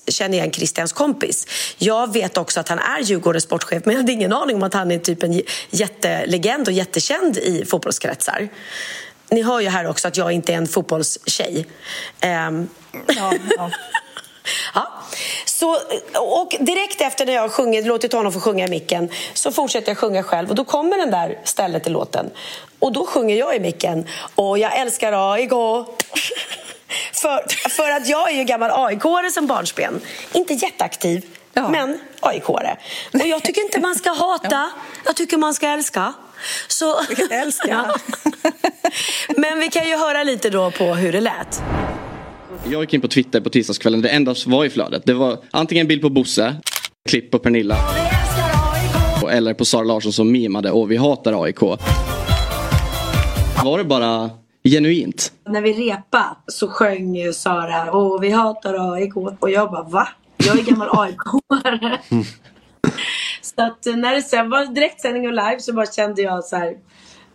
känner 0.07 0.37
igen 0.37 0.51
Christians 0.51 0.93
kompis. 0.93 1.47
Jag 1.77 2.13
vet 2.13 2.37
också 2.37 2.59
att 2.59 2.69
han 2.69 2.79
är 2.79 2.99
Djurgårdens 2.99 3.43
sportchef 3.43 3.85
men 3.85 3.93
jag 3.93 4.01
hade 4.01 4.11
ingen 4.11 4.33
aning 4.33 4.55
om 4.55 4.63
att 4.63 4.73
han 4.73 4.91
är 4.91 4.99
typ 4.99 5.23
en 5.23 5.41
jättelegend 5.69 6.67
och 6.67 6.73
jättekänd 6.73 7.37
i 7.37 7.65
fotbollskretsar. 7.65 8.49
Ni 9.31 9.41
hör 9.41 9.59
ju 9.59 9.69
här 9.69 9.87
också 9.87 10.07
att 10.07 10.17
jag 10.17 10.31
inte 10.31 10.53
är 10.53 10.57
en 10.57 10.67
fotbollstjej. 10.67 11.65
Um, 12.23 12.69
ja, 13.07 13.33
ja. 13.57 13.71
Ja. 14.73 14.91
Så, 15.45 15.77
och 16.15 16.55
direkt 16.59 17.01
efter 17.01 17.25
när 17.25 17.33
jag 17.33 17.41
har 17.41 17.49
sjungit, 17.49 17.85
låtit 17.85 18.13
honom 18.13 18.33
få 18.33 18.39
sjunga 18.39 18.65
i 18.65 18.69
micken 18.69 19.09
så 19.33 19.51
fortsätter 19.51 19.89
jag 19.89 19.97
sjunga 19.97 20.23
själv 20.23 20.49
och 20.49 20.55
då 20.55 20.65
kommer 20.65 20.97
den 20.97 21.11
där 21.11 21.39
stället 21.43 21.87
i 21.87 21.89
låten. 21.89 22.29
Och 22.79 22.91
då 22.91 23.05
sjunger 23.05 23.35
jag 23.35 23.55
i 23.55 23.59
micken 23.59 24.05
och 24.35 24.57
jag 24.57 24.79
älskar 24.79 25.33
AIK. 25.33 25.51
för, 27.13 27.69
för 27.69 27.89
att 27.89 28.07
jag 28.07 28.31
är 28.31 28.37
ju 28.37 28.43
gammal 28.43 28.71
aik 28.71 29.31
som 29.31 29.47
barnsben. 29.47 30.01
Inte 30.33 30.54
jätteaktiv, 30.54 31.25
ja. 31.54 31.69
men 31.69 31.99
aik 32.19 32.43
-are. 32.43 32.75
Och 33.13 33.27
jag 33.27 33.43
tycker 33.43 33.62
inte 33.62 33.79
man 33.79 33.95
ska 33.95 34.10
hata, 34.19 34.69
jag 35.06 35.15
tycker 35.15 35.37
man 35.37 35.54
ska 35.54 35.67
älska. 35.67 36.13
Så... 36.67 36.95
älska. 37.29 37.91
men 39.37 39.60
vi 39.60 39.69
kan 39.69 39.87
ju 39.87 39.97
höra 39.97 40.23
lite 40.23 40.49
då 40.49 40.71
på 40.71 40.83
hur 40.83 41.12
det 41.12 41.21
lät. 41.21 41.62
Jag 42.71 42.81
gick 42.81 42.93
in 42.93 43.01
på 43.01 43.08
Twitter 43.08 43.41
på 43.41 43.49
tisdagskvällen. 43.49 44.01
Det 44.01 44.10
enda 44.10 44.35
som 44.35 44.51
var 44.51 44.65
i 44.65 44.69
flödet 44.69 45.01
det 45.06 45.13
var 45.13 45.37
antingen 45.51 45.83
en 45.83 45.87
bild 45.87 46.01
på 46.01 46.10
Bosse, 46.10 46.56
klipp 47.10 47.31
på 47.31 47.39
Pernilla 47.39 47.77
eller 49.31 49.54
på 49.54 49.65
Sara 49.65 49.83
Larsson 49.83 50.13
som 50.13 50.31
mimade 50.31 50.71
och 50.71 50.91
vi 50.91 50.97
hatar 50.97 51.43
AIK. 51.43 51.60
Var 53.63 53.77
det 53.77 53.83
bara 53.83 54.29
genuint? 54.63 55.31
När 55.49 55.62
vi 55.62 55.73
repa 55.73 56.37
så 56.47 56.67
sjöng 56.67 57.15
ju 57.15 57.33
Sara 57.33 57.91
och 57.91 58.23
vi 58.23 58.29
hatar 58.29 58.93
AIK 58.93 59.15
och 59.39 59.49
jag 59.49 59.71
bara 59.71 59.83
va? 59.83 60.07
Jag 60.37 60.60
är 60.60 60.63
gammal 60.63 60.89
AIK-are. 60.89 61.97
så 63.41 63.62
att 63.62 63.85
när 63.85 64.15
det 64.15 64.21
sen 64.21 64.49
var 64.49 64.65
direktsändning 64.65 65.27
och 65.27 65.33
live 65.33 65.60
så 65.60 65.73
bara 65.73 65.85
kände 65.85 66.21
jag 66.21 66.43
så 66.43 66.55
här 66.55 66.77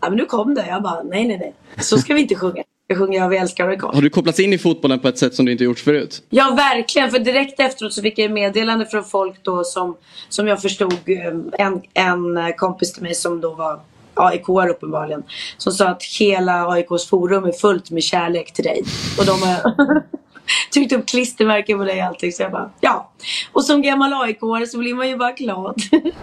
ja 0.01 0.09
men 0.09 0.17
nu 0.17 0.25
kom 0.25 0.55
det. 0.55 0.67
Jag 0.67 0.83
bara 0.83 1.03
nej 1.03 1.29
nej 1.29 1.39
nej. 1.39 1.55
Så 1.79 1.99
ska 1.99 2.15
vi 2.15 2.21
inte 2.21 2.35
sjunga. 2.35 2.63
Jag 2.87 2.99
sjunger 2.99 3.19
Jag 3.19 3.29
vi 3.29 3.37
älskar 3.37 3.69
AIK. 3.69 3.83
Har 3.83 4.03
du 4.03 4.11
kopplats 4.11 4.41
in 4.41 4.53
i 4.53 4.59
fotbollen 4.59 4.99
på 4.99 5.09
ett 5.09 5.19
sätt 5.19 5.35
som 5.35 5.45
du 5.47 5.53
inte 5.53 5.65
gjort 5.65 5.79
förut? 5.79 6.23
Ja, 6.31 6.55
verkligen. 6.57 7.11
För 7.11 7.19
direkt 7.19 7.61
efteråt 7.61 7.93
så 7.93 8.03
fick 8.03 8.19
jag 8.19 8.31
meddelande 8.31 8.87
från 8.87 9.05
folk 9.05 9.43
då 9.43 9.65
som, 9.65 9.97
som 10.29 10.47
jag 10.47 10.63
förstod, 10.63 10.93
eh, 10.93 11.67
en, 11.67 11.83
en 11.95 12.53
kompis 12.53 12.93
till 12.93 13.03
mig 13.03 13.15
som 13.15 13.41
då 13.41 13.55
var 13.55 13.81
aik 14.15 14.49
uppenbarligen. 14.49 15.23
Som 15.59 15.73
sa 15.73 15.89
att 15.89 16.03
hela 16.03 16.69
AIKs 16.69 17.07
forum 17.09 17.45
är 17.45 17.53
fullt 17.53 17.91
med 17.91 18.03
kärlek 18.03 18.53
till 18.53 18.65
dig. 18.65 18.85
Och 19.19 19.27
de 19.27 19.43
har 19.43 19.75
tryckt 20.75 20.93
upp 20.93 21.07
klistermärken 21.07 21.79
på 21.79 21.85
dig 21.85 22.01
och 22.01 22.07
allting. 22.07 22.33
Så 22.33 22.43
jag 22.43 22.53
bara, 22.53 22.71
ja. 22.81 23.11
Och 23.53 23.65
som 23.65 23.83
gammal 23.83 24.13
aik 24.13 24.39
så 24.69 24.79
blir 24.79 24.95
man 24.95 25.09
ju 25.09 25.17
bara 25.17 25.33
glad. 25.33 25.83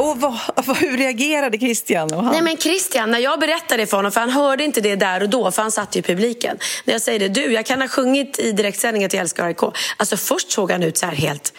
Och 0.00 0.20
vad, 0.20 0.34
hur 0.76 0.96
reagerade 0.96 1.58
Christian? 1.58 2.08
Nej 2.32 2.42
men 2.42 2.56
Christian, 2.56 3.10
när 3.10 3.18
jag 3.18 3.40
berättade 3.40 3.86
för 3.86 3.96
honom, 3.96 4.12
för 4.12 4.20
han 4.20 4.30
hörde 4.30 4.64
inte 4.64 4.80
det 4.80 4.96
där 4.96 5.22
och 5.22 5.28
då, 5.28 5.50
för 5.50 5.62
han 5.62 5.70
satt 5.70 5.96
i 5.96 6.02
publiken. 6.02 6.58
När 6.84 6.94
jag 6.94 7.02
säger 7.02 7.18
det, 7.18 7.28
du, 7.28 7.52
jag 7.52 7.66
kan 7.66 7.80
ha 7.80 7.88
sjungit 7.88 8.38
i 8.38 8.52
direktsändning 8.52 9.04
att 9.04 9.12
jag 9.12 9.20
älskar 9.20 9.46
AIK. 9.46 9.62
Alltså 9.96 10.16
först 10.16 10.52
såg 10.52 10.70
han 10.70 10.82
ut 10.82 10.98
så 10.98 11.06
här 11.06 11.14
helt... 11.14 11.52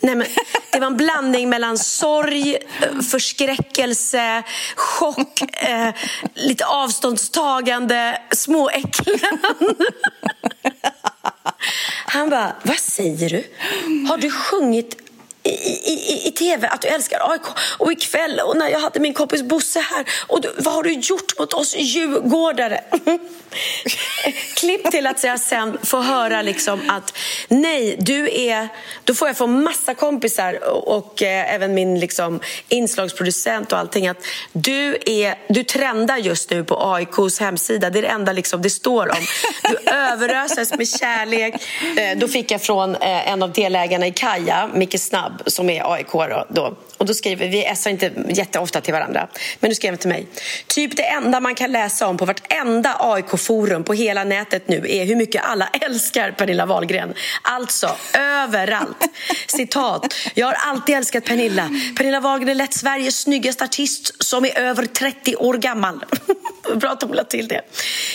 Nej, 0.00 0.14
men 0.16 0.26
det 0.72 0.80
var 0.80 0.86
en 0.86 0.96
blandning 0.96 1.48
mellan 1.48 1.78
sorg, 1.78 2.54
eh, 2.54 3.00
förskräckelse, 3.10 4.42
chock, 4.76 5.42
eh, 5.62 5.94
lite 6.34 6.66
avståndstagande, 6.66 8.22
småäcklan. 8.32 9.38
Han 12.06 12.30
bara, 12.30 12.52
vad 12.62 12.78
säger 12.78 13.30
du? 13.30 13.44
Har 14.08 14.18
du 14.18 14.30
sjungit 14.30 15.09
i, 15.42 15.50
i, 15.50 16.28
i 16.28 16.30
tv 16.30 16.68
att 16.68 16.82
du 16.82 16.88
älskar 16.88 17.32
AIK 17.32 17.42
och 17.78 17.92
ikväll 17.92 18.40
och 18.40 18.56
när 18.56 18.68
jag 18.68 18.80
hade 18.80 19.00
min 19.00 19.14
kompis 19.14 19.42
Bosse 19.42 19.80
här 19.80 20.06
och 20.26 20.40
du, 20.40 20.52
vad 20.58 20.74
har 20.74 20.82
du 20.82 20.92
gjort 20.92 21.38
mot 21.38 21.52
oss 21.52 21.76
djurgårdare? 21.76 22.80
Klipp 24.54 24.90
till 24.90 25.06
att 25.06 25.24
jag 25.24 25.40
sen 25.40 25.78
får 25.82 26.00
höra 26.00 26.42
liksom 26.42 26.90
att 26.90 27.16
nej, 27.48 27.96
du 27.98 28.40
är... 28.40 28.68
Då 29.04 29.14
får 29.14 29.28
jag 29.28 29.36
få 29.36 29.46
massa 29.46 29.94
kompisar 29.94 30.68
och, 30.68 30.96
och 30.96 31.22
eh, 31.22 31.54
även 31.54 31.74
min 31.74 32.00
liksom, 32.00 32.40
inslagsproducent 32.68 33.72
och 33.72 33.78
allting 33.78 34.08
att 34.08 34.24
du, 34.52 34.98
är, 35.06 35.34
du 35.48 35.64
trendar 35.64 36.16
just 36.16 36.50
nu 36.50 36.64
på 36.64 36.92
AIKs 36.94 37.40
hemsida. 37.40 37.90
Det 37.90 37.98
är 37.98 38.02
det 38.02 38.08
enda 38.08 38.32
liksom, 38.32 38.62
det 38.62 38.70
står 38.70 39.08
om. 39.08 39.26
Du 39.62 39.90
överöses 39.90 40.74
med 40.74 40.88
kärlek. 40.88 41.54
Eh, 41.96 42.18
då 42.18 42.28
fick 42.28 42.50
jag 42.50 42.62
från 42.62 42.94
eh, 42.94 43.32
en 43.32 43.42
av 43.42 43.52
delägarna 43.52 44.06
i 44.06 44.12
Kaja, 44.12 44.70
Micke 44.74 45.00
Snabb, 45.00 45.29
som 45.46 45.70
är 45.70 45.92
AIK 45.92 46.12
då, 46.48 46.74
och 47.00 47.06
då 47.06 47.14
skriver 47.14 47.48
vi, 47.48 47.72
smsar 47.76 47.90
inte 47.90 48.12
jätteofta 48.28 48.80
till 48.80 48.94
varandra, 48.94 49.28
men 49.60 49.68
nu 49.68 49.74
skrev 49.74 49.92
han 49.92 49.98
till 49.98 50.08
mig. 50.08 50.26
Typ 50.66 50.96
det 50.96 51.02
enda 51.02 51.40
man 51.40 51.54
kan 51.54 51.72
läsa 51.72 52.06
om 52.06 52.16
på 52.16 52.24
vartenda 52.24 52.96
AIK-forum 53.00 53.84
på 53.84 53.94
hela 53.94 54.24
nätet 54.24 54.68
nu 54.68 54.86
är 54.88 55.04
hur 55.04 55.16
mycket 55.16 55.44
alla 55.44 55.66
älskar 55.80 56.32
Pernilla 56.32 56.66
Wahlgren. 56.66 57.14
Alltså, 57.42 57.90
överallt. 58.14 58.96
Citat. 59.46 60.14
Jag 60.34 60.46
har 60.46 60.54
alltid 60.54 60.96
älskat 60.96 61.24
Pernilla. 61.24 61.70
Pernilla 61.96 62.20
Wahlgren 62.20 62.48
är 62.48 62.54
lätt 62.54 62.74
Sveriges 62.74 63.20
snyggaste 63.20 63.64
artist 63.64 64.24
som 64.24 64.44
är 64.44 64.58
över 64.58 64.86
30 64.86 65.36
år 65.36 65.54
gammal. 65.54 66.04
Bra 66.76 66.90
att 66.90 67.02
hon 67.02 67.16
la 67.16 67.24
till 67.24 67.48
det. 67.48 67.62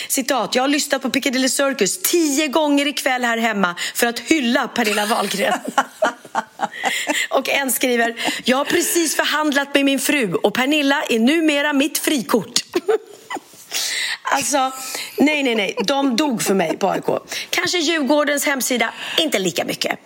Citat. 0.08 0.54
Jag 0.54 0.62
har 0.62 0.68
lyssnat 0.68 1.02
på 1.02 1.10
Piccadilly 1.10 1.48
Circus 1.48 2.02
tio 2.02 2.48
gånger 2.48 2.86
ikväll 2.86 3.24
här 3.24 3.38
hemma 3.38 3.74
för 3.94 4.06
att 4.06 4.18
hylla 4.18 4.68
Pernilla 4.68 5.06
Wahlgren. 5.06 5.58
Och 7.28 7.48
en 7.48 7.72
skriver, 7.72 8.14
jag 8.44 8.56
har 8.56 8.64
precis 8.76 9.16
förhandlat 9.16 9.74
med 9.74 9.84
min 9.84 9.98
fru 9.98 10.34
och 10.34 10.54
Pernilla 10.54 11.02
är 11.08 11.18
numera 11.18 11.72
mitt 11.72 11.98
frikort. 11.98 12.60
Alltså, 14.32 14.72
nej, 15.16 15.42
nej, 15.42 15.54
nej. 15.54 15.76
De 15.84 16.16
dog 16.16 16.42
för 16.42 16.54
mig 16.54 16.76
på 16.76 16.88
AIK. 16.90 17.04
Kanske 17.50 17.78
Djurgårdens 17.78 18.46
hemsida, 18.46 18.92
inte 19.18 19.38
lika 19.38 19.64
mycket. 19.64 19.98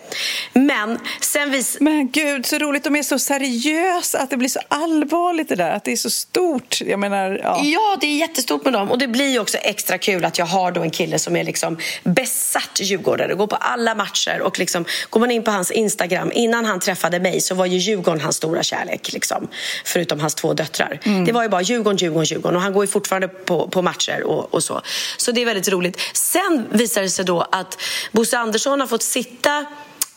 Men 0.53 0.99
sen 1.21 1.51
vis... 1.51 1.77
Men 1.79 2.11
gud, 2.11 2.45
så 2.45 2.57
roligt. 2.57 2.83
De 2.83 2.95
är 2.95 3.03
så 3.03 3.19
seriösa, 3.19 4.19
att 4.19 4.29
det 4.29 4.37
blir 4.37 4.49
så 4.49 4.59
allvarligt 4.67 5.49
det 5.49 5.55
där. 5.55 5.71
Att 5.71 5.83
det 5.83 5.91
är 5.91 5.95
så 5.95 6.09
stort. 6.09 6.81
Jag 6.81 6.99
menar, 6.99 7.39
ja. 7.43 7.61
ja, 7.63 7.97
det 8.01 8.07
är 8.07 8.17
jättestort 8.17 8.65
med 8.65 8.73
dem. 8.73 8.91
Och 8.91 8.97
det 8.97 9.07
blir 9.07 9.39
också 9.39 9.57
extra 9.57 9.97
kul 9.97 10.25
att 10.25 10.37
jag 10.37 10.45
har 10.45 10.71
då 10.71 10.81
en 10.81 10.89
kille 10.89 11.19
som 11.19 11.35
är 11.35 11.43
liksom 11.43 11.77
besatt 12.03 12.79
djurgårdare. 12.79 13.33
Går 13.33 13.47
på 13.47 13.55
alla 13.55 13.95
matcher 13.95 14.41
och 14.41 14.59
liksom, 14.59 14.85
går 15.09 15.19
man 15.19 15.31
in 15.31 15.43
på 15.43 15.51
hans 15.51 15.71
Instagram. 15.71 16.31
Innan 16.33 16.65
han 16.65 16.79
träffade 16.79 17.19
mig 17.19 17.41
så 17.41 17.55
var 17.55 17.65
ju 17.65 17.77
Djurgården 17.77 18.21
hans 18.21 18.35
stora 18.35 18.63
kärlek. 18.63 19.13
Liksom, 19.13 19.47
förutom 19.85 20.19
hans 20.19 20.35
två 20.35 20.53
döttrar. 20.53 20.99
Mm. 21.03 21.25
Det 21.25 21.31
var 21.31 21.43
ju 21.43 21.49
bara 21.49 21.61
Djurgården, 21.61 21.97
Djurgården, 21.97 22.25
Djurgården. 22.25 22.55
Och 22.55 22.61
han 22.61 22.73
går 22.73 22.83
ju 22.83 22.87
fortfarande 22.87 23.27
på, 23.27 23.67
på 23.67 23.81
matcher 23.81 24.10
matcher 24.11 24.23
och, 24.23 24.53
och 24.53 24.63
så. 24.63 24.81
Så 25.17 25.31
det 25.31 25.41
är 25.41 25.45
väldigt 25.45 25.69
roligt. 25.69 25.99
Sen 26.13 26.67
visar 26.71 27.01
det 27.01 27.09
sig 27.09 27.25
då 27.25 27.41
att 27.51 27.81
Bosse 28.11 28.37
Andersson 28.37 28.79
har 28.79 28.87
fått 28.87 29.03
sitta 29.03 29.65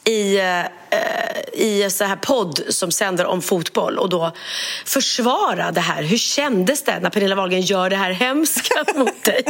i, 0.04 0.38
eh, 0.38 0.64
i 1.52 1.82
en 1.82 1.90
sån 1.90 2.06
här 2.06 2.16
podd 2.16 2.60
som 2.68 2.90
sänder 2.90 3.26
om 3.26 3.42
fotboll 3.42 3.98
och 3.98 4.08
då 4.08 4.32
försvara 4.84 5.72
det 5.72 5.80
här. 5.80 6.02
Hur 6.02 6.18
kändes 6.18 6.82
det 6.84 7.00
när 7.00 7.10
Pernilla 7.10 7.34
Wahlgren 7.34 7.60
gör 7.60 7.90
det 7.90 7.96
här 7.96 8.10
hemska 8.10 8.84
mot 8.94 9.24
dig? 9.24 9.44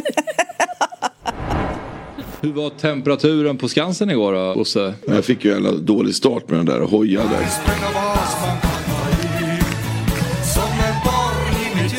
Hur 2.40 2.52
var 2.52 2.70
temperaturen 2.70 3.58
på 3.58 3.68
Skansen 3.68 4.10
igår 4.10 4.32
då, 4.32 4.54
Bosse? 4.54 4.94
Jag 5.06 5.24
fick 5.24 5.44
ju 5.44 5.56
en 5.56 5.86
dålig 5.86 6.14
start 6.14 6.48
med 6.48 6.58
den 6.58 6.66
där 6.66 6.80
hoja 6.80 7.20
där. 7.20 8.73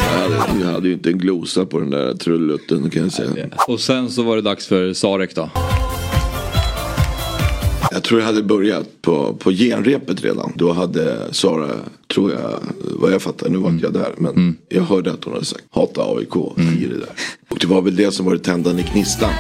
Hade, 0.10 0.60
jag 0.60 0.72
hade 0.72 0.88
ju 0.88 0.94
inte 0.94 1.10
en 1.10 1.18
glosa 1.18 1.66
på 1.66 1.80
den 1.80 1.90
där 1.90 2.14
trullutten 2.14 2.90
kan 2.90 3.04
jag 3.04 3.12
säga. 3.12 3.48
Och 3.68 3.80
sen 3.80 4.10
så 4.10 4.24
var 4.24 4.36
det 4.36 4.42
dags 4.42 4.68
för 4.68 4.94
Sarek 4.94 5.36
då? 5.36 5.50
Jag 7.92 8.04
tror 8.04 8.20
jag 8.20 8.28
hade 8.28 8.44
börjat 8.44 9.02
på, 9.02 9.34
på 9.34 9.52
genrepet 9.52 10.24
redan. 10.24 10.52
Då 10.56 10.74
hade 10.74 11.34
Sara, 11.34 11.70
tror 12.14 12.32
jag, 12.32 12.60
vad 12.80 13.14
jag 13.14 13.22
fattar, 13.22 13.50
nu 13.50 13.58
var 13.58 13.70
inte 13.70 13.86
jag 13.86 13.94
där, 13.94 14.14
men 14.18 14.32
mm. 14.32 14.56
jag 14.70 14.84
hörde 14.84 15.12
att 15.12 15.24
hon 15.24 15.34
hade 15.34 15.46
sagt 15.46 15.64
hata 15.70 16.02
AIK 16.02 16.36
mm. 16.58 16.84
i 16.84 16.86
det 16.86 17.00
där. 17.00 17.10
Och 17.50 17.58
det 17.62 17.68
var 17.68 17.82
väl 17.82 17.96
det 17.96 18.12
som 18.12 18.26
var 18.26 18.34
det 18.34 18.40
tändande 18.40 18.84
gnistan. 18.94 19.32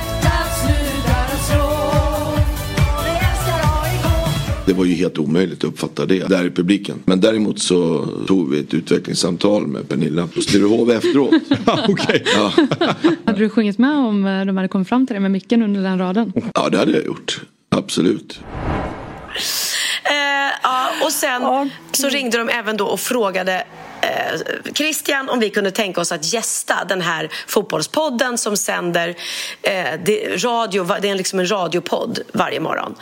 Det 4.65 4.73
var 4.73 4.85
ju 4.85 4.93
helt 4.93 5.17
omöjligt 5.17 5.57
att 5.57 5.63
uppfatta 5.63 6.05
det 6.05 6.27
där 6.29 6.45
i 6.45 6.51
publiken. 6.51 6.95
Men 7.05 7.19
däremot 7.19 7.59
så 7.59 8.07
tog 8.27 8.51
vi 8.51 8.59
ett 8.59 8.73
utvecklingssamtal 8.73 9.67
med 9.67 9.89
Pernilla 9.89 10.27
på 10.27 10.41
Sturehof 10.41 10.89
efteråt. 10.89 11.33
okay. 11.89 12.21
ja. 12.35 12.53
Hade 13.25 13.39
du 13.39 13.49
sjungit 13.49 13.77
med 13.77 13.97
om 13.97 14.25
eh, 14.25 14.45
de 14.45 14.57
hade 14.57 14.67
kommit 14.67 14.87
fram 14.87 15.07
till 15.07 15.13
det 15.13 15.19
med 15.19 15.31
micken 15.31 15.63
under 15.63 15.81
den 15.83 15.99
raden? 15.99 16.33
Ja, 16.53 16.69
det 16.69 16.77
hade 16.77 16.91
jag 16.91 17.05
gjort. 17.05 17.41
Absolut. 17.69 18.39
Ja, 20.63 20.89
och 21.03 21.11
sen 21.11 21.71
så 21.91 22.09
ringde 22.09 22.37
de 22.37 22.49
även 22.49 22.77
då 22.77 22.85
och 22.85 22.99
frågade 22.99 23.65
eh, 24.01 24.73
Christian 24.73 25.29
om 25.29 25.39
vi 25.39 25.49
kunde 25.49 25.71
tänka 25.71 26.01
oss 26.01 26.11
att 26.11 26.33
gästa 26.33 26.85
den 26.89 27.01
här 27.01 27.29
fotbollspodden 27.47 28.37
som 28.37 28.57
sänder 28.57 29.15
eh, 29.61 29.85
det, 30.05 30.43
radio, 30.43 30.87
det 31.01 31.09
är 31.09 31.15
liksom 31.15 31.39
en 31.39 31.51
radiopodd 31.51 32.19
varje 32.33 32.59
morgon 32.59 32.95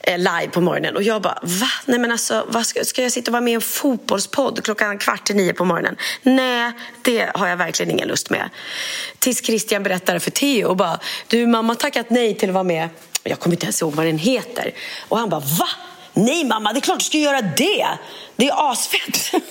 eh, 0.00 0.18
live 0.18 0.48
på 0.52 0.60
morgonen. 0.60 0.96
Och 0.96 1.02
jag 1.02 1.22
bara, 1.22 1.38
va? 1.42 1.68
Nej 1.84 1.98
men 1.98 2.12
alltså, 2.12 2.46
vad 2.48 2.66
ska, 2.66 2.84
ska 2.84 3.02
jag 3.02 3.12
sitta 3.12 3.30
och 3.30 3.32
vara 3.32 3.40
med 3.40 3.50
i 3.50 3.54
en 3.54 3.60
fotbollspodd 3.60 4.64
klockan 4.64 4.98
kvart 4.98 5.30
i 5.30 5.34
nio 5.34 5.52
på 5.52 5.64
morgonen? 5.64 5.96
Nej, 6.22 6.72
det 7.02 7.30
har 7.34 7.48
jag 7.48 7.56
verkligen 7.56 7.92
ingen 7.92 8.08
lust 8.08 8.30
med. 8.30 8.50
Tills 9.18 9.46
Christian 9.46 9.82
berättade 9.82 10.20
för 10.20 10.30
Theo 10.30 10.68
och 10.68 10.76
bara, 10.76 11.00
du 11.26 11.46
mamma 11.46 11.74
tackat 11.74 12.10
nej 12.10 12.34
till 12.34 12.48
att 12.48 12.54
vara 12.54 12.64
med. 12.64 12.88
Jag 13.22 13.38
kommer 13.38 13.56
inte 13.56 13.66
ens 13.66 13.82
ihåg 13.82 13.94
vad 13.94 14.06
den 14.06 14.18
heter. 14.18 14.74
Och 15.08 15.18
han 15.18 15.28
bara, 15.28 15.40
va? 15.40 15.68
Nej 16.18 16.44
mamma, 16.44 16.72
det 16.72 16.78
är 16.78 16.80
klart 16.80 16.98
du 16.98 17.04
ska 17.04 17.18
göra 17.18 17.42
det. 17.42 17.86
Det 18.36 18.48
är 18.48 18.72
asfett. 18.72 19.42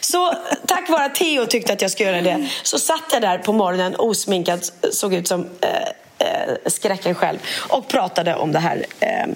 så 0.00 0.34
tack 0.66 0.88
vare 0.88 1.04
att 1.04 1.14
Theo 1.14 1.46
tyckte 1.46 1.72
att 1.72 1.82
jag 1.82 1.90
skulle 1.90 2.10
göra 2.10 2.22
det 2.22 2.50
så 2.62 2.78
satt 2.78 3.04
jag 3.12 3.22
där 3.22 3.38
på 3.38 3.52
morgonen 3.52 3.94
osminkad, 3.98 4.60
såg 4.92 5.14
ut 5.14 5.28
som 5.28 5.40
eh, 5.40 6.28
eh, 6.28 6.54
skräcken 6.66 7.14
själv 7.14 7.38
och 7.68 7.88
pratade 7.88 8.34
om 8.34 8.52
det 8.52 8.58
här. 8.58 8.84
Eh. 9.00 9.26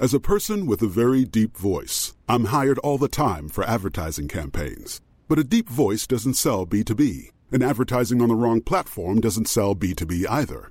As 0.00 0.14
a 0.14 0.20
person 0.20 0.70
with 0.70 0.84
a 0.84 0.88
very 0.88 1.24
deep 1.24 1.58
voice, 1.58 2.14
I'm 2.28 2.46
hired 2.46 2.78
all 2.78 2.98
the 2.98 3.08
time 3.08 3.48
for 3.48 3.64
advertising 3.64 4.28
campaigns. 4.28 5.00
But 5.28 5.38
a 5.38 5.42
deep 5.42 5.68
voice 5.68 6.06
doesn't 6.06 6.34
sell 6.34 6.66
B2B, 6.66 7.30
and 7.52 7.62
advertising 7.64 8.22
on 8.22 8.28
the 8.28 8.34
wrong 8.34 8.62
platform 8.62 9.20
doesn't 9.20 9.48
sell 9.48 9.74
B2B 9.74 10.24
either. 10.30 10.70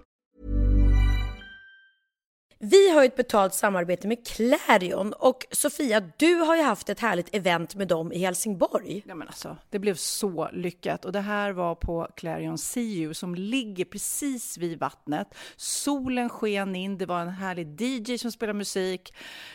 Vi 2.63 2.89
har 2.89 3.01
ju 3.01 3.07
ett 3.07 3.15
betalt 3.15 3.53
samarbete 3.53 4.07
med 4.07 4.27
Clarion 4.27 5.13
och 5.13 5.45
Sofia, 5.51 5.99
du 6.17 6.35
har 6.35 6.55
ju 6.55 6.61
haft 6.61 6.89
ett 6.89 6.99
härligt 6.99 7.35
event 7.35 7.75
med 7.75 7.87
dem 7.87 8.11
i 8.11 8.17
Helsingborg. 8.17 9.03
Ja, 9.05 9.15
men 9.15 9.27
alltså, 9.27 9.57
det 9.69 9.79
blev 9.79 9.95
så 9.95 10.49
lyckat 10.53 11.05
och 11.05 11.11
det 11.11 11.19
här 11.19 11.51
var 11.51 11.75
på 11.75 12.07
Clarion 12.15 12.57
CU 12.57 13.13
som 13.13 13.35
ligger 13.35 13.85
precis 13.85 14.57
vid 14.57 14.79
vattnet. 14.79 15.27
Solen 15.55 16.29
sken 16.29 16.75
in, 16.75 16.97
det 16.97 17.05
var 17.05 17.19
en 17.19 17.29
härlig 17.29 17.81
DJ 17.81 18.17
som 18.17 18.31
spelade 18.31 18.57
musik, 18.57 19.13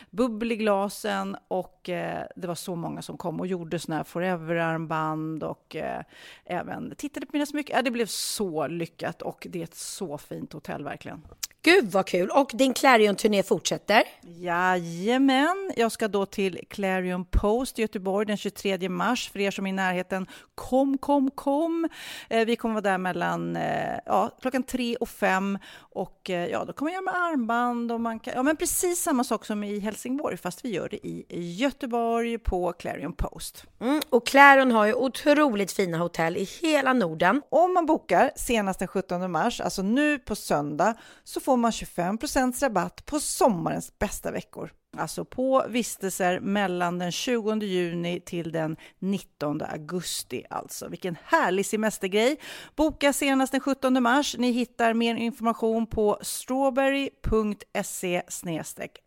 bubbel 0.09 0.51
i 0.51 0.55
glasen 0.55 1.37
och 1.47 1.89
eh, 1.89 2.25
det 2.35 2.47
var 2.47 2.55
så 2.55 2.75
många 2.75 3.01
som 3.01 3.17
kom 3.17 3.39
och 3.39 3.47
gjorde 3.47 3.79
såna 3.79 3.97
här 3.97 4.03
forever-armband 4.03 5.43
och 5.43 5.75
eh, 5.75 6.03
även 6.45 6.95
tittade 6.95 7.25
på 7.25 7.29
mina 7.33 7.45
smycken. 7.45 7.75
Ja, 7.75 7.81
det 7.81 7.91
blev 7.91 8.05
så 8.05 8.67
lyckat 8.67 9.21
och 9.21 9.47
det 9.49 9.59
är 9.59 9.63
ett 9.63 9.75
så 9.75 10.17
fint 10.17 10.53
hotell 10.53 10.83
verkligen. 10.83 11.21
Gud 11.67 11.91
vad 11.91 12.05
kul! 12.05 12.29
Och 12.29 12.51
din 12.53 12.73
Clarion-turné 12.73 13.43
fortsätter? 13.43 14.03
Jajamän, 14.21 15.71
jag 15.75 15.91
ska 15.91 16.07
då 16.07 16.25
till 16.25 16.59
Clarion 16.69 17.25
Post 17.25 17.79
i 17.79 17.81
Göteborg 17.81 18.25
den 18.25 18.37
23 18.37 18.89
mars. 18.89 19.29
För 19.31 19.39
er 19.39 19.51
som 19.51 19.65
är 19.65 19.69
i 19.69 19.73
närheten, 19.73 20.27
kom, 20.55 20.97
kom, 20.97 21.31
kom! 21.31 21.89
Eh, 22.29 22.45
vi 22.45 22.55
kommer 22.55 22.73
vara 22.73 22.81
där 22.81 22.97
mellan 22.97 23.55
eh, 23.55 23.99
ja, 24.05 24.31
klockan 24.41 24.63
tre 24.63 24.95
och 24.95 25.09
fem 25.09 25.59
och 25.77 26.29
eh, 26.29 26.47
ja, 26.47 26.65
då 26.65 26.73
kommer 26.73 26.91
jag 26.91 27.03
göra 27.03 27.13
med 27.13 27.13
armband 27.15 27.91
och 27.91 28.01
man 28.01 28.19
kan, 28.19 28.33
ja 28.33 28.43
men 28.43 28.55
precis 28.55 29.01
samma 29.01 29.23
sak 29.23 29.45
som 29.45 29.63
i 29.63 29.79
Helsingborg 29.79 30.37
fast 30.37 30.65
vi 30.65 30.69
gör 30.69 30.89
det 30.89 31.07
i 31.07 31.25
Göteborg 31.55 32.37
på 32.37 32.73
Clarion 32.73 33.13
Post. 33.13 33.63
Mm, 33.79 34.01
och 34.09 34.27
Clarion 34.27 34.71
har 34.71 34.85
ju 34.85 34.93
otroligt 34.93 35.71
fina 35.71 35.97
hotell 35.97 36.37
i 36.37 36.43
hela 36.43 36.93
Norden. 36.93 37.41
Om 37.49 37.73
man 37.73 37.85
bokar 37.85 38.31
senast 38.35 38.79
den 38.79 38.87
17 38.87 39.31
mars, 39.31 39.61
alltså 39.61 39.81
nu 39.81 40.19
på 40.19 40.35
söndag, 40.35 40.93
så 41.23 41.39
får 41.39 41.56
man 41.57 41.71
25% 41.71 42.61
rabatt 42.61 43.05
på 43.05 43.19
sommarens 43.19 43.99
bästa 43.99 44.31
veckor. 44.31 44.71
Alltså 44.97 45.25
på 45.25 45.65
vistelser 45.69 46.39
mellan 46.39 46.99
den 46.99 47.11
20 47.11 47.55
juni 47.55 48.19
till 48.19 48.51
den 48.51 48.77
19 48.99 49.61
augusti 49.61 50.43
alltså. 50.49 50.87
Vilken 50.87 51.17
härlig 51.23 51.65
semestergrej! 51.65 52.39
Boka 52.75 53.13
senast 53.13 53.51
den 53.51 53.61
17 53.61 54.03
mars. 54.03 54.35
Ni 54.37 54.51
hittar 54.51 54.93
mer 54.93 55.15
information 55.15 55.87
på 55.87 56.19
strawberry.se 56.21 58.21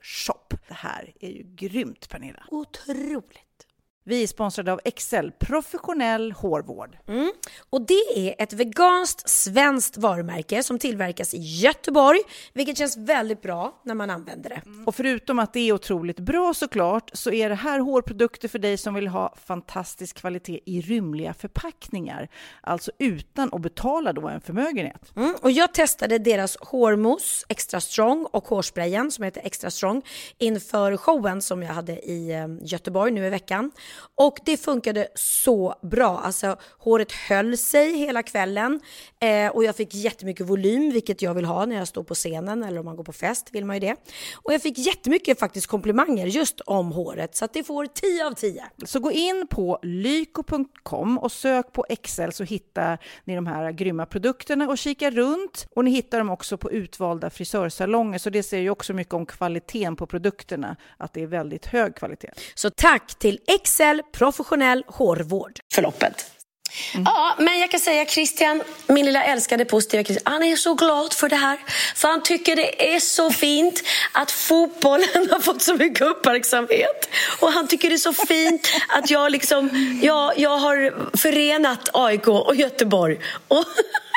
shop. 0.02 0.48
Det 0.68 0.74
här 0.74 1.12
är 1.20 1.30
ju 1.30 1.42
grymt 1.42 2.08
Pernilla! 2.08 2.44
Otroligt! 2.50 3.50
Vi 4.04 4.22
är 4.22 4.26
sponsrade 4.26 4.72
av 4.72 4.80
Excel, 4.84 5.32
professionell 5.32 6.32
hårvård. 6.32 6.96
Mm. 7.06 7.32
Och 7.70 7.86
det 7.86 8.28
är 8.28 8.34
ett 8.38 8.52
veganskt 8.52 9.28
svenskt 9.28 9.96
varumärke 9.96 10.62
som 10.62 10.78
tillverkas 10.78 11.34
i 11.34 11.38
Göteborg, 11.38 12.20
vilket 12.52 12.78
känns 12.78 12.96
väldigt 12.96 13.42
bra 13.42 13.80
när 13.84 13.94
man 13.94 14.10
använder 14.10 14.50
det. 14.50 14.62
Och 14.86 14.94
förutom 14.94 15.38
att 15.38 15.52
det 15.52 15.60
är 15.60 15.72
otroligt 15.72 16.20
bra 16.20 16.54
såklart, 16.54 17.10
så 17.12 17.30
är 17.32 17.48
det 17.48 17.54
här 17.54 17.78
hårprodukter 17.78 18.48
för 18.48 18.58
dig 18.58 18.76
som 18.76 18.94
vill 18.94 19.08
ha 19.08 19.34
fantastisk 19.44 20.16
kvalitet 20.16 20.60
i 20.66 20.80
rymliga 20.80 21.34
förpackningar. 21.34 22.28
Alltså 22.60 22.90
utan 22.98 23.54
att 23.54 23.60
betala 23.60 24.12
då 24.12 24.28
en 24.28 24.40
förmögenhet. 24.40 25.16
Mm. 25.16 25.34
Och 25.42 25.50
jag 25.50 25.74
testade 25.74 26.18
deras 26.18 26.56
hårmousse 26.60 27.46
Extra 27.48 27.80
Strong 27.80 28.26
och 28.32 28.48
hårsprayen 28.48 29.10
som 29.10 29.24
heter 29.24 29.40
Extra 29.44 29.70
Strong 29.70 30.02
inför 30.38 30.96
showen 30.96 31.42
som 31.42 31.62
jag 31.62 31.74
hade 31.74 31.92
i 31.92 32.32
eh, 32.32 32.46
Göteborg 32.62 33.12
nu 33.12 33.26
i 33.26 33.30
veckan. 33.30 33.70
Och 34.14 34.38
det 34.44 34.56
funkade 34.56 35.08
så 35.14 35.74
bra. 35.82 36.18
Alltså 36.18 36.56
håret 36.78 37.12
höll 37.12 37.56
sig 37.60 37.96
hela 37.96 38.22
kvällen 38.22 38.80
eh, 39.20 39.48
och 39.48 39.64
jag 39.64 39.76
fick 39.76 39.94
jättemycket 39.94 40.46
volym, 40.46 40.90
vilket 40.92 41.22
jag 41.22 41.34
vill 41.34 41.44
ha 41.44 41.66
när 41.66 41.76
jag 41.76 41.88
står 41.88 42.02
på 42.02 42.14
scenen 42.14 42.62
eller 42.62 42.78
om 42.78 42.84
man 42.84 42.96
går 42.96 43.04
på 43.04 43.12
fest 43.12 43.48
vill 43.52 43.64
man 43.64 43.76
ju 43.76 43.80
det. 43.80 43.96
Och 44.34 44.52
jag 44.52 44.62
fick 44.62 44.78
jättemycket 44.78 45.38
faktiskt 45.38 45.66
komplimanger 45.66 46.26
just 46.26 46.60
om 46.60 46.92
håret 46.92 47.36
så 47.36 47.44
att 47.44 47.52
det 47.52 47.64
får 47.64 47.86
10 47.86 48.26
av 48.26 48.32
10. 48.32 48.64
Så 48.84 49.00
gå 49.00 49.12
in 49.12 49.46
på 49.50 49.78
lyko.com 49.82 51.18
och 51.18 51.32
sök 51.32 51.72
på 51.72 51.86
Excel 51.88 52.32
så 52.32 52.44
hittar 52.44 52.98
ni 53.24 53.34
de 53.34 53.46
här 53.46 53.72
grymma 53.72 54.06
produkterna 54.06 54.68
och 54.68 54.78
kika 54.78 55.10
runt. 55.10 55.66
Och 55.70 55.84
ni 55.84 55.90
hittar 55.90 56.18
dem 56.18 56.30
också 56.30 56.58
på 56.58 56.72
utvalda 56.72 57.30
frisörsalonger 57.30 58.18
så 58.18 58.30
det 58.30 58.42
säger 58.42 58.62
ju 58.62 58.70
också 58.70 58.92
mycket 58.92 59.14
om 59.14 59.26
kvaliteten 59.26 59.96
på 59.96 60.06
produkterna, 60.06 60.76
att 60.96 61.12
det 61.14 61.22
är 61.22 61.26
väldigt 61.26 61.66
hög 61.66 61.96
kvalitet. 61.96 62.30
Så 62.54 62.70
tack 62.70 63.14
till 63.18 63.40
Excel 63.46 64.02
professionell 64.12 64.84
hårvård. 64.86 65.60
Mm. 66.94 67.04
Ja, 67.04 67.34
men 67.38 67.58
jag 67.58 67.70
kan 67.70 67.80
säga 67.80 68.06
Christian, 68.06 68.62
min 68.86 69.04
lilla 69.06 69.24
älskade 69.24 69.64
positiva 69.64 70.04
Christian, 70.04 70.32
han 70.32 70.42
är 70.42 70.56
så 70.56 70.74
glad 70.74 71.12
för 71.12 71.28
det 71.28 71.36
här. 71.36 71.58
För 71.94 72.08
han 72.08 72.22
tycker 72.22 72.56
det 72.56 72.94
är 72.94 73.00
så 73.00 73.30
fint 73.30 73.82
att 74.12 74.30
fotbollen 74.30 75.08
har 75.30 75.40
fått 75.40 75.62
så 75.62 75.74
mycket 75.74 76.00
uppmärksamhet. 76.00 77.08
Och 77.40 77.52
han 77.52 77.68
tycker 77.68 77.88
det 77.88 77.94
är 77.94 77.98
så 77.98 78.12
fint 78.12 78.68
att 78.88 79.10
jag 79.10 79.32
liksom, 79.32 79.70
jag, 80.02 80.38
jag 80.38 80.58
har 80.58 80.94
förenat 81.16 81.88
AIK 81.92 82.28
och 82.28 82.54
Göteborg. 82.56 83.18
Och 83.48 83.64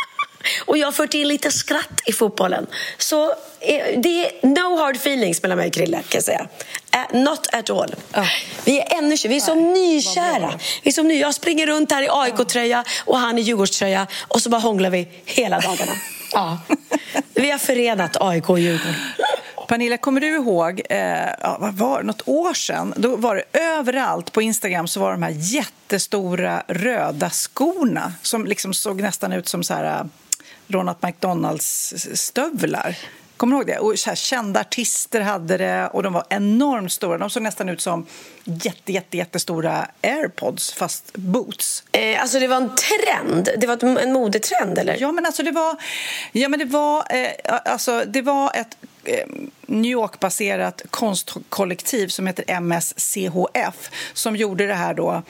Och 0.65 0.77
jag 0.77 0.87
har 0.87 0.91
fört 0.91 1.13
in 1.13 1.27
lite 1.27 1.51
skratt 1.51 2.01
i 2.05 2.13
fotbollen. 2.13 2.67
Så 2.97 3.29
eh, 3.59 3.99
det 3.99 4.25
är 4.25 4.47
no 4.47 4.77
hard 4.77 4.95
feelings 4.95 5.41
mellan 5.41 5.57
mig 5.57 5.67
och 5.67 5.73
Krille, 5.73 5.97
kan 5.97 6.03
jag 6.17 6.23
säga. 6.23 6.47
Uh, 6.95 7.21
not 7.21 7.47
at 7.51 7.69
all. 7.69 7.95
Vi 8.65 8.79
är 8.79 8.97
ännu 8.97 9.15
vi 9.27 9.35
är 9.35 9.39
så 9.39 9.55
nykära. 9.55 10.59
Vi 10.83 10.89
är 10.89 10.93
så 10.93 11.03
ny. 11.03 11.19
Jag 11.19 11.33
springer 11.33 11.67
runt 11.67 11.91
här 11.91 12.03
i 12.03 12.07
AIK-tröja 12.09 12.83
och 13.05 13.17
han 13.17 13.37
i 13.37 13.41
Djurgårdströja 13.41 14.07
och 14.27 14.41
så 14.41 14.49
bara 14.49 14.61
hånglar 14.61 14.89
vi 14.89 15.07
hela 15.25 15.59
dagarna. 15.59 15.91
Ja. 16.33 16.57
Vi 17.33 17.51
har 17.51 17.57
förenat 17.57 18.17
AIK 18.21 18.49
och 18.49 18.59
Djurgården. 18.59 18.95
Pernilla, 19.67 19.97
kommer 19.97 20.21
du 20.21 20.27
ihåg, 20.27 20.81
eh, 20.89 21.29
ja, 21.41 21.57
vad 21.59 21.73
var 21.73 22.01
det, 22.01 22.07
något 22.07 22.21
år 22.25 22.53
sedan, 22.53 22.93
då 22.97 23.15
var 23.15 23.35
det 23.35 23.59
överallt 23.59 24.31
på 24.31 24.41
Instagram 24.41 24.87
så 24.87 24.99
var 24.99 25.11
de 25.11 25.23
här 25.23 25.35
jättestora 25.35 26.63
röda 26.67 27.29
skorna 27.29 28.13
som 28.21 28.45
liksom 28.45 28.73
såg 28.73 29.01
nästan 29.01 29.33
ut 29.33 29.47
som 29.47 29.63
så 29.63 29.73
här 29.73 30.09
Ronald 30.73 30.97
McDonalds-stövlar. 31.01 32.97
Kommer 33.37 33.55
du 33.55 33.57
ihåg 33.57 33.67
det? 33.67 33.77
Och 33.77 33.93
här, 34.05 34.15
kända 34.15 34.59
artister 34.59 35.21
hade 35.21 35.57
det 35.57 35.87
och 35.87 36.03
de 36.03 36.13
var 36.13 36.25
enormt 36.29 36.91
stora. 36.91 37.17
De 37.17 37.29
såg 37.29 37.43
nästan 37.43 37.69
ut 37.69 37.81
som 37.81 38.05
jätte, 38.43 38.91
jätte, 38.91 39.17
jättestora 39.17 39.87
airpods 40.03 40.73
fast 40.73 41.13
boots. 41.13 41.83
Eh, 41.91 42.21
alltså 42.21 42.39
det 42.39 42.47
var 42.47 42.57
en 42.57 42.71
trend? 42.75 43.49
Det 43.57 43.67
var 43.67 43.99
en 43.99 44.13
modetrend 44.13 44.77
eller? 44.77 44.97
Ja 44.99 45.11
men 45.11 45.25
alltså 45.25 45.43
det 45.43 45.51
var, 45.51 45.75
ja, 46.31 46.49
men 46.49 46.59
det 46.59 46.65
var, 46.65 47.05
eh, 47.09 47.59
alltså, 47.65 48.03
det 48.07 48.21
var 48.21 48.51
ett 48.55 48.77
eh, 49.03 49.27
New 49.65 49.91
York-baserat 49.91 50.81
konstkollektiv 50.89 52.07
som 52.07 52.27
heter 52.27 52.59
MSCHF 52.61 53.89
som 54.13 54.35
gjorde 54.35 54.67
det 54.67 54.73
här 54.73 54.93
då 54.93 55.23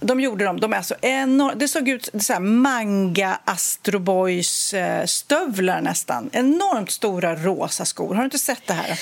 de 0.00 0.20
gjorde 0.20 0.44
dem, 0.44 0.60
de 0.60 0.72
är 0.72 0.82
så 0.82 0.94
enorm, 1.00 1.58
det 1.58 1.68
såg 1.68 1.88
ut 1.88 2.10
som 2.20 2.62
manga 2.62 3.38
Astro 3.44 3.98
Boys 3.98 4.74
eh, 4.74 5.06
stövlar 5.06 5.80
nästan. 5.80 6.30
Enormt 6.32 6.90
stora 6.90 7.36
rosa 7.36 7.84
skor. 7.84 8.14
Har 8.14 8.22
du 8.22 8.24
inte 8.24 8.38
sett 8.38 8.66
det 8.66 8.72
här? 8.74 9.00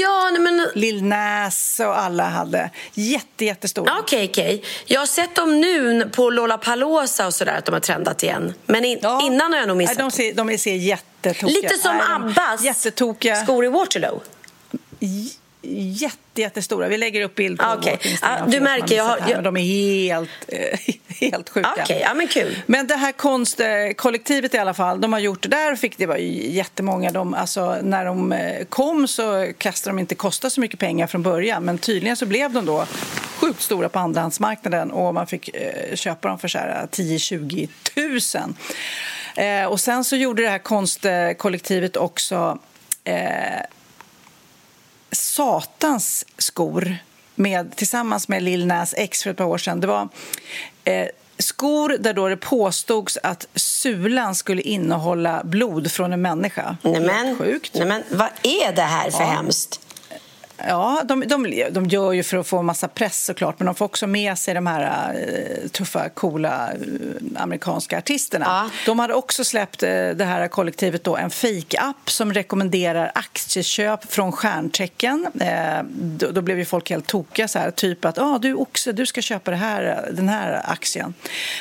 Ja, 0.00 0.30
men... 0.40 0.66
Lill 0.74 1.04
Nas 1.04 1.80
och 1.80 1.98
alla 1.98 2.28
hade 2.28 2.70
jätte, 2.94 3.44
jättestora. 3.44 3.92
Okej, 3.98 4.02
okay, 4.02 4.28
okej. 4.28 4.54
Okay. 4.56 4.70
Jag 4.86 5.00
har 5.00 5.06
sett 5.06 5.34
dem 5.34 5.60
nu 5.60 6.10
på 6.12 6.30
Lollapalooza 6.30 7.26
och 7.26 7.34
sådär 7.34 7.58
att 7.58 7.64
de 7.64 7.72
har 7.72 7.80
trendat 7.80 8.22
igen. 8.22 8.54
Men 8.66 8.84
in, 8.84 8.98
ja. 9.02 9.22
innan 9.26 9.52
har 9.52 9.58
jag 9.58 9.68
nog 9.68 9.76
missat 9.76 9.98
de 9.98 10.10
ser, 10.10 10.34
de 10.34 10.58
ser 10.58 10.74
jättetokiga 10.74 11.60
Lite 11.60 11.78
som 11.78 12.00
Abbas 12.00 12.86
skor 13.44 13.64
i 13.64 13.68
Waterloo 13.68 14.20
jätte, 15.62 16.40
jättestora. 16.40 16.88
Vi 16.88 16.98
lägger 16.98 17.22
upp 17.22 17.34
bild 17.34 17.58
på 17.58 17.64
ah, 17.64 17.78
okay. 17.78 17.96
Instagram. 18.02 18.48
Ah, 18.48 18.50
du 18.50 18.60
märker, 18.60 18.96
jag 18.96 19.04
har, 19.04 19.18
jag... 19.28 19.44
De 19.44 19.56
är 19.56 19.60
helt, 19.60 20.30
eh, 20.48 20.78
helt 21.20 21.48
sjuka. 21.48 21.72
Okay. 21.82 22.00
Ja, 22.00 22.14
men, 22.14 22.28
kul. 22.28 22.56
men 22.66 22.86
det 22.86 22.96
här 22.96 23.12
konstkollektivet 23.12 24.54
i 24.54 24.58
alla 24.58 24.74
fall, 24.74 25.00
de 25.00 25.12
har 25.12 25.20
gjort 25.20 25.42
det 25.42 25.48
där 25.48 25.72
och 25.72 25.78
fick 25.78 25.98
det 25.98 26.06
var 26.06 26.16
jättemånga. 26.16 27.10
De, 27.10 27.34
alltså, 27.34 27.78
när 27.82 28.04
de 28.04 28.32
eh, 28.32 28.64
kom 28.64 29.08
så 29.08 29.52
kastade 29.58 29.96
de 29.96 30.00
inte 30.00 30.14
kosta 30.14 30.50
så 30.50 30.60
mycket 30.60 30.80
pengar 30.80 31.06
från 31.06 31.22
början 31.22 31.64
men 31.64 31.78
tydligen 31.78 32.16
så 32.16 32.26
blev 32.26 32.52
de 32.52 32.66
då 32.66 32.86
sjukt 33.36 33.62
stora 33.62 33.88
på 33.88 33.98
andrahandsmarknaden 33.98 34.90
och 34.90 35.14
man 35.14 35.26
fick 35.26 35.48
eh, 35.48 35.94
köpa 35.94 36.28
dem 36.28 36.38
för 36.38 36.48
10-20 36.48 37.68
tusen. 37.94 38.54
Eh, 39.36 39.64
och 39.64 39.80
sen 39.80 40.04
så 40.04 40.16
gjorde 40.16 40.42
det 40.42 40.48
här 40.48 40.58
konstkollektivet 40.58 41.96
också 41.96 42.58
eh, 43.04 43.60
satans 45.12 46.24
skor 46.38 46.96
med, 47.34 47.76
tillsammans 47.76 48.28
med 48.28 48.42
Lil 48.42 48.66
Nas 48.66 48.94
X 48.96 49.22
för 49.22 49.30
ett 49.30 49.36
par 49.36 49.44
år 49.44 49.58
sedan. 49.58 49.80
Det 49.80 49.86
var 49.86 50.08
eh, 50.84 51.06
skor 51.38 51.96
där 52.00 52.14
då 52.14 52.28
det 52.28 52.36
påstods 52.36 53.18
att 53.22 53.46
sulan 53.54 54.34
skulle 54.34 54.62
innehålla 54.62 55.44
blod 55.44 55.92
från 55.92 56.12
en 56.12 56.22
människa. 56.22 56.76
Nämen, 56.82 57.38
Sjukt. 57.38 57.74
Nämen, 57.74 58.02
vad 58.10 58.28
är 58.42 58.72
det 58.72 58.82
här 58.82 59.10
för 59.10 59.22
ja. 59.22 59.30
hemskt? 59.30 59.80
Ja, 60.68 61.02
de, 61.04 61.24
de, 61.26 61.64
de 61.70 61.86
gör 61.86 62.12
ju 62.12 62.22
för 62.22 62.36
att 62.36 62.46
få 62.46 62.62
massa 62.62 62.88
press 62.88 63.24
såklart 63.24 63.58
men 63.58 63.66
de 63.66 63.74
får 63.74 63.84
också 63.84 64.06
med 64.06 64.38
sig 64.38 64.54
de 64.54 64.66
här 64.66 65.14
uh, 65.14 65.68
tuffa, 65.68 66.08
coola 66.08 66.70
uh, 66.72 67.42
amerikanska 67.42 67.98
artisterna. 67.98 68.44
Ja. 68.48 68.70
De 68.86 68.98
hade 68.98 69.14
också 69.14 69.44
släppt 69.44 69.82
uh, 69.82 69.88
det 69.88 70.24
här 70.24 70.48
kollektivet 70.48 71.04
då, 71.04 71.16
en 71.16 71.30
fake-app 71.30 72.10
som 72.10 72.32
rekommenderar 72.32 73.12
aktieköp 73.14 74.12
från 74.12 74.32
stjärntecken. 74.32 75.26
Då, 75.92 76.30
då, 76.30 76.42
blev 76.42 76.58
ju 76.58 76.64
folk 76.64 76.90
helt 76.90 77.06
tokiga, 77.06 77.48
så 77.48 77.58
här, 77.58 77.70
typ 77.70 78.04
att 78.04 78.18
ah, 78.18 78.38
du 78.38 78.54
oxe, 78.54 78.92
du 78.92 79.06
ska 79.06 79.22
köpa 79.22 79.50
det 79.50 79.56
här, 79.56 80.10
den 80.12 80.28
här 80.28 80.62
aktien. 80.64 81.14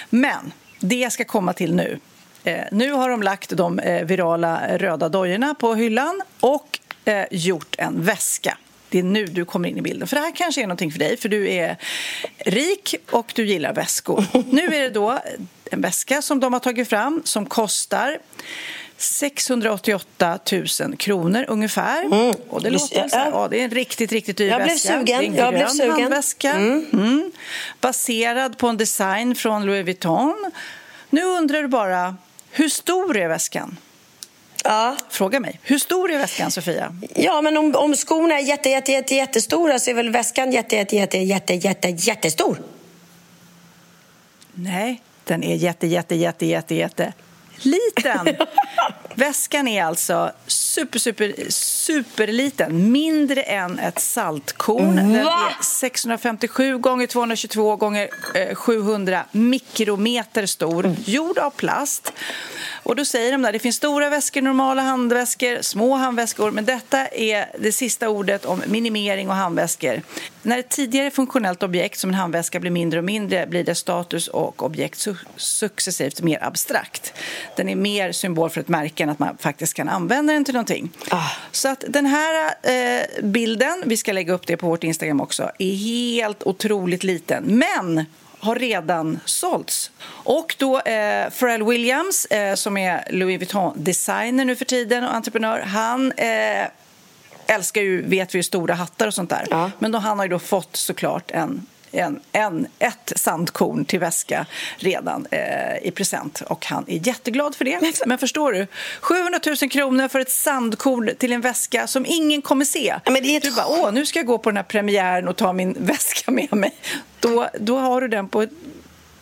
Men 0.10 0.52
det 0.80 0.96
jag 0.96 1.12
ska 1.12 1.24
komma 1.24 1.54
till 1.54 1.76
nu 1.76 2.00
Eh, 2.44 2.64
nu 2.72 2.92
har 2.92 3.10
de 3.10 3.24
lagt 3.24 3.50
de 3.50 3.80
eh, 3.80 4.06
virala 4.06 4.78
röda 4.78 5.10
dojorna 5.10 5.56
på 5.56 5.76
hyllan 5.76 6.22
och 6.40 6.80
eh, 7.06 7.26
gjort 7.32 7.76
en 7.78 8.04
väska 8.04 8.58
det 8.92 9.00
är 9.00 9.04
nu 9.04 9.26
du 9.26 9.46
kommer 9.46 9.70
in 9.70 9.78
i 9.78 9.82
bilden. 9.82 10.08
För 10.08 10.16
det 10.16 10.22
här 10.22 10.36
kanske 10.36 10.62
är 10.62 10.68
någonting 10.68 10.92
för 10.92 11.00
dig, 11.00 11.18
för 11.18 11.30
du 11.30 11.52
är 11.52 11.78
rik 12.38 12.96
och 13.10 13.32
du 13.36 13.46
gillar 13.46 13.74
väskor. 13.74 14.26
Nu 14.52 14.66
är 14.66 14.80
det 14.82 14.90
då 14.90 15.20
en 15.72 15.82
väska 15.82 16.22
som 16.22 16.40
de 16.40 16.54
har 16.54 16.60
tagit 16.60 16.90
fram 16.90 17.22
som 17.26 17.46
kostar 17.46 18.18
688 18.98 20.40
000 20.52 20.98
kronor 20.98 21.46
ungefär. 21.48 22.06
Mm. 22.06 22.36
Och 22.50 22.62
det 22.62 22.70
låter 22.70 23.08
så 23.10 23.18
här, 23.18 23.32
ja, 23.32 23.48
det 23.48 23.60
är 23.60 23.64
en 23.64 23.72
riktigt, 23.72 24.12
riktigt 24.12 24.38
dyr 24.38 24.50
jag 24.50 24.60
väska. 24.60 25.04
Blev 25.04 25.18
sugen. 25.18 25.26
En 25.26 25.54
grön 25.54 25.70
sugen. 25.70 25.92
handväska. 25.92 26.52
Mm. 26.52 26.86
Mm. 26.94 27.32
Baserad 27.82 28.58
på 28.58 28.68
en 28.68 28.78
design 28.78 29.36
från 29.36 29.66
Louis 29.66 29.86
Vuitton. 29.86 30.52
Nu 31.10 31.24
undrar 31.24 31.62
du 31.62 31.68
bara, 31.68 32.16
hur 32.52 32.70
stor 32.70 33.18
är 33.18 33.28
väskan? 33.28 33.78
Ja. 34.64 34.98
Fråga 35.10 35.40
mig. 35.40 35.60
Hur 35.64 35.80
stor 35.80 36.12
är 36.12 36.18
väskan, 36.18 36.52
Sofia? 36.52 36.96
Ja, 37.16 37.42
men 37.42 37.58
om, 37.58 37.76
om 37.76 37.96
skorna 37.96 38.40
är 38.40 38.44
jätte, 38.44 38.70
jätte, 38.70 38.92
jätte, 38.92 39.16
jättestora 39.16 39.80
så 39.80 39.90
är 39.90 39.94
väl 39.94 40.10
väskan 40.10 40.52
jätte, 40.52 40.76
jätte, 40.76 40.96
jätte, 40.96 41.18
jätte, 41.18 41.54
jätte, 41.54 41.88
jättestor? 41.88 42.58
Nej, 44.54 45.02
den 45.24 45.44
är 45.44 45.56
jätte, 45.56 45.88
jätte, 45.88 46.16
jätte, 46.16 46.46
jätte, 46.46 46.76
jätte 46.76 47.14
liten. 47.66 48.36
Väskan 49.16 49.68
är 49.68 49.84
alltså 49.84 50.32
super, 50.48 51.00
super, 51.00 51.36
superliten. 51.50 52.92
Mindre 52.92 53.42
än 53.42 53.80
ett 53.80 54.00
saltkorn. 54.00 54.96
Den 54.96 55.16
är 55.16 55.64
657 55.64 56.78
gånger 56.78 57.08
222 57.08 57.76
gånger 57.76 58.10
700 58.56 59.26
mikrometer 59.32 60.46
stor. 60.46 60.96
Gjord 61.06 61.38
av 61.38 61.50
plast. 61.50 62.14
Och 62.84 62.96
då 62.96 63.06
säger 63.06 63.32
de 63.32 63.42
där, 63.42 63.52
det 63.52 63.60
finns 63.60 63.76
stora 63.76 64.10
väskor, 64.10 64.42
normala 64.42 64.82
handväskor, 64.82 65.62
små 65.62 65.96
handväskor, 65.96 66.52
men 66.52 66.66
detta 66.66 67.08
är 67.08 67.46
det 67.60 67.72
sista 67.72 68.10
ordet 68.10 68.46
om 68.46 68.64
minimering 68.68 69.30
och 69.30 69.36
handväskor. 69.36 70.02
När 70.42 70.60
ett 70.60 70.70
tidigare 70.70 71.12
funktionellt 71.12 71.64
objekt 71.64 72.00
som 72.00 72.10
en 72.10 72.14
handväska 72.14 72.60
blir 72.60 72.72
mindre 72.72 73.00
och 73.00 73.06
mindre 73.06 73.48
blir 73.48 73.64
dess 73.64 73.80
status 73.80 74.28
och 74.28 74.64
objekt 74.64 75.00
su 75.00 75.16
successivt 75.36 76.22
mer 76.22 76.44
abstrakt. 76.44 77.14
Den 77.56 77.70
är 77.70 77.76
mer 77.76 78.12
symbol 78.12 78.50
för 78.50 78.62
ett 78.62 78.68
märke 78.68 79.04
än 79.04 79.10
att 79.10 79.20
man 79.20 79.38
faktiskt 79.38 79.74
kan 79.74 79.90
använda 79.90 80.34
den 80.34 80.46
till 80.46 80.54
någonting. 80.54 80.90
Ah. 81.10 81.30
Så 81.52 81.70
att 81.70 81.84
den 81.88 82.06
här 82.06 82.54
eh, 82.64 83.24
bilden, 83.24 83.84
vi 83.86 83.98
ska 83.98 84.12
lägga 84.12 84.34
upp 84.34 84.48
det 84.48 84.58
på 84.58 84.68
vårt 84.68 84.84
Instagram 84.84 85.22
också, 85.22 85.52
är 85.60 85.76
helt 85.76 86.44
otroligt 86.44 87.04
liten. 87.04 87.44
Men 87.44 88.06
har 88.42 88.56
redan 88.56 89.20
sålts. 89.26 89.92
Och 90.08 90.56
då 90.58 90.80
eh, 90.80 91.30
Pharrell 91.30 91.64
Williams, 91.64 92.26
eh, 92.26 92.56
som 92.56 92.78
är 92.78 93.08
Louis 93.10 93.40
Vuitton-designer 93.40 94.46
nu 94.46 94.56
för 94.56 94.66
tiden 94.66 95.04
och 95.04 95.16
entreprenör, 95.16 95.60
han 95.60 96.12
eh, 96.12 96.68
älskar 97.46 97.82
ju, 97.82 98.02
vet 98.02 98.36
vi, 98.36 98.44
stora 98.44 98.74
hattar 98.74 99.08
och 99.08 99.14
sånt 99.14 99.30
där. 99.30 99.48
Ja. 99.50 99.72
Men 99.80 99.92
då, 99.92 100.00
han 100.00 100.20
har 100.20 100.26
ju 100.26 100.30
då 100.30 100.40
fått 100.40 100.76
såklart 100.76 101.32
en 101.32 101.66
en, 101.92 102.20
en, 102.32 102.68
ett 102.80 103.14
sandkorn 103.16 103.86
till 103.86 104.00
väska 104.00 104.46
redan 104.78 105.28
eh, 105.32 105.88
i 105.88 105.92
present 105.92 106.42
och 106.48 106.66
han 106.66 106.86
är 106.88 107.08
jätteglad 107.08 107.56
för 107.56 107.66
det. 107.66 108.06
Men 108.06 108.18
förstår 108.18 108.54
du? 108.54 108.68
700 109.02 109.40
000 109.46 109.70
kronor 109.70 110.08
för 110.08 110.20
ett 110.20 110.32
sandkorn 110.32 111.16
till 111.18 111.32
en 111.32 111.42
väska 111.42 111.88
som 111.88 112.06
ingen 112.06 112.42
kommer 112.42 112.66
se. 112.66 112.96
Ja, 113.06 113.12
men 113.12 113.24
det 113.24 113.30
är 113.30 113.38
ett... 113.38 113.44
Du 113.44 113.52
bara, 113.52 113.68
åh, 113.68 113.92
nu 113.92 114.06
ska 114.06 114.20
jag 114.20 114.26
gå 114.26 114.38
på 114.38 114.50
den 114.50 114.58
här 114.58 114.64
premiären 114.64 115.28
och 115.28 115.36
ta 115.36 115.54
min 115.54 115.76
väska 115.80 116.32
med 116.32 116.54
mig. 116.54 116.76
Då, 117.20 117.48
då 117.60 117.78
har 117.78 118.02
du 118.02 118.08
den 118.08 118.30
på 118.30 118.48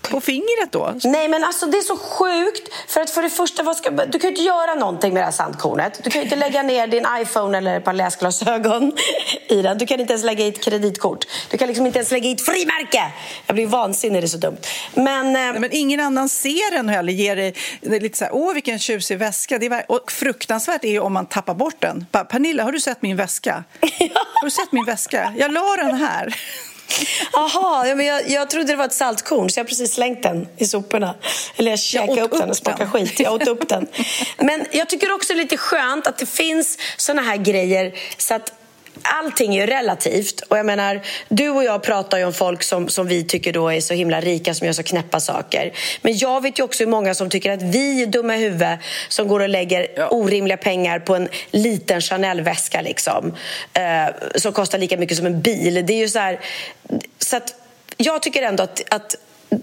på 0.02 0.22
fingret 0.22 0.72
då? 0.72 0.94
Nej 1.04 1.28
men 1.28 1.44
alltså 1.44 1.66
det 1.66 1.78
är 1.78 1.82
så 1.82 1.98
sjukt. 1.98 2.74
För 2.88 3.02
att 3.02 3.10
för 3.10 3.22
det 3.22 3.30
första, 3.30 3.74
ska, 3.74 3.90
du 3.90 4.20
kan 4.20 4.22
ju 4.22 4.28
inte 4.28 4.42
göra 4.42 4.76
någonting 4.76 5.14
med 5.14 5.22
det 5.22 5.26
här 5.26 5.32
sandkornet. 5.32 6.04
Du 6.04 6.10
kan 6.10 6.22
ju 6.22 6.24
inte 6.24 6.36
lägga 6.36 6.64
ner 6.64 6.88
din 6.88 7.06
iPhone 7.22 7.58
eller 7.58 7.78
ett 7.78 7.86
par 7.86 7.94
läsglasögon 7.94 8.92
i 9.48 9.62
den. 9.62 9.78
Du 9.78 9.86
kan 9.86 10.00
inte 10.00 10.14
ens 10.14 10.26
lägga 10.26 10.46
i 10.46 10.48
ett 10.48 10.64
kreditkort. 10.64 11.26
Du 11.52 11.58
kan 11.58 11.68
liksom 11.68 11.86
inte 11.86 12.00
ens 12.00 12.12
lägga 12.12 12.30
i 12.30 12.32
ett 12.32 12.46
frimärke. 12.46 13.12
Jag 13.46 13.56
blir 13.56 13.68
vansinnig, 13.68 14.22
det 14.22 14.26
är 14.26 14.28
så 14.28 14.38
dumt. 14.38 14.58
Men, 14.94 15.26
eh... 15.26 15.32
Nej, 15.32 15.60
men 15.60 15.70
ingen 15.72 16.00
annan 16.00 16.30
ser 16.30 16.72
den 16.76 16.90
heller. 16.90 17.14
Ger 17.14 17.36
det, 17.36 18.00
lite 18.00 18.18
så 18.18 18.26
här, 18.26 18.34
åh 18.36 18.54
vilken 18.54 18.80
tjusig 18.80 19.18
väska. 19.18 19.58
Det 19.58 19.66
är, 19.66 19.92
och 19.92 20.12
fruktansvärt 20.12 20.84
är 20.84 20.92
ju 20.92 21.00
om 21.00 21.14
man 21.14 21.26
tappar 21.26 21.54
bort 21.54 21.76
den. 21.80 22.06
Pernilla, 22.12 22.64
har 22.64 22.72
du 22.72 22.80
sett 22.80 23.02
min 23.02 23.18
väska? 23.18 23.64
Har 24.34 24.46
du 24.46 24.52
sett 24.52 24.72
min 24.72 24.86
väska? 24.86 25.34
Jag 25.38 25.52
la 25.52 25.76
den 25.78 25.96
här. 25.96 26.36
Jaha, 27.34 27.88
ja, 27.88 27.96
men 27.96 28.06
jag, 28.06 28.30
jag 28.30 28.50
trodde 28.50 28.68
det 28.68 28.76
var 28.76 28.86
ett 28.86 28.94
saltkorn 28.94 29.50
så 29.50 29.60
jag 29.60 29.64
har 29.64 29.68
precis 29.68 29.94
slängt 29.94 30.24
den 30.24 30.48
i 30.58 30.66
soporna. 30.66 31.16
Eller 31.56 31.72
jag 31.72 31.80
käkade 31.80 32.22
upp, 32.22 32.32
den 32.32 32.50
och 32.50 32.58
smakade 32.58 32.90
skit. 32.90 33.20
Jag 33.20 33.34
åt 33.34 33.48
upp 33.48 33.70
den. 33.70 33.88
Men 34.38 34.66
jag 34.72 34.90
tycker 34.90 35.12
också 35.12 35.34
det 35.34 35.40
är 35.40 35.44
lite 35.44 35.58
skönt 35.58 36.08
att 36.08 36.18
det 36.18 36.26
finns 36.26 36.78
såna 36.98 37.22
här 37.22 37.38
grejer 37.38 37.94
så 38.18 38.34
att 38.34 38.54
Allting 39.02 39.56
är 39.56 39.62
ju 39.62 39.68
relativt. 39.68 40.42
Och 40.42 40.58
jag 40.58 40.66
menar, 40.66 41.02
du 41.28 41.50
och 41.50 41.64
jag 41.64 41.84
pratar 41.84 42.18
ju 42.18 42.26
om 42.26 42.34
folk 42.34 42.64
som, 42.64 42.90
som 42.90 43.08
vi 43.08 43.24
tycker 43.24 43.54
då 43.54 43.70
är 43.70 43.82
så 43.82 43.94
himla 43.94 44.22
rika 44.22 44.54
som 44.54 44.68
gör 44.68 44.74
så 44.74 44.84
knäppa 44.84 45.20
saker. 45.20 45.74
Men 46.02 46.18
jag 46.18 46.42
vet 46.42 46.60
ju 46.60 46.64
också 46.64 46.84
hur 46.84 46.92
många 46.92 47.14
som 47.14 47.30
tycker 47.30 47.52
att 47.52 47.62
vi 47.62 48.02
är 48.02 48.08
dumma 48.08 48.36
i 48.36 48.40
huvudet 48.40 48.80
som 49.08 49.28
går 49.28 49.40
och 49.40 49.50
lägger 49.50 50.14
orimliga 50.14 50.58
pengar 50.58 51.00
på 51.00 51.16
en 51.16 51.30
liten 51.52 52.02
Chanel-väska 52.02 52.82
liksom, 52.82 53.36
eh, 53.74 54.16
som 54.36 54.54
kostar 54.54 54.78
lika 54.78 54.98
mycket 54.98 55.18
som 55.18 55.26
en 55.26 55.42
bil. 55.42 55.86
Det 55.86 55.94
är 55.94 55.98
ju 55.98 56.10
så 56.10 56.20
här, 56.20 56.40
så 57.20 57.38
att 57.38 57.56
jag 57.98 58.22
tycker 58.22 58.42
ändå 58.42 58.64
att, 58.64 58.82
att 58.90 59.16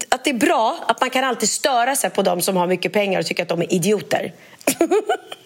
att 0.09 0.23
det 0.23 0.29
är 0.29 0.33
bra 0.33 0.77
att 0.87 1.01
man 1.01 1.09
kan 1.09 1.23
alltid 1.23 1.49
störa 1.49 1.95
sig 1.95 2.09
på 2.09 2.21
de 2.21 2.41
som 2.41 2.57
har 2.57 2.67
mycket 2.67 2.93
pengar 2.93 3.19
och 3.19 3.25
tycker 3.25 3.43
att 3.43 3.49
de 3.49 3.61
är 3.61 3.73
idioter. 3.73 4.33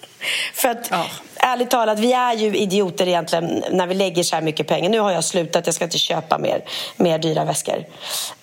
För 0.53 0.69
att 0.69 0.87
ja. 0.91 1.05
ärligt 1.35 1.69
talat, 1.69 1.99
vi 1.99 2.13
är 2.13 2.33
ju 2.33 2.57
idioter 2.57 3.07
egentligen 3.07 3.63
när 3.71 3.87
vi 3.87 3.93
lägger 3.93 4.23
så 4.23 4.35
här 4.35 4.43
mycket 4.43 4.67
pengar. 4.67 4.89
Nu 4.89 4.99
har 4.99 5.11
jag 5.11 5.23
slutat, 5.23 5.65
jag 5.65 5.75
ska 5.75 5.83
inte 5.83 5.97
köpa 5.97 6.37
mer, 6.37 6.63
mer 6.97 7.19
dyra 7.19 7.45
väskor. 7.45 7.85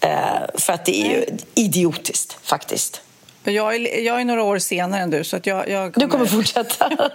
Uh, 0.05 0.11
för 0.55 0.73
att 0.73 0.85
det 0.85 1.01
är 1.01 1.11
ju 1.11 1.27
idiotiskt 1.55 2.39
faktiskt. 2.43 3.03
Jag 3.45 3.75
är, 3.75 4.01
jag 4.01 4.21
är 4.21 4.25
några 4.25 4.43
år 4.43 4.59
senare 4.59 5.03
än 5.03 5.11
du 5.11 5.25
så 5.25 5.37
att 5.37 5.47
jag, 5.47 5.69
jag 5.69 5.95
kommer... 5.95 6.07
Du 6.07 6.11
kommer 6.11 6.27
fortsätta? 6.27 6.91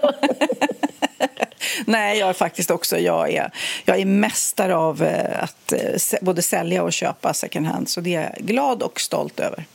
Nej, 1.85 2.19
jag 2.19 2.29
är 2.29 2.33
faktiskt 2.33 2.71
också 2.71 2.97
jag 2.97 3.33
är, 3.33 3.51
jag 3.85 3.99
är 3.99 4.05
mästare 4.05 4.75
av 4.75 5.03
eh, 5.03 5.43
att 5.43 5.71
eh, 5.71 6.19
både 6.21 6.41
sälja 6.41 6.83
och 6.83 6.93
köpa 6.93 7.33
second 7.33 7.67
hand. 7.67 7.89
Så 7.89 8.01
det 8.01 8.15
är 8.15 8.21
jag 8.21 8.47
glad 8.47 8.83
och 8.83 8.99
stolt 8.99 9.39
över. 9.39 9.65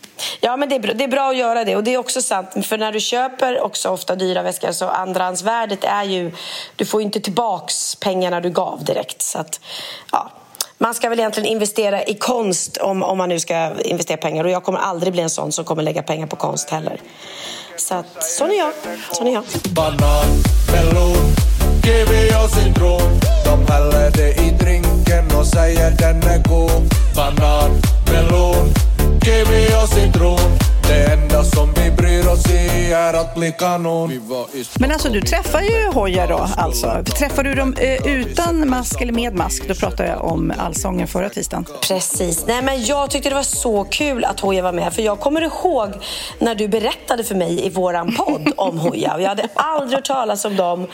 Ja, 0.41 0.57
men 0.57 0.69
det 0.69 0.75
är, 0.75 0.81
bra, 0.81 0.93
det 0.93 1.05
är 1.05 1.09
bra 1.09 1.31
att 1.31 1.37
göra 1.37 1.65
det. 1.65 1.77
Och 1.77 1.85
det 1.85 1.95
är 1.95 1.99
också 1.99 2.23
sant, 2.23 2.67
för 2.67 2.79
när 2.79 2.93
du 2.93 3.01
köper 3.01 3.61
också 3.61 3.89
ofta 3.89 4.17
dyra 4.17 4.43
väskor 4.43 4.73
så 4.73 4.89
andrahandsvärdet 4.89 5.85
är 5.85 6.05
ju... 6.05 6.33
Du 6.77 6.87
får 6.87 7.01
ju 7.01 7.05
inte 7.05 7.21
tillbaks 7.21 7.95
pengarna 7.95 8.41
du 8.41 8.51
gav 8.51 8.85
direkt. 8.85 9.23
Så 9.23 9.39
att, 9.39 9.61
ja, 10.13 10.31
man 10.79 10.95
ska 10.95 11.09
väl 11.09 11.19
egentligen 11.19 11.49
investera 11.49 12.05
i 12.05 12.15
konst 12.15 12.77
om, 12.77 13.03
om 13.03 13.19
man 13.19 13.29
nu 13.29 13.41
ska 13.41 13.71
investera 13.81 14.17
pengar. 14.17 14.45
Och 14.45 14.51
jag 14.51 14.63
kommer 14.63 14.79
aldrig 14.79 15.13
bli 15.13 15.23
en 15.23 15.31
sån 15.31 15.53
som 15.53 15.65
kommer 15.65 15.83
lägga 15.83 16.03
pengar 16.03 16.27
på 16.27 16.37
konst 16.37 16.71
heller. 16.71 17.01
Så 17.77 17.95
att, 17.95 18.23
sån 18.23 18.51
är 18.51 18.59
jag. 18.59 18.73
Sån 19.13 19.27
är 19.27 19.33
jag. 19.33 19.45
Banan, 19.71 20.27
melon, 20.73 21.35
kiwi 21.85 22.31
och 22.45 22.51
citron 22.51 23.21
De 23.45 23.73
häller 23.73 24.11
det 24.11 24.29
i 24.29 24.51
drinken 24.51 25.39
och 25.39 25.47
säger 25.47 25.91
den 25.91 26.23
är 26.23 26.49
god 26.49 26.95
Banan, 27.17 27.71
melon 28.13 28.75
kiwi 29.25 29.67
och 29.83 29.89
citron 29.89 30.58
det 30.89 31.13
enda 31.13 31.45
som 31.45 31.73
vi 31.75 31.91
bryr 31.91 32.29
oss 32.29 32.51
i 32.51 32.93
är 32.93 33.15
att 33.15 33.35
bli 33.35 33.53
kanon 33.53 34.11
Men 34.81 34.91
alltså 34.93 35.09
du 35.09 35.21
träffar 35.21 35.61
ju 35.61 35.91
Hoja 35.93 36.27
då 36.27 36.49
alltså. 36.57 37.05
Träffar 37.19 37.45
du 37.45 37.55
dem 37.55 37.75
eh, 37.79 38.07
utan 38.07 38.69
mask 38.69 39.01
eller 39.01 39.13
med 39.13 39.35
mask? 39.35 39.69
Då 39.69 39.75
pratar 39.75 40.05
jag 40.07 40.25
om 40.25 40.53
Allsången 40.59 41.09
förra 41.09 41.29
tisdagen. 41.29 41.67
Precis. 41.81 42.47
Nej 42.47 42.63
men 42.63 42.85
jag 42.85 43.11
tyckte 43.11 43.29
det 43.29 43.35
var 43.35 43.43
så 43.43 43.85
kul 43.85 44.25
att 44.25 44.41
Hoja 44.41 44.63
var 44.63 44.73
med. 44.73 44.93
För 44.93 45.03
jag 45.03 45.21
kommer 45.21 45.41
ihåg 45.41 45.93
när 46.39 46.55
du 46.55 46.69
berättade 46.69 47.25
för 47.25 47.35
mig 47.35 47.67
i 47.67 47.71
våran 47.71 48.15
podd 48.17 48.53
om 48.57 48.79
Hoja. 48.79 49.17
Jag 49.21 49.29
hade 49.29 49.49
aldrig 49.55 49.99
hört 49.99 50.07
talas 50.07 50.45
om 50.45 50.57
dem. 50.57 50.87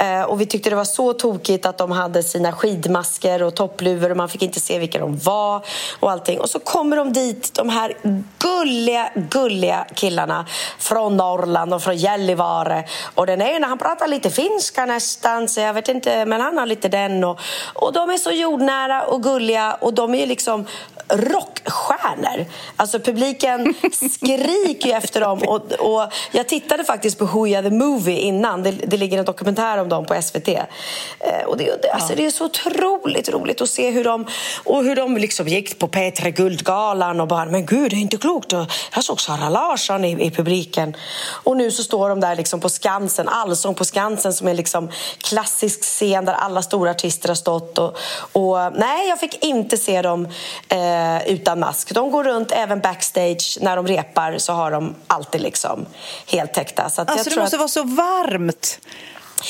Eh, 0.00 0.22
och 0.22 0.40
vi 0.40 0.46
tyckte 0.46 0.70
det 0.70 0.76
var 0.76 0.84
så 0.84 1.12
tokigt 1.12 1.66
att 1.66 1.78
de 1.78 1.90
hade 1.90 2.22
sina 2.22 2.52
skidmasker 2.52 3.42
och 3.42 3.54
toppluvor 3.54 4.10
och 4.10 4.16
man 4.16 4.28
fick 4.28 4.42
inte 4.42 4.60
se 4.60 4.78
vilka 4.78 4.98
de 4.98 5.18
var 5.18 5.64
och 6.00 6.10
allting. 6.10 6.40
Och 6.40 6.50
så 6.50 6.58
kommer 6.58 6.96
de 6.96 7.12
dit, 7.12 7.54
de 7.54 7.68
här 7.68 7.96
gulliga, 8.38 9.10
gulliga 9.30 9.86
killarna 9.94 10.46
från 10.78 11.16
Norrland 11.16 11.74
och 11.74 11.82
från 11.82 11.96
Gällivare. 11.96 12.84
Och 13.14 13.26
den 13.26 13.42
ena 13.42 13.66
han 13.66 13.78
pratar 13.78 14.08
lite 14.08 14.30
finska 14.30 14.86
nästan, 14.86 15.48
så 15.48 15.60
jag 15.60 15.74
vet 15.74 15.88
inte, 15.88 16.24
men 16.24 16.40
han 16.40 16.58
har 16.58 16.66
lite 16.66 16.88
den. 16.88 17.24
Och, 17.24 17.40
och 17.74 17.92
de 17.92 18.10
är 18.10 18.16
så 18.16 18.30
jordnära 18.30 19.02
och 19.02 19.22
gulliga 19.22 19.76
och 19.80 19.94
de 19.94 20.14
är 20.14 20.26
liksom 20.26 20.66
rockstjärnor. 21.12 22.46
Alltså 22.76 23.00
publiken 23.00 23.74
skriker 23.92 24.88
ju 24.88 24.92
efter 24.92 25.20
dem. 25.20 25.42
Och, 25.42 25.72
och 25.72 26.12
jag 26.32 26.48
tittade 26.48 26.84
faktiskt 26.84 27.18
på 27.18 27.24
Hooja 27.24 27.62
the 27.62 27.70
Movie 27.70 28.18
innan. 28.18 28.62
Det, 28.62 28.70
det 28.70 28.96
ligger 28.96 29.18
en 29.18 29.24
dokumentär 29.24 29.78
om 29.78 29.88
dem 29.88 30.06
på 30.06 30.22
SVT. 30.22 30.48
Eh, 30.48 31.44
och 31.46 31.56
det, 31.56 31.82
det, 31.82 31.90
alltså, 31.90 32.14
det 32.16 32.26
är 32.26 32.30
så 32.30 32.44
otroligt 32.44 33.28
roligt 33.28 33.60
att 33.60 33.70
se 33.70 33.90
hur 33.90 34.04
de, 34.04 34.26
och 34.64 34.84
hur 34.84 34.96
de 34.96 35.16
liksom 35.16 35.48
gick 35.48 35.78
på 35.78 35.88
P3 35.88 36.30
Guldgalan 36.30 37.20
och 37.20 37.28
bara 37.28 37.44
men 37.44 37.66
gud, 37.66 37.90
det 37.90 37.96
är 37.96 38.00
inte 38.00 38.16
klokt. 38.16 38.52
Och 38.52 38.66
jag 38.94 39.04
såg 39.04 39.20
Sara 39.20 39.48
Larsson 39.48 40.04
i, 40.04 40.26
i 40.26 40.30
publiken. 40.30 40.96
Och 41.44 41.56
nu 41.56 41.70
så 41.70 41.82
står 41.82 42.08
de 42.08 42.20
där 42.20 42.36
liksom 42.36 42.60
på 42.60 42.68
Skansen, 42.68 43.28
Allsång 43.28 43.74
på 43.74 43.84
Skansen 43.84 44.32
som 44.32 44.48
är 44.48 44.54
liksom 44.54 44.90
klassisk 45.18 45.82
scen 45.82 46.24
där 46.24 46.32
alla 46.32 46.62
stora 46.62 46.90
artister 46.90 47.28
har 47.28 47.34
stått. 47.34 47.78
Och, 47.78 47.96
och 48.32 48.72
nej, 48.74 49.08
jag 49.08 49.20
fick 49.20 49.44
inte 49.44 49.76
se 49.76 50.02
dem 50.02 50.28
eh, 50.68 50.99
utan 51.26 51.60
mask. 51.60 51.94
De 51.94 52.10
går 52.10 52.24
runt 52.24 52.52
även 52.52 52.80
backstage 52.80 53.58
när 53.60 53.76
de 53.76 53.86
repar 53.86 54.38
så 54.38 54.52
har 54.52 54.70
de 54.70 54.94
alltid 55.06 55.40
liksom 55.40 55.86
helt 56.26 56.54
täckta. 56.54 56.90
Så 56.90 57.02
alltså, 57.02 57.30
det 57.30 57.40
måste 57.40 57.56
att... 57.56 57.60
vara 57.60 57.68
så 57.68 57.82
varmt. 57.82 58.80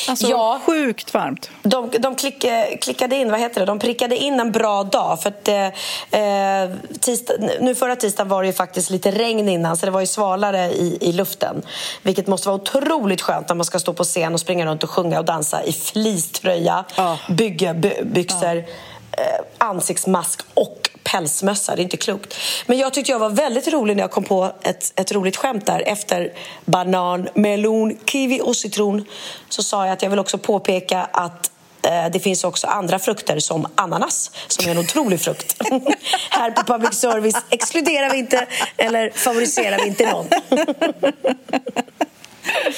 Alltså 0.08 0.26
ja, 0.26 0.60
sjukt 0.66 1.14
varmt. 1.14 1.50
De, 1.62 1.90
de 1.98 2.16
klick, 2.16 2.44
klickade 2.80 3.16
in, 3.16 3.30
vad 3.30 3.40
heter 3.40 3.60
det, 3.60 3.66
de 3.66 3.78
prickade 3.78 4.16
in 4.16 4.40
en 4.40 4.52
bra 4.52 4.82
dag. 4.82 5.22
För 5.22 5.28
att, 5.28 5.48
eh, 5.48 6.98
tisdag, 7.00 7.34
nu 7.60 7.74
förra 7.74 7.96
tisdagen 7.96 8.28
var 8.28 8.42
det 8.42 8.46
ju 8.46 8.52
faktiskt 8.52 8.90
lite 8.90 9.10
regn 9.10 9.48
innan 9.48 9.76
så 9.76 9.86
det 9.86 9.92
var 9.92 10.00
ju 10.00 10.06
svalare 10.06 10.66
i, 10.66 10.98
i 11.00 11.12
luften. 11.12 11.62
Vilket 12.02 12.26
måste 12.26 12.48
vara 12.48 12.60
otroligt 12.60 13.22
skönt 13.22 13.48
när 13.48 13.56
man 13.56 13.64
ska 13.64 13.78
stå 13.78 13.92
på 13.92 14.04
scen 14.04 14.34
och 14.34 14.40
springa 14.40 14.66
runt 14.66 14.82
och 14.82 14.90
sjunga 14.90 15.18
och 15.18 15.24
dansa 15.24 15.62
i 15.62 15.72
fleecetröja, 15.72 16.84
ja. 16.96 17.18
byggebyxor, 17.28 18.54
ja. 18.54 18.62
eh, 18.62 18.64
Eh, 19.12 19.44
ansiktsmask 19.58 20.40
och 20.54 20.90
pälsmössa. 21.02 21.76
Det 21.76 21.82
är 21.82 21.84
inte 21.84 21.96
klokt. 21.96 22.34
Men 22.66 22.78
jag 22.78 22.94
tyckte 22.94 23.12
jag 23.12 23.18
var 23.18 23.30
väldigt 23.30 23.68
rolig 23.68 23.96
när 23.96 24.02
jag 24.02 24.10
kom 24.10 24.24
på 24.24 24.52
ett, 24.62 24.92
ett 25.00 25.12
roligt 25.12 25.36
skämt 25.36 25.66
där. 25.66 25.82
Efter 25.86 26.32
banan, 26.64 27.28
melon, 27.34 27.98
kiwi 28.06 28.40
och 28.40 28.56
citron 28.56 29.04
så 29.48 29.62
sa 29.62 29.86
jag 29.86 29.92
att 29.92 30.02
jag 30.02 30.10
vill 30.10 30.18
också 30.18 30.38
påpeka 30.38 31.08
att 31.12 31.50
eh, 31.82 32.10
det 32.12 32.20
finns 32.20 32.44
också 32.44 32.66
andra 32.66 32.98
frukter 32.98 33.38
som 33.38 33.66
ananas, 33.74 34.30
som 34.48 34.66
är 34.66 34.70
en 34.70 34.78
otrolig 34.78 35.20
frukt. 35.20 35.56
Här 36.30 36.50
på 36.50 36.62
public 36.72 36.94
service 36.94 37.36
exkluderar 37.50 38.10
vi 38.10 38.18
inte 38.18 38.46
eller 38.76 39.10
favoriserar 39.10 39.78
vi 39.78 39.86
inte 39.86 40.12
någon. 40.12 40.26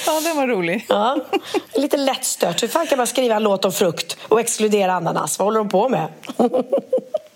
Ja, 0.05 0.19
det 0.23 0.33
var 0.33 0.47
rolig. 0.47 0.85
Ja, 0.89 1.17
lite 1.73 1.97
lättstört. 1.97 2.63
Hur 2.63 2.67
fan 2.67 2.87
kan 2.87 2.97
man 2.97 3.07
skriva 3.07 3.35
en 3.35 3.43
låt 3.43 3.65
om 3.65 3.71
frukt 3.71 4.17
och 4.27 4.39
exkludera 4.39 4.93
ananas? 4.93 5.39
Vad 5.39 5.45
håller 5.45 5.57
de 5.57 5.69
på 5.69 5.89
med? 5.89 6.07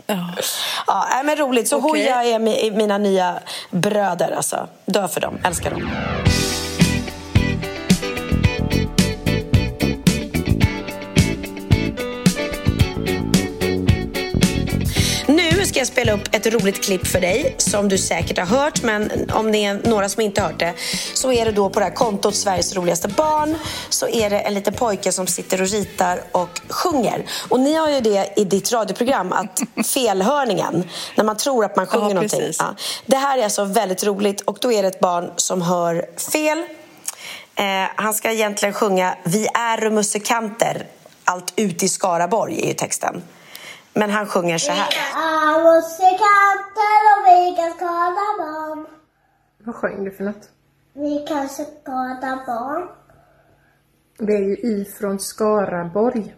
Ja. 0.09 0.34
ja, 0.88 1.21
men 1.23 1.36
roligt. 1.36 1.67
Så 1.67 1.78
okay. 1.78 1.89
Hooja 1.89 2.23
är 2.23 2.71
mina 2.71 2.97
nya 2.97 3.39
bröder. 3.71 4.32
Alltså. 4.32 4.67
Dö 4.86 5.07
för 5.07 5.21
dem, 5.21 5.38
älskar 5.43 5.71
dem. 5.71 5.89
Ska 15.78 15.82
jag 15.82 15.88
spela 15.88 16.11
upp 16.11 16.36
ett 16.36 16.47
roligt 16.47 16.84
klipp 16.84 17.07
för 17.07 17.21
dig 17.21 17.55
som 17.57 17.89
du 17.89 17.97
säkert 17.97 18.38
har 18.38 18.45
hört 18.45 18.84
men 18.84 19.11
om 19.34 19.51
det 19.51 19.65
är 19.65 19.82
några 19.84 20.09
som 20.09 20.21
inte 20.21 20.41
har 20.41 20.47
hört 20.47 20.59
det 20.59 20.73
så 21.13 21.32
är 21.32 21.45
det 21.45 21.51
då 21.51 21.69
på 21.69 21.80
det 21.80 21.86
här 21.86 21.93
kontot 21.93 22.36
Sveriges 22.36 22.75
roligaste 22.75 23.07
barn 23.07 23.55
så 23.89 24.07
är 24.07 24.30
det 24.30 24.39
en 24.39 24.53
liten 24.53 24.73
pojke 24.73 25.11
som 25.11 25.28
sitter 25.28 25.61
och 25.61 25.67
ritar 25.67 26.21
och 26.32 26.61
sjunger. 26.69 27.25
Och 27.49 27.59
ni 27.59 27.73
har 27.73 27.89
ju 27.89 28.01
det 28.01 28.34
i 28.36 28.43
ditt 28.43 28.71
radioprogram 28.71 29.34
att 29.34 29.61
felhörningen 29.88 30.89
när 31.15 31.23
man 31.23 31.38
tror 31.38 31.65
att 31.65 31.75
man 31.75 31.88
sjunger 31.88 32.07
ja, 32.07 32.13
någonting. 32.13 32.51
Ja. 32.59 32.75
Det 33.05 33.17
här 33.17 33.38
är 33.38 33.43
alltså 33.43 33.63
väldigt 33.63 34.03
roligt 34.03 34.41
och 34.41 34.57
då 34.61 34.71
är 34.71 34.82
det 34.82 34.88
ett 34.88 34.99
barn 34.99 35.32
som 35.36 35.61
hör 35.61 36.05
fel. 36.32 36.57
Eh, 37.55 37.89
han 37.95 38.13
ska 38.13 38.32
egentligen 38.32 38.73
sjunga 38.73 39.17
Vi 39.23 39.47
är 39.53 39.89
musikanter 39.89 40.86
allt 41.23 41.53
ut 41.55 41.84
i 41.84 41.89
Skaraborg 41.89 42.61
är 42.63 42.67
ju 42.67 42.73
texten. 42.73 43.21
Men 43.98 44.10
han 44.10 44.26
sjunger 44.28 44.58
så 44.58 44.72
här. 44.72 44.89
Vi 44.89 44.98
är 44.98 45.76
musikanter 45.76 47.00
och 47.12 47.22
vi 47.28 47.56
kan 47.56 47.72
skada 47.72 48.26
barn. 48.38 48.86
Vad 49.58 49.76
sjöng 49.76 50.04
du 50.04 50.12
för 50.12 50.24
något? 50.24 50.50
Vi 50.93 51.26
kan 51.28 51.50
skada 51.50 52.43
barn. 52.48 52.89
Det 54.18 54.34
är 54.34 54.41
ju 54.41 54.56
ifrån 54.56 55.20
Skaraborg. 55.20 56.36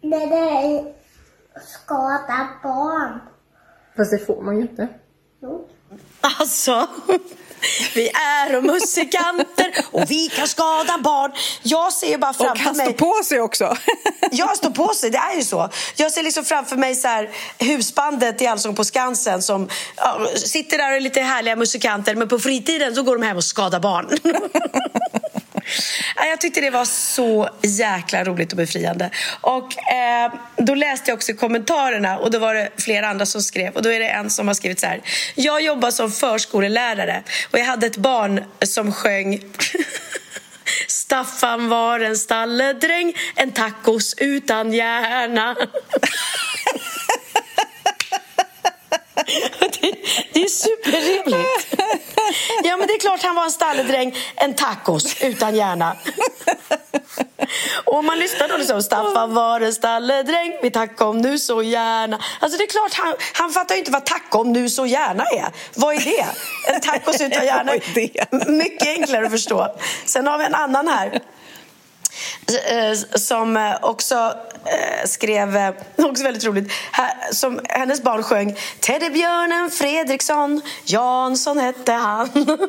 Nej, 0.00 0.28
det 0.28 0.36
är 0.36 0.94
skada 1.60 2.48
barn. 2.62 3.20
Fast 3.96 4.10
det 4.10 4.18
får 4.18 4.42
man 4.42 4.56
ju 4.56 4.62
inte. 4.62 4.88
Jo. 5.40 5.68
Alltså, 6.20 6.86
vi 7.94 8.08
är 8.08 8.56
och 8.56 8.64
musikanter 8.64 9.72
och 9.90 10.10
vi 10.10 10.28
kan 10.28 10.48
skada 10.48 10.98
barn. 10.98 11.32
Jag 11.62 11.92
ser 11.92 12.18
bara 12.18 12.32
framför 12.32 12.52
Och 12.52 12.58
han 12.58 12.76
mig... 12.76 12.86
står 12.86 12.94
på 12.94 13.24
sig 13.24 13.40
också. 13.40 13.76
Jag 14.30 14.56
står 14.56 14.70
på 14.70 14.88
sig, 14.88 15.10
det 15.10 15.18
är 15.18 15.36
ju 15.36 15.44
så. 15.44 15.70
Jag 15.96 16.12
ser 16.12 16.22
liksom 16.22 16.44
framför 16.44 16.76
mig 16.76 16.94
så 16.94 17.08
här, 17.08 17.30
husbandet 17.58 18.42
i 18.42 18.46
Allsång 18.46 18.74
på 18.74 18.84
Skansen 18.84 19.42
som 19.42 19.68
ja, 19.96 20.26
sitter 20.36 20.78
där 20.78 20.90
och 20.90 20.96
är 20.96 21.00
lite 21.00 21.20
härliga 21.20 21.56
musikanter 21.56 22.14
men 22.14 22.28
på 22.28 22.38
fritiden 22.38 22.94
så 22.94 23.02
går 23.02 23.18
de 23.18 23.26
hem 23.26 23.36
och 23.36 23.44
skadar 23.44 23.80
barn. 23.80 24.08
Jag 26.16 26.40
tyckte 26.40 26.60
det 26.60 26.70
var 26.70 26.84
så 26.84 27.48
jäkla 27.62 28.24
roligt 28.24 28.52
och 28.52 28.56
befriande. 28.56 29.10
Och 29.40 29.92
eh, 29.92 30.32
Då 30.56 30.74
läste 30.74 31.10
jag 31.10 31.16
också 31.16 31.32
i 31.32 31.34
kommentarerna 31.34 32.18
och 32.18 32.30
då 32.30 32.38
var 32.38 32.54
det 32.54 32.68
flera 32.78 33.08
andra 33.08 33.26
som 33.26 33.42
skrev. 33.42 33.72
Och 33.74 33.82
Då 33.82 33.92
är 33.92 34.00
det 34.00 34.08
en 34.08 34.30
som 34.30 34.46
har 34.46 34.54
skrivit 34.54 34.80
så 34.80 34.86
här. 34.86 35.00
Jag 35.34 35.62
jobbar 35.62 35.90
som 35.90 36.10
förskolelärare 36.10 37.22
och 37.50 37.58
jag 37.58 37.64
hade 37.64 37.86
ett 37.86 37.96
barn 37.96 38.44
som 38.64 38.92
sjöng 38.92 39.40
Staffan 40.88 41.68
var 41.68 42.00
en 42.00 42.16
stalledräng, 42.16 43.14
en 43.34 43.52
tacos 43.52 44.14
utan 44.18 44.72
hjärna. 44.72 45.56
det, 49.80 49.94
det 50.32 50.42
är 50.42 50.48
superrimligt. 50.48 51.74
Ja, 52.64 52.76
men 52.76 52.86
det 52.86 52.92
är 52.92 52.98
klart 52.98 53.22
han 53.22 53.34
var 53.34 53.44
en 53.44 53.50
stalledräng, 53.50 54.16
en 54.34 54.54
tacos 54.54 55.22
utan 55.22 55.56
hjärna. 55.56 55.96
Och 57.84 57.98
om 57.98 58.06
man 58.06 58.18
lyssnar 58.18 58.48
då 58.48 58.56
liksom, 58.56 58.82
Staffan 58.82 59.34
var 59.34 59.60
en 59.60 59.72
stalledräng, 59.72 60.52
vi 60.62 60.70
tackar 60.70 61.06
om 61.06 61.18
nu 61.18 61.38
så 61.38 61.62
gärna. 61.62 62.20
Alltså 62.40 62.58
det 62.58 62.64
är 62.64 62.68
klart, 62.68 62.94
han, 62.94 63.14
han 63.32 63.50
fattar 63.50 63.74
ju 63.74 63.78
inte 63.78 63.90
vad 63.90 64.06
tacka 64.06 64.38
om 64.38 64.52
nu 64.52 64.68
så 64.68 64.86
gärna 64.86 65.24
är. 65.24 65.48
Vad 65.74 65.94
är 65.94 66.00
det? 66.00 66.26
En 66.74 66.80
tacos 66.80 67.20
utan 67.20 67.44
hjärna. 67.44 67.72
Mycket 68.52 68.88
enklare 68.88 69.26
att 69.26 69.32
förstå. 69.32 69.76
Sen 70.04 70.26
har 70.26 70.38
vi 70.38 70.44
en 70.44 70.54
annan 70.54 70.88
här 70.88 71.20
Eh, 72.46 73.18
som 73.18 73.56
eh, 73.56 73.74
också 73.82 74.34
eh, 74.64 75.06
skrev, 75.06 75.74
också 75.96 76.24
väldigt 76.24 76.44
roligt, 76.44 76.72
som 77.30 77.60
hennes 77.68 78.02
barn 78.02 78.22
sjöng 78.22 78.56
Teddybjörnen 78.80 79.70
Fredriksson, 79.70 80.60
Jansson 80.84 81.58
hette 81.58 81.92
han. 81.92 82.28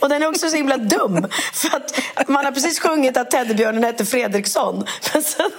Och 0.00 0.08
den 0.08 0.22
är 0.22 0.28
också 0.28 0.48
så 0.48 0.56
himla 0.56 0.76
dum. 0.76 1.26
För 1.52 1.76
att 1.76 2.28
man 2.28 2.44
har 2.44 2.52
precis 2.52 2.80
sjungit 2.80 3.16
att 3.16 3.30
teddybjörnen 3.30 3.84
hette 3.84 4.04
Fredriksson. 4.04 4.86
Men 5.12 5.22
sen, 5.22 5.50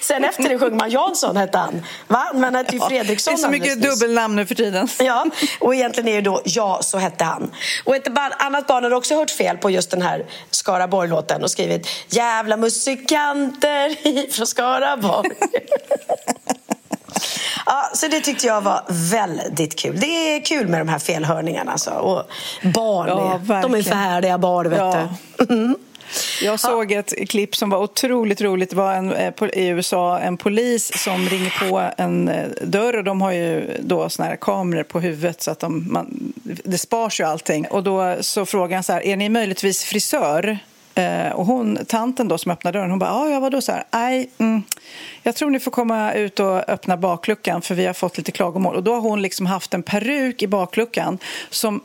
sen 0.00 0.24
efter 0.24 0.48
det 0.48 0.58
sjunger 0.58 0.76
man 0.76 0.90
Jansson 0.90 1.36
hette 1.36 1.58
han. 1.58 1.82
Va? 2.08 2.30
Man 2.34 2.54
hette 2.54 2.76
ju 2.76 2.80
Fredriksson 2.80 3.34
Det 3.34 3.40
är 3.40 3.42
så 3.42 3.50
mycket 3.50 3.82
dubbelnamn 3.82 4.36
nu 4.36 4.46
för 4.46 4.54
tiden. 4.54 4.88
Ja, 4.98 5.26
och 5.60 5.74
egentligen 5.74 6.08
är 6.08 6.14
det 6.14 6.20
då 6.20 6.42
ja, 6.44 6.80
så 6.82 6.98
hette 6.98 7.24
han. 7.24 7.50
Och 7.84 7.96
ett 7.96 8.08
annat 8.38 8.66
barn 8.66 8.84
har 8.84 8.90
också 8.94 9.14
hört 9.14 9.30
fel 9.30 9.56
på 9.56 9.70
just 9.70 9.90
den 9.90 10.02
här 10.02 10.26
Skaraborg-låten 10.50 11.42
och 11.42 11.50
skrivit 11.50 11.88
jävla 12.08 12.56
musikanter 12.56 13.96
från 14.32 14.46
Skaraborg. 14.46 15.30
Ja, 17.66 17.90
så 17.94 18.08
det 18.08 18.20
tyckte 18.20 18.46
jag 18.46 18.60
var 18.60 18.82
väldigt 18.88 19.78
kul. 19.78 20.00
Det 20.00 20.06
är 20.06 20.44
kul 20.44 20.68
med 20.68 20.80
de 20.80 20.88
här 20.88 20.98
felhörningarna. 20.98 21.72
Alltså. 21.72 21.90
Och 21.90 22.22
barn, 22.74 23.08
Ja, 23.08 23.14
de 23.14 23.54
är 23.54 23.60
verkligen. 23.62 23.84
färdiga 23.84 24.38
barn, 24.38 24.70
vet 24.70 24.78
Ja. 24.78 25.08
du. 25.38 25.74
Jag 26.42 26.60
såg 26.60 26.92
ett 26.92 27.28
klipp 27.28 27.56
som 27.56 27.70
var 27.70 27.78
otroligt 27.78 28.40
roligt. 28.40 28.70
Det 28.70 28.76
var 28.76 28.94
en, 28.94 29.12
eh, 29.12 29.32
i 29.52 29.66
USA 29.68 30.18
en 30.18 30.36
polis 30.36 31.02
som 31.04 31.28
ringer 31.28 31.68
på 31.70 31.90
en 31.96 32.28
eh, 32.28 32.46
dörr 32.62 32.96
och 32.96 33.04
de 33.04 33.22
har 33.22 33.32
ju 33.32 33.76
då 33.80 34.08
såna 34.08 34.28
här 34.28 34.36
kameror 34.36 34.82
på 34.82 35.00
huvudet 35.00 35.42
så 35.42 35.50
att 35.50 35.60
de, 35.60 35.92
man, 35.92 36.32
det 36.64 36.78
spars 36.78 37.20
ju 37.20 37.24
allting. 37.24 37.66
Och 37.66 37.82
då 37.82 38.16
så 38.20 38.46
frågar 38.46 38.76
han 38.76 38.84
så 38.84 38.92
här, 38.92 39.06
är 39.06 39.16
ni 39.16 39.28
möjligtvis 39.28 39.84
frisör? 39.84 40.58
Eh, 40.94 41.32
och 41.32 41.46
hon, 41.46 41.78
tanten 41.88 42.28
då 42.28 42.38
som 42.38 42.52
öppnar 42.52 42.72
dörren, 42.72 42.90
hon 42.90 42.98
bara, 42.98 43.12
ah, 43.12 43.28
ja, 43.28 43.40
vadå 43.40 43.60
så 43.60 43.72
här? 43.72 43.84
Nej, 43.90 44.30
mm, 44.38 44.62
jag 45.22 45.36
tror 45.36 45.50
ni 45.50 45.60
får 45.60 45.70
komma 45.70 46.12
ut 46.12 46.40
och 46.40 46.68
öppna 46.68 46.96
bakluckan 46.96 47.62
för 47.62 47.74
vi 47.74 47.86
har 47.86 47.94
fått 47.94 48.18
lite 48.18 48.32
klagomål. 48.32 48.76
Och 48.76 48.82
då 48.82 48.94
har 48.94 49.00
hon 49.00 49.22
liksom 49.22 49.46
haft 49.46 49.74
en 49.74 49.82
peruk 49.82 50.42
i 50.42 50.46
bakluckan 50.46 51.18
som 51.50 51.80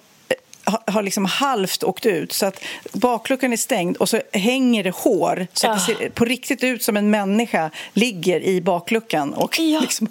har- 0.66 1.02
liksom 1.04 1.26
halvt 1.26 1.84
åkt 1.84 2.06
ut. 2.06 2.34
Så 2.34 2.46
att 2.46 2.60
bakluckan 2.94 3.54
är 3.54 3.58
stängd 3.58 3.98
och 3.98 4.10
så 4.10 4.22
hänger 4.34 4.84
det 4.84 4.96
hår 4.96 5.48
så 5.54 5.68
att 5.68 5.88
det 5.88 5.94
ser 5.96 6.10
på 6.10 6.26
riktigt 6.26 6.64
ut 6.64 6.84
som 6.84 6.98
en 6.98 7.10
människa 7.10 7.70
ligger 7.94 8.40
i 8.42 8.62
bakluckan. 8.62 9.34
Och, 9.34 9.60
liksom, 9.82 10.08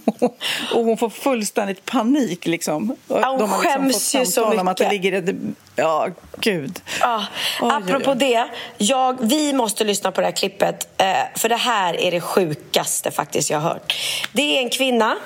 och 0.74 0.84
hon 0.84 0.96
får 0.98 1.10
fullständigt 1.10 1.84
panik. 1.84 2.46
Liksom. 2.46 2.96
Ja, 3.08 3.14
hon 3.14 3.38
De 3.38 3.50
har 3.50 3.62
liksom 3.62 3.82
skäms 3.82 4.12
fått 4.12 4.20
ju 4.22 4.26
så 4.26 4.32
samtal 4.32 4.58
om 4.58 4.68
att 4.68 4.76
det 4.76 4.84
mycket. 4.88 5.02
ligger... 5.02 5.22
ett- 5.30 5.36
Ja, 5.76 6.08
gud. 6.40 6.80
Ja, 7.00 7.24
Oj, 7.60 7.70
apropå 7.72 8.10
oj, 8.10 8.12
oj. 8.12 8.16
det, 8.18 8.46
jag, 8.84 9.16
vi 9.20 9.52
måste 9.52 9.84
lyssna 9.84 10.12
på 10.12 10.20
det 10.20 10.26
här 10.26 10.32
klippet. 10.32 10.88
Eh, 11.00 11.06
för 11.36 11.48
det 11.48 11.56
här 11.56 12.00
är 12.00 12.10
det 12.10 12.20
sjukaste 12.20 13.10
faktiskt 13.10 13.50
jag 13.50 13.60
har 13.60 13.68
hört. 13.70 13.94
Det 14.32 14.58
är 14.58 14.62
en 14.62 14.70
kvinna 14.70 15.16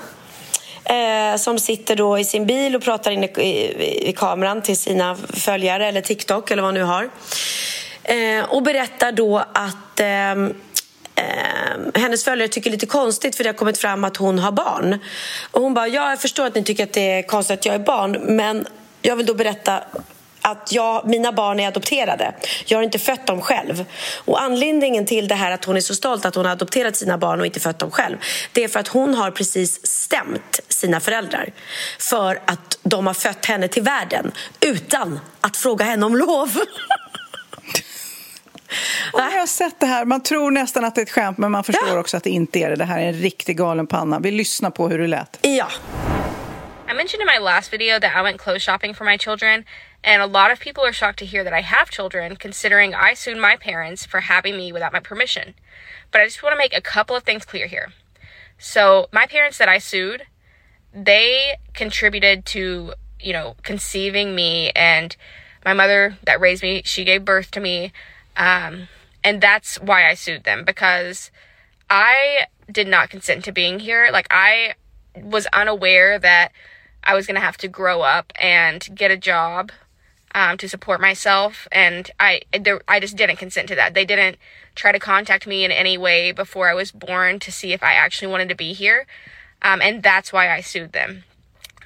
eh, 0.88 1.36
som 1.36 1.58
sitter 1.58 1.96
då 1.96 2.18
i 2.18 2.24
sin 2.24 2.46
bil 2.46 2.76
och 2.76 2.82
pratar 2.82 3.10
in 3.10 3.24
i, 3.24 3.26
i, 3.26 4.08
i 4.08 4.12
kameran 4.12 4.62
till 4.62 4.76
sina 4.76 5.16
följare 5.32 5.86
eller 5.86 6.00
TikTok 6.00 6.50
eller 6.50 6.62
vad 6.62 6.68
hon 6.68 6.74
nu 6.74 6.82
har. 6.82 7.10
Eh, 8.02 8.44
och 8.44 8.62
berättar 8.62 9.12
då 9.12 9.38
att 9.38 10.00
eh, 10.00 10.48
hennes 11.94 12.24
följare 12.24 12.48
tycker 12.48 12.70
lite 12.70 12.86
konstigt 12.86 13.36
för 13.36 13.44
det 13.44 13.50
har 13.50 13.54
kommit 13.54 13.78
fram 13.78 14.04
att 14.04 14.16
hon 14.16 14.38
har 14.38 14.52
barn. 14.52 14.98
Och 15.50 15.62
hon 15.62 15.74
bara, 15.74 15.88
ja 15.88 16.10
jag 16.10 16.20
förstår 16.20 16.46
att 16.46 16.54
ni 16.54 16.64
tycker 16.64 16.84
att 16.84 16.92
det 16.92 17.10
är 17.10 17.22
konstigt 17.22 17.58
att 17.58 17.66
jag 17.66 17.74
är 17.74 17.78
barn 17.78 18.12
men 18.12 18.66
jag 19.02 19.16
vill 19.16 19.26
då 19.26 19.34
berätta 19.34 19.82
att 20.50 20.72
jag, 20.72 21.06
mina 21.06 21.32
barn 21.32 21.60
är 21.60 21.68
adopterade. 21.68 22.34
Jag 22.66 22.78
har 22.78 22.82
inte 22.82 22.98
fött 22.98 23.26
dem 23.26 23.40
själv. 23.40 23.84
Och 24.24 24.42
anledningen 24.42 25.06
till 25.06 25.28
det 25.28 25.34
här 25.34 25.50
att 25.50 25.64
hon 25.64 25.76
är 25.76 25.80
så 25.80 25.94
stolt 25.94 26.24
att 26.24 26.34
hon 26.34 26.44
har 26.44 26.52
adopterat 26.52 26.96
sina 26.96 27.18
barn 27.18 27.40
och 27.40 27.46
inte 27.46 27.60
fött 27.60 27.78
dem 27.78 27.90
själv 27.90 28.16
det 28.52 28.64
är 28.64 28.68
för 28.68 28.80
att 28.80 28.88
hon 28.88 29.14
har 29.14 29.30
precis 29.30 29.86
stämt 29.86 30.60
sina 30.68 31.00
föräldrar 31.00 31.52
för 31.98 32.40
att 32.44 32.78
de 32.82 33.06
har 33.06 33.14
fött 33.14 33.46
henne 33.46 33.68
till 33.68 33.82
världen 33.82 34.32
utan 34.60 35.20
att 35.40 35.56
fråga 35.56 35.84
henne 35.84 36.06
om 36.06 36.16
lov. 36.16 36.56
Och 39.12 39.20
jag 39.20 39.30
har 39.30 39.46
sett 39.46 39.80
det 39.80 39.86
här. 39.86 40.04
Man 40.04 40.22
tror 40.22 40.50
nästan 40.50 40.84
att 40.84 40.94
det 40.94 41.00
är 41.00 41.02
ett 41.02 41.10
skämt 41.10 41.38
men 41.38 41.52
man 41.52 41.64
förstår 41.64 41.98
också 41.98 42.16
att 42.16 42.24
det 42.24 42.30
inte 42.30 42.58
är 42.58 42.70
det. 42.70 42.76
Det 42.76 42.84
här 42.84 43.00
är 43.00 43.08
en 43.08 43.14
riktig 43.20 43.56
galen 43.56 43.86
panna. 43.86 44.18
Vi 44.18 44.30
lyssnar 44.30 44.70
på 44.70 44.88
hur 44.88 44.98
det 44.98 45.06
lät. 45.06 45.38
Ja. 45.42 45.68
I 46.90 46.94
mentioned 46.94 47.20
in 47.20 47.26
my 47.26 47.38
last 47.44 47.72
video 47.72 48.00
that 48.00 48.12
I 48.16 48.22
went 48.22 48.40
clothes 48.40 48.62
shopping 48.62 48.94
for 48.94 49.04
my 49.04 49.18
children, 49.18 49.64
and 50.04 50.22
a 50.22 50.26
lot 50.26 50.50
of 50.50 50.60
people 50.60 50.84
are 50.84 50.92
shocked 50.92 51.18
to 51.18 51.26
hear 51.26 51.42
that 51.44 51.52
I 51.52 51.62
have 51.62 51.90
children, 51.90 52.36
considering 52.36 52.94
I 52.94 53.14
sued 53.14 53.36
my 53.36 53.56
parents 53.56 54.06
for 54.06 54.20
having 54.20 54.56
me 54.56 54.72
without 54.72 54.92
my 54.92 55.00
permission. 55.00 55.54
But 56.10 56.20
I 56.20 56.24
just 56.24 56.42
want 56.42 56.52
to 56.54 56.58
make 56.58 56.76
a 56.76 56.80
couple 56.80 57.16
of 57.16 57.24
things 57.24 57.44
clear 57.44 57.66
here. 57.66 57.92
So, 58.58 59.08
my 59.12 59.26
parents 59.26 59.58
that 59.58 59.68
I 59.68 59.78
sued, 59.78 60.24
they 60.92 61.58
contributed 61.74 62.46
to, 62.46 62.94
you 63.20 63.32
know, 63.32 63.56
conceiving 63.62 64.34
me, 64.34 64.70
and 64.70 65.16
my 65.64 65.72
mother 65.72 66.16
that 66.24 66.40
raised 66.40 66.62
me, 66.62 66.82
she 66.84 67.04
gave 67.04 67.24
birth 67.24 67.50
to 67.52 67.60
me. 67.60 67.92
Um, 68.36 68.88
and 69.22 69.40
that's 69.40 69.80
why 69.80 70.08
I 70.08 70.14
sued 70.14 70.44
them 70.44 70.64
because 70.64 71.30
I 71.90 72.46
did 72.70 72.88
not 72.88 73.10
consent 73.10 73.44
to 73.44 73.52
being 73.52 73.80
here. 73.80 74.10
Like, 74.12 74.28
I 74.30 74.74
was 75.14 75.46
unaware 75.52 76.18
that 76.18 76.52
I 77.02 77.14
was 77.14 77.26
going 77.26 77.34
to 77.34 77.40
have 77.40 77.56
to 77.58 77.68
grow 77.68 78.02
up 78.02 78.32
and 78.40 78.86
get 78.94 79.10
a 79.10 79.16
job 79.16 79.72
um, 80.34 80.58
to 80.58 80.68
support 80.68 81.00
myself, 81.00 81.66
and 81.72 82.10
I 82.20 82.42
there, 82.58 82.80
I 82.86 83.00
just 83.00 83.16
didn't 83.16 83.36
consent 83.36 83.68
to 83.68 83.74
that. 83.76 83.94
They 83.94 84.04
didn't 84.04 84.36
try 84.74 84.92
to 84.92 84.98
contact 84.98 85.46
me 85.46 85.64
in 85.64 85.70
any 85.70 85.96
way 85.98 86.32
before 86.32 86.68
I 86.68 86.74
was 86.74 86.92
born 86.92 87.38
to 87.40 87.52
see 87.52 87.72
if 87.72 87.82
I 87.82 87.94
actually 87.94 88.28
wanted 88.28 88.48
to 88.50 88.54
be 88.54 88.72
here, 88.72 89.06
um, 89.62 89.80
and 89.80 90.02
that's 90.02 90.32
why 90.32 90.50
I 90.50 90.60
sued 90.60 90.92
them. 90.92 91.24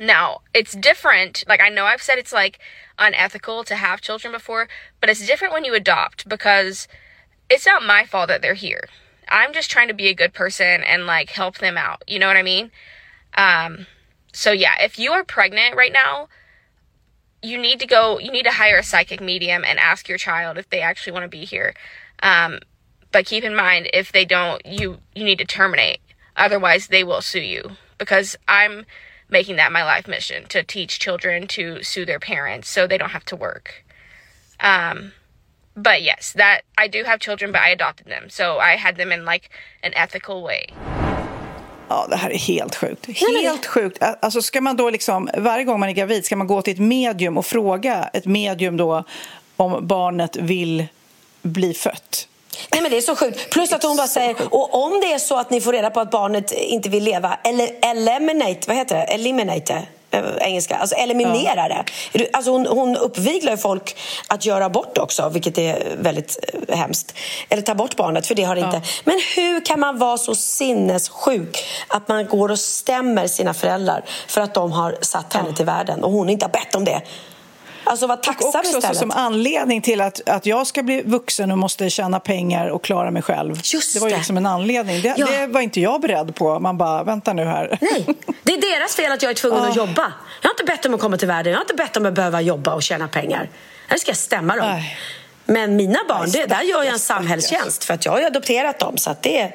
Now, 0.01 0.41
it's 0.55 0.73
different. 0.73 1.45
Like, 1.47 1.61
I 1.61 1.69
know 1.69 1.85
I've 1.85 2.03
said 2.03 2.19
it's 2.19 2.33
like 2.33 2.59
unethical 2.99 3.65
to 3.65 3.77
have 3.77 4.01
children 4.01 4.33
before, 4.33 4.69
but 5.01 5.11
it's 5.11 5.27
different 5.27 5.53
when 5.53 5.65
you 5.65 5.75
adopt 5.75 6.29
because 6.29 6.89
it's 7.49 7.67
not 7.67 7.85
my 7.85 8.05
fault 8.05 8.29
that 8.29 8.43
they're 8.43 8.55
here. 8.55 8.89
I'm 9.29 9.53
just 9.53 9.71
trying 9.71 9.89
to 9.89 9.95
be 9.95 10.09
a 10.09 10.15
good 10.15 10.33
person 10.33 10.83
and 10.83 11.07
like 11.07 11.31
help 11.31 11.59
them 11.59 11.77
out. 11.77 12.03
You 12.07 12.19
know 12.19 12.27
what 12.27 12.37
I 12.37 12.43
mean? 12.43 12.71
Um, 13.35 13.87
so 14.33 14.53
yeah, 14.53 14.75
if 14.81 14.99
you 14.99 15.13
are 15.13 15.25
pregnant 15.25 15.77
right 15.77 15.93
now, 15.93 16.29
you 17.43 17.59
need 17.59 17.81
to 17.81 17.87
go, 17.87 18.19
you 18.19 18.31
need 18.31 18.45
to 18.45 18.53
hire 18.53 18.79
a 18.79 18.83
psychic 18.83 19.21
medium 19.21 19.65
and 19.65 19.79
ask 19.79 20.09
your 20.09 20.19
child 20.19 20.59
if 20.59 20.69
they 20.71 20.81
actually 20.81 21.13
want 21.13 21.25
to 21.25 21.29
be 21.29 21.45
here. 21.45 21.75
Um, 22.23 22.61
but 23.11 23.27
keep 23.27 23.45
in 23.45 23.55
mind, 23.55 23.89
if 23.93 24.13
they 24.13 24.25
don't, 24.25 24.65
you, 24.65 24.99
you 25.15 25.25
need 25.25 25.39
to 25.39 25.45
terminate. 25.45 26.01
Otherwise, 26.37 26.87
they 26.87 27.05
will 27.05 27.21
sue 27.21 27.41
you 27.41 27.73
because 27.99 28.37
I'm 28.49 28.87
making 29.29 29.57
that 29.57 29.73
my 29.73 29.83
life 29.83 30.07
mission 30.07 30.47
to 30.49 30.63
teach 30.63 30.99
children 30.99 31.47
to 31.49 31.83
sue 31.83 32.05
their 32.05 32.21
parents 32.21 32.69
so 32.69 32.87
they 32.87 32.99
don't 32.99 33.11
have 33.11 33.25
to 33.27 33.37
work. 33.37 33.85
Um, 34.61 35.13
but 35.75 36.03
yes, 36.03 36.33
that 36.33 36.63
I 36.79 36.87
do 36.87 37.05
have 37.05 37.21
children, 37.21 37.51
but 37.51 37.63
I 37.63 37.71
adopted 37.71 38.07
them. 38.07 38.29
So 38.31 38.59
I 38.59 38.77
had 38.77 38.97
them 38.97 39.11
in 39.11 39.25
like 39.25 39.51
an 39.83 39.93
ethical 39.95 40.43
way. 40.43 40.67
Ja, 41.89 42.07
det 42.11 42.17
här 42.17 42.31
är 42.31 42.39
helt 42.39 42.75
sjukt. 42.75 43.07
Helt 43.07 43.67
sjukt. 43.67 44.03
Alltså 44.21 44.43
ska 44.43 44.61
man 44.61 44.77
då 44.77 44.91
liksom, 44.91 45.29
varje 45.39 45.65
gång 45.65 45.81
man 45.81 45.89
är 45.89 45.93
gravid, 45.93 46.25
ska 46.25 46.37
man 46.37 46.47
gå 46.47 46.63
till 46.63 46.73
ett 46.73 46.81
medium 46.81 47.39
och 47.39 47.47
fråga 47.47 48.11
ett 48.13 48.27
medium 48.27 48.77
då 48.77 49.05
om 49.57 49.87
barnet 49.87 50.37
vill 50.37 50.87
bli 51.43 51.75
fött? 51.75 52.29
Nej 52.73 52.83
men 52.83 52.91
det 52.91 52.97
är 52.97 53.01
så 53.01 53.17
sjukt. 53.17 53.51
Plus 53.51 53.73
att 53.73 53.83
hon 53.83 53.97
bara 53.97 54.07
säger, 54.07 54.37
och 54.51 54.85
om 54.85 55.01
det 55.01 55.13
är 55.13 55.19
så 55.19 55.39
att 55.39 55.51
ni 55.51 55.61
får 55.61 55.73
reda 55.73 55.91
på 55.91 56.01
att 56.01 56.11
barnet 56.11 56.53
inte 56.53 56.89
vill 56.89 57.05
leva, 57.05 57.39
eller 57.45 57.69
eliminate, 57.83 58.61
vad 58.67 58.77
heter 58.77 58.97
det? 58.97 59.03
Eliminate 59.03 59.83
engelska, 60.41 60.77
alltså 60.77 60.97
eliminera 60.97 61.69
det. 61.69 61.85
Alltså 62.33 62.51
hon, 62.51 62.67
hon 62.67 62.97
uppviglar 62.97 63.57
folk 63.57 63.97
att 64.27 64.47
göra 64.47 64.65
abort 64.65 64.99
också, 64.99 65.29
vilket 65.29 65.59
är 65.59 65.97
väldigt 65.99 66.39
eh, 66.69 66.77
hemskt. 66.77 67.15
Eller 67.49 67.63
ta 67.63 67.75
bort 67.75 67.97
barnet, 67.97 68.27
för 68.27 68.35
det 68.35 68.43
har 68.43 68.55
det 68.55 68.61
inte. 68.61 68.83
Men 69.05 69.21
hur 69.37 69.65
kan 69.65 69.81
man 69.81 69.99
vara 69.99 70.19
så 70.19 70.35
sinnessjuk 70.35 71.65
att 71.89 72.09
man 72.09 72.27
går 72.27 72.51
och 72.51 72.59
stämmer 72.59 73.27
sina 73.27 73.55
föräldrar 73.55 74.05
för 74.27 74.41
att 74.41 74.55
de 74.55 74.73
har 74.73 74.97
satt 75.01 75.33
henne 75.33 75.53
till 75.57 75.67
världen 75.67 76.05
och 76.05 76.11
hon 76.11 76.29
inte 76.29 76.45
har 76.45 76.51
bett 76.51 76.75
om 76.75 76.85
det? 76.85 77.03
Alltså 77.85 78.07
var 78.07 78.17
tacksam 78.17 78.49
och 78.49 78.55
också 78.55 78.73
så 78.73 78.79
istället. 78.79 78.97
som 78.99 79.11
anledning 79.11 79.83
till 79.83 80.01
att, 80.01 80.29
att 80.29 80.47
jag 80.47 80.67
ska 80.67 80.83
bli 80.83 81.03
vuxen 81.03 81.51
och 81.53 81.59
måste 81.59 81.91
tjäna 81.91 82.21
pengar 82.21 82.69
och 82.69 82.85
klara 82.85 83.11
mig 83.11 83.23
själv. 83.23 83.61
Just 83.65 83.95
det 83.95 84.01
var 84.01 84.09
ju 84.09 84.15
liksom 84.17 84.37
en 84.37 84.47
anledning. 84.47 85.03
Det, 85.03 85.15
Ja. 85.17 85.27
det 85.27 85.47
var 85.47 85.61
inte 85.61 85.81
jag 85.81 86.01
beredd 86.01 86.35
på. 86.35 86.59
Man 86.61 86.79
bara, 86.79 87.05
vänta 87.05 87.33
nu 87.33 87.45
här. 87.45 87.79
Nej, 87.81 88.07
det 88.43 88.53
är 88.53 88.79
deras 88.81 88.97
fel 88.97 89.13
att 89.13 89.23
jag 89.23 89.31
är 89.31 89.35
tvungen 89.35 89.63
att 89.63 89.77
Ja. 89.77 89.87
jobba. 89.87 90.13
Jag 90.43 90.49
har 90.49 90.55
inte 90.55 90.65
bett 90.65 90.87
om 90.87 90.95
att 90.95 91.01
komma 91.01 91.17
till 91.17 91.29
världen. 91.29 91.53
Jag 91.53 91.59
har 91.59 91.65
inte 91.65 91.75
bett 91.75 91.97
om 91.97 92.07
att 92.07 92.15
behöva 92.15 92.41
jobba 92.41 92.75
och 92.75 92.83
tjäna 92.83 93.09
pengar. 93.09 93.49
Nu 93.91 93.99
ska 93.99 94.11
jag 94.11 94.17
stämma 94.17 94.57
dem. 94.57 94.81
Men 95.45 95.77
mina 95.77 95.99
barn, 96.09 96.31
det, 96.31 96.47
där 96.47 96.63
gör 96.63 96.83
jag 96.83 96.93
en 96.93 96.99
samhällstjänst 96.99 97.85
för 97.85 97.95
att 97.95 98.05
jag 98.05 98.13
har 98.13 98.19
ju 98.21 98.27
adopterat 98.27 98.79
dem. 98.79 98.97
Så 98.97 99.11
att 99.11 99.23
det. 99.23 99.53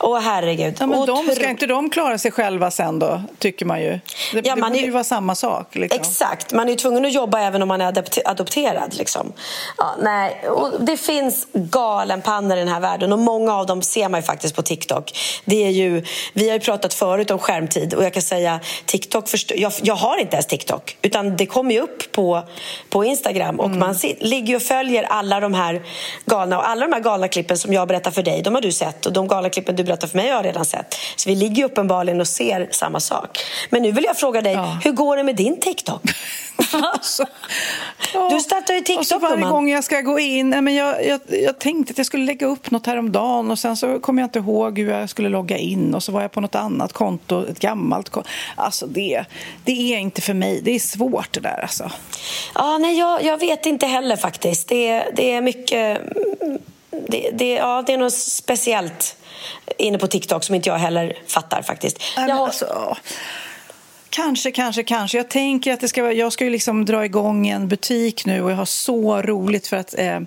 Åh 0.00 0.18
herregud. 0.20 0.74
Ja, 0.80 0.86
men 0.86 1.06
de, 1.06 1.34
ska 1.34 1.48
inte 1.48 1.66
de 1.66 1.90
klara 1.90 2.18
sig 2.18 2.30
själva 2.30 2.70
sen 2.70 2.98
då, 2.98 3.22
tycker 3.38 3.66
man 3.66 3.80
ju. 3.82 3.90
Det, 3.90 4.00
Ja, 4.34 4.40
det 4.42 4.56
man 4.56 4.70
borde 4.72 4.82
är- 4.82 4.86
ju 4.86 4.90
vara 4.90 5.04
samma 5.04 5.34
sak. 5.34 5.74
Liksom. 5.74 6.00
Exakt, 6.00 6.52
man 6.52 6.66
är 6.66 6.70
ju 6.70 6.76
tvungen 6.76 7.04
att 7.04 7.12
jobba 7.12 7.40
även 7.40 7.62
om 7.62 7.68
man 7.68 7.80
är 7.80 7.92
adopte- 7.92 8.22
adopterad. 8.24 8.94
Liksom. 8.94 9.32
Ja, 9.78 9.94
nej. 10.02 10.42
Och 10.48 10.72
det 10.84 10.96
finns 10.96 11.46
galenpannor 11.52 12.56
i 12.56 12.58
den 12.60 12.68
här 12.68 12.80
världen 12.80 13.12
och 13.12 13.18
många 13.18 13.54
av 13.54 13.66
dem 13.66 13.82
ser 13.82 14.08
man 14.08 14.20
ju 14.20 14.26
faktiskt 14.26 14.56
på 14.56 14.62
TikTok. 14.62 15.18
Det 15.44 15.64
är 15.66 15.70
ju, 15.70 16.04
vi 16.32 16.48
har 16.48 16.54
ju 16.54 16.60
pratat 16.60 16.94
förut 16.94 17.30
om 17.30 17.38
skärmtid 17.38 17.94
och 17.94 18.04
jag 18.04 18.12
kan 18.12 18.22
säga 18.22 18.60
TikTok, 18.86 19.26
förstö- 19.28 19.54
jag, 19.56 19.72
jag 19.82 19.94
har 19.94 20.16
inte 20.20 20.36
ens 20.36 20.46
TikTok 20.46 20.96
utan 21.02 21.36
det 21.36 21.46
kommer 21.46 21.74
ju 21.74 21.80
upp 21.80 22.12
på, 22.12 22.42
på 22.90 23.04
Instagram 23.04 23.60
och 23.60 23.66
Mm. 23.66 23.78
man 23.78 23.94
ligger 24.20 24.56
och 24.56 24.62
följer 24.62 25.02
alla 25.02 25.27
de 25.40 25.54
här 25.54 25.82
galna 26.24 26.58
och 26.58 26.68
alla 26.68 26.86
de 26.86 26.92
här 26.92 27.00
galna 27.00 27.28
klippen 27.28 27.58
som 27.58 27.72
jag 27.72 27.88
berättar 27.88 28.10
för 28.10 28.22
dig, 28.22 28.42
de 28.42 28.54
har 28.54 28.62
du 28.62 28.72
sett 28.72 29.06
och 29.06 29.12
de 29.12 29.28
galna 29.28 29.50
klippen 29.50 29.76
du 29.76 29.84
berättar 29.84 30.08
för 30.08 30.16
mig 30.16 30.28
har 30.28 30.36
jag 30.36 30.44
redan 30.44 30.64
sett. 30.64 30.94
Så 31.16 31.28
vi 31.28 31.34
ligger 31.34 31.64
uppenbarligen 31.64 32.20
och 32.20 32.28
ser 32.28 32.68
samma 32.70 33.00
sak. 33.00 33.38
Men 33.70 33.82
nu 33.82 33.92
vill 33.92 34.04
jag 34.04 34.16
fråga 34.16 34.42
dig, 34.42 34.58
hur 34.84 34.92
går 34.92 35.16
det 35.16 35.22
med 35.22 35.36
din 35.36 35.60
TikTok? 35.60 36.02
Du 38.30 38.40
startar 38.40 38.74
ju 38.74 38.80
Och 38.80 38.86
så 38.86 38.92
TikTok 39.02 39.22
varje 39.22 39.44
gång 39.44 39.68
jag 39.70 39.84
ska 39.84 40.00
gå 40.00 40.18
in, 40.18 40.50
nej, 40.50 40.62
men 40.62 40.74
jag, 40.74 41.06
jag, 41.06 41.20
jag 41.28 41.58
tänkte 41.58 41.90
att 41.90 41.98
jag 41.98 42.06
skulle 42.06 42.24
lägga 42.24 42.46
upp 42.46 42.70
något 42.70 42.86
häromdagen 42.86 43.50
och 43.50 43.58
sen 43.58 43.76
så 43.76 44.00
kom 44.00 44.18
jag 44.18 44.26
inte 44.26 44.38
ihåg 44.38 44.78
hur 44.78 44.90
jag 44.90 45.10
skulle 45.10 45.28
logga 45.28 45.56
in 45.56 45.94
och 45.94 46.02
så 46.02 46.12
var 46.12 46.22
jag 46.22 46.32
på 46.32 46.40
något 46.40 46.54
annat 46.54 46.92
konto, 46.92 47.46
ett 47.50 47.58
gammalt 47.60 48.08
konto. 48.08 48.28
Alltså 48.56 48.86
det, 48.86 49.24
det 49.64 49.94
är 49.94 49.98
inte 49.98 50.20
för 50.20 50.34
mig, 50.34 50.60
det 50.64 50.70
är 50.74 50.78
svårt 50.80 51.32
det 51.32 51.40
där 51.40 51.60
alltså. 51.62 51.90
Ja, 52.54 52.78
nej, 52.78 52.98
jag, 52.98 53.22
jag 53.22 53.38
vet 53.38 53.66
inte 53.66 53.86
heller 53.86 54.16
faktiskt. 54.16 54.68
Det, 54.68 54.88
är- 54.88 55.10
det 55.16 55.32
är 55.32 55.40
mycket... 55.40 56.00
Det, 57.08 57.30
det, 57.32 57.52
ja, 57.52 57.82
det 57.86 57.92
är 57.92 57.98
något 57.98 58.14
speciellt 58.14 59.16
inne 59.78 59.98
på 59.98 60.06
TikTok 60.06 60.44
som 60.44 60.54
inte 60.54 60.68
jag 60.68 60.76
heller 60.78 61.18
fattar 61.26 61.62
faktiskt. 61.62 61.98
Nej, 62.16 62.28
Jag 62.28 62.38
alltså. 62.38 62.96
Kanske, 64.10 64.50
kanske, 64.50 64.82
kanske. 64.82 65.18
Jag 65.18 65.28
tänker 65.28 65.72
att 65.72 65.80
det 65.80 65.88
ska 65.88 66.12
jag 66.12 66.32
ska 66.32 66.44
ju 66.44 66.50
liksom 66.50 66.84
dra 66.84 67.04
igång 67.04 67.48
en 67.48 67.68
butik 67.68 68.26
nu 68.26 68.42
och 68.42 68.50
jag 68.50 68.56
har 68.56 68.64
så 68.64 69.22
roligt 69.22 69.66
för 69.66 69.76
att 69.76 69.98
eh, 69.98 70.20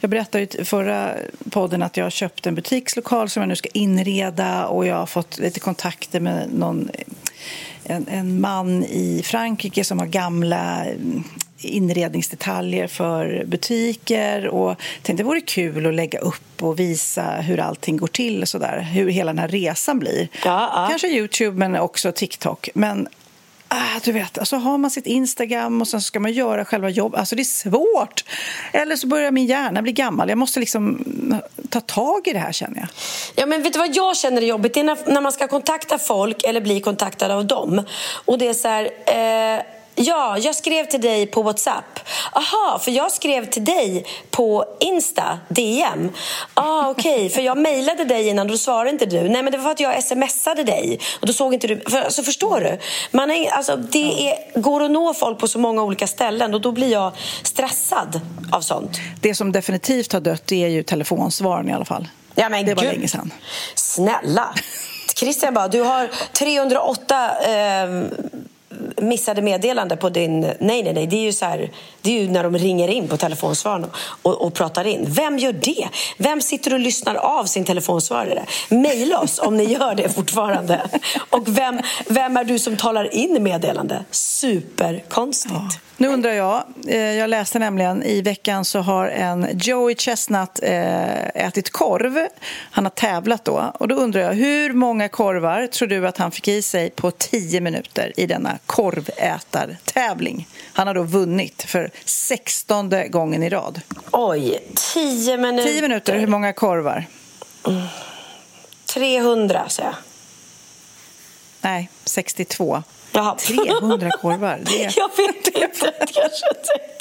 jag 0.00 0.10
berättade 0.10 0.44
i 0.44 0.64
förra 0.64 1.10
podden 1.50 1.82
att 1.82 1.96
jag 1.96 2.04
har 2.04 2.10
köpt 2.10 2.46
en 2.46 2.54
butikslokal 2.54 3.28
som 3.28 3.40
jag 3.42 3.48
nu 3.48 3.56
ska 3.56 3.68
inreda 3.72 4.66
och 4.66 4.86
jag 4.86 4.96
har 4.96 5.06
fått 5.06 5.38
lite 5.38 5.60
kontakter 5.60 6.20
med 6.20 6.48
någon, 6.54 6.90
en, 7.84 8.06
en 8.08 8.40
man 8.40 8.84
i 8.84 9.22
Frankrike 9.24 9.84
som 9.84 9.98
har 9.98 10.06
gamla 10.06 10.84
mm, 10.84 11.24
inredningsdetaljer 11.62 12.86
för 12.86 13.44
butiker 13.46 14.48
och 14.48 14.76
tänkte 15.02 15.22
det 15.22 15.26
vore 15.26 15.40
kul 15.40 15.86
att 15.86 15.94
lägga 15.94 16.18
upp 16.18 16.62
och 16.62 16.80
visa 16.80 17.22
hur 17.22 17.60
allting 17.60 17.96
går 17.96 18.06
till 18.06 18.42
och 18.42 18.48
sådär, 18.48 18.80
hur 18.80 19.08
hela 19.08 19.32
den 19.32 19.38
här 19.38 19.48
resan 19.48 19.98
blir. 19.98 20.28
Kanske 20.88 21.08
Youtube 21.08 21.58
men 21.58 21.76
också 21.76 22.12
TikTok. 22.12 22.68
Men 22.74 23.08
Ah, 23.74 24.00
du 24.04 24.12
vet, 24.12 24.38
alltså 24.38 24.56
har 24.56 24.78
man 24.78 24.90
sitt 24.90 25.06
Instagram 25.06 25.80
och 25.80 25.88
sen 25.88 26.00
ska 26.00 26.20
man 26.20 26.32
göra 26.32 26.64
själva 26.64 26.88
jobbet. 26.88 27.20
Alltså 27.20 27.36
det 27.36 27.42
är 27.42 27.44
svårt. 27.44 28.24
Eller 28.72 28.96
så 28.96 29.06
börjar 29.06 29.30
min 29.30 29.46
hjärna 29.46 29.82
bli 29.82 29.92
gammal. 29.92 30.28
Jag 30.28 30.38
måste 30.38 30.60
liksom 30.60 31.04
ta 31.68 31.80
tag 31.80 32.28
i 32.28 32.32
det 32.32 32.38
här 32.38 32.52
känner 32.52 32.78
jag. 32.78 32.88
Ja, 33.34 33.46
men 33.46 33.62
vet 33.62 33.72
du 33.72 33.78
vad 33.78 33.96
jag 33.96 34.16
känner 34.16 34.42
är 34.42 34.46
jobbigt? 34.46 34.74
Det 34.74 34.80
är 34.80 34.84
när, 34.84 34.98
när 35.06 35.20
man 35.20 35.32
ska 35.32 35.48
kontakta 35.48 35.98
folk 35.98 36.44
eller 36.44 36.60
bli 36.60 36.80
kontaktad 36.80 37.30
av 37.30 37.46
dem. 37.46 37.82
Och 38.24 38.38
det 38.38 38.48
är 38.48 38.54
så 38.54 38.68
här... 38.68 38.84
Eh, 39.06 39.62
ja, 39.94 40.38
jag 40.38 40.54
skrev 40.54 40.84
till 40.84 41.00
dig 41.00 41.26
på 41.26 41.42
Whatsapp. 41.42 42.00
Aha, 42.32 42.78
för 42.78 42.90
jag 42.90 43.12
skrev 43.12 43.50
till 43.50 43.64
dig 43.64 44.06
på 44.30 44.64
Insta, 44.80 45.38
DM. 45.48 46.10
Ah, 46.54 46.90
Okej, 46.90 47.28
för 47.34 47.42
jag 47.42 47.58
mejlade 47.58 48.04
dig 48.04 48.28
innan 48.28 48.46
och 48.46 48.52
då 48.52 48.58
svarade 48.58 48.90
inte 48.90 49.06
du. 49.06 49.28
Nej, 49.28 49.42
men 49.42 49.52
det 49.52 49.58
var 49.58 49.64
för 49.64 49.70
att 49.70 49.80
jag 49.80 50.04
smsade 50.04 50.64
dig 50.64 51.00
och 51.20 51.26
då 51.26 51.32
såg 51.32 51.54
inte 51.54 51.66
du. 51.66 51.80
För, 51.80 52.00
alltså, 52.00 52.22
förstår 52.22 52.60
du? 52.60 52.78
Man 53.10 53.30
är, 53.30 53.50
alltså, 53.50 53.76
det 53.76 54.28
är, 54.28 54.60
går 54.60 54.82
att 54.82 54.90
nå 54.90 55.14
folk 55.14 55.38
på 55.38 55.48
så 55.48 55.58
många 55.58 55.82
olika 55.82 56.06
ställen 56.06 56.54
och 56.54 56.60
då 56.60 56.72
blir 56.72 56.92
jag 56.92 57.12
stressad 57.42 58.20
av 58.52 58.60
sånt. 58.60 58.98
Det 59.20 59.34
som 59.34 59.52
definitivt 59.52 60.12
har 60.12 60.20
dött 60.20 60.46
det 60.46 60.64
är 60.64 60.68
ju 60.68 60.82
telefonsvaren 60.82 61.68
i 61.68 61.72
alla 61.72 61.84
fall. 61.84 62.08
Ja, 62.34 62.48
men 62.48 62.66
det 62.66 62.74
var 62.74 62.82
gud. 62.82 62.92
länge 62.92 63.08
sedan. 63.08 63.32
Snälla! 63.74 64.54
Christian 65.16 65.54
bara, 65.54 65.68
du 65.68 65.80
har 65.80 66.10
308 66.32 67.30
eh, 67.42 67.52
missade 68.96 69.42
meddelande 69.42 69.96
på 69.96 70.08
din... 70.08 70.40
Nej, 70.40 70.56
nej, 70.58 70.92
nej. 70.92 71.06
Det 71.06 71.16
är 71.16 71.22
ju, 71.22 71.32
så 71.32 71.44
här, 71.44 71.70
det 72.02 72.10
är 72.10 72.22
ju 72.22 72.30
när 72.30 72.42
de 72.42 72.58
ringer 72.58 72.88
in 72.88 73.08
på 73.08 73.16
telefonsvararen 73.16 73.86
och, 74.22 74.42
och 74.42 74.54
pratar 74.54 74.86
in. 74.86 75.04
Vem 75.08 75.38
gör 75.38 75.52
det? 75.52 75.88
Vem 76.16 76.40
sitter 76.40 76.74
och 76.74 76.80
lyssnar 76.80 77.14
av 77.14 77.44
sin 77.44 77.64
telefonsvarare? 77.64 78.42
Maila 78.68 79.18
oss 79.18 79.38
om 79.38 79.56
ni 79.56 79.64
gör 79.64 79.94
det 79.94 80.08
fortfarande. 80.08 80.90
Och 81.30 81.58
vem, 81.58 81.80
vem 82.08 82.36
är 82.36 82.44
du 82.44 82.58
som 82.58 82.76
talar 82.76 83.14
in 83.14 83.42
meddelande? 83.42 84.04
Superkonstigt. 84.10 85.80
Nu 86.02 86.08
undrar 86.08 86.32
jag, 86.32 86.64
eh, 86.86 86.96
jag 86.96 87.30
läste 87.30 87.58
nämligen 87.58 88.02
i 88.02 88.22
veckan 88.22 88.64
så 88.64 88.80
har 88.80 89.06
en 89.06 89.46
Joey 89.58 89.94
Chestnut 89.94 90.60
eh, 90.62 91.26
ätit 91.26 91.70
korv. 91.70 92.26
Han 92.70 92.84
har 92.84 92.90
tävlat 92.90 93.44
då. 93.44 93.72
Och 93.74 93.88
då 93.88 93.94
undrar 93.94 94.20
jag, 94.20 94.32
hur 94.32 94.72
många 94.72 95.08
korvar 95.08 95.66
tror 95.66 95.88
du 95.88 96.06
att 96.06 96.18
han 96.18 96.30
fick 96.30 96.48
i 96.48 96.62
sig 96.62 96.90
på 96.90 97.10
10 97.10 97.60
minuter 97.60 98.12
i 98.16 98.26
denna 98.26 98.58
korvätartävling? 98.66 100.48
Han 100.72 100.86
har 100.86 100.94
då 100.94 101.02
vunnit 101.02 101.62
för 101.62 101.90
16 102.04 103.10
gången 103.10 103.42
i 103.42 103.48
rad. 103.48 103.80
Oj, 104.10 104.58
10 104.94 105.36
minuter. 105.36 105.68
10 105.68 105.82
minuter, 105.82 106.18
hur 106.18 106.26
många 106.26 106.52
korvar? 106.52 107.06
300, 108.94 109.68
säger 109.68 109.88
jag. 109.88 109.96
Nej, 111.60 111.90
62. 112.04 112.82
Jaha. 113.12 113.36
300 113.36 114.10
korvar. 114.20 114.60
Det. 114.62 114.96
Jag 114.96 115.10
vet 115.16 115.46
inte. 115.46 115.60
Jag 115.60 115.72
kanske 115.98 116.46
tänkte 116.54 116.92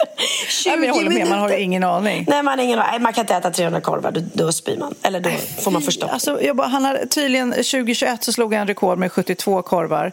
20 0.50 0.70
Nej, 0.70 0.78
men 0.78 0.88
jag 0.88 0.94
håller 0.94 1.10
med, 1.10 1.28
man 1.28 1.40
har 1.40 1.50
ju 1.50 1.60
ingen 1.60 1.84
aning. 1.84 2.26
Nej, 2.28 2.44
man, 2.44 2.60
ingen, 2.60 2.80
nej, 2.80 3.00
man 3.00 3.14
kan 3.14 3.24
inte 3.24 3.36
äta 3.36 3.52
300 3.52 3.82
korvar, 3.82 4.12
då, 4.12 4.22
då 4.34 4.52
spyr 4.52 4.78
man. 4.78 4.96
Eller 5.02 5.20
då 5.20 5.30
får 5.62 5.72
man 5.72 5.82
förstå. 5.82 6.08
Alltså, 6.08 6.42
jag 6.42 6.56
bara, 6.56 6.68
han 6.68 6.86
har, 6.86 7.06
tydligen 7.10 7.52
2021 7.52 8.24
så 8.24 8.34
slog 8.34 8.54
han 8.54 8.68
rekord 8.68 8.98
med 8.98 9.12
72 9.12 9.62
korvar. 9.62 10.12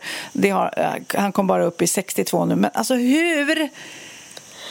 Har, 0.53 0.74
eh, 0.76 1.20
han 1.20 1.32
kom 1.32 1.46
bara 1.46 1.64
upp 1.64 1.82
i 1.82 1.86
62 1.86 2.44
nu. 2.44 2.57
Men 2.57 2.70
alltså 2.74 2.94
hur... 2.94 3.68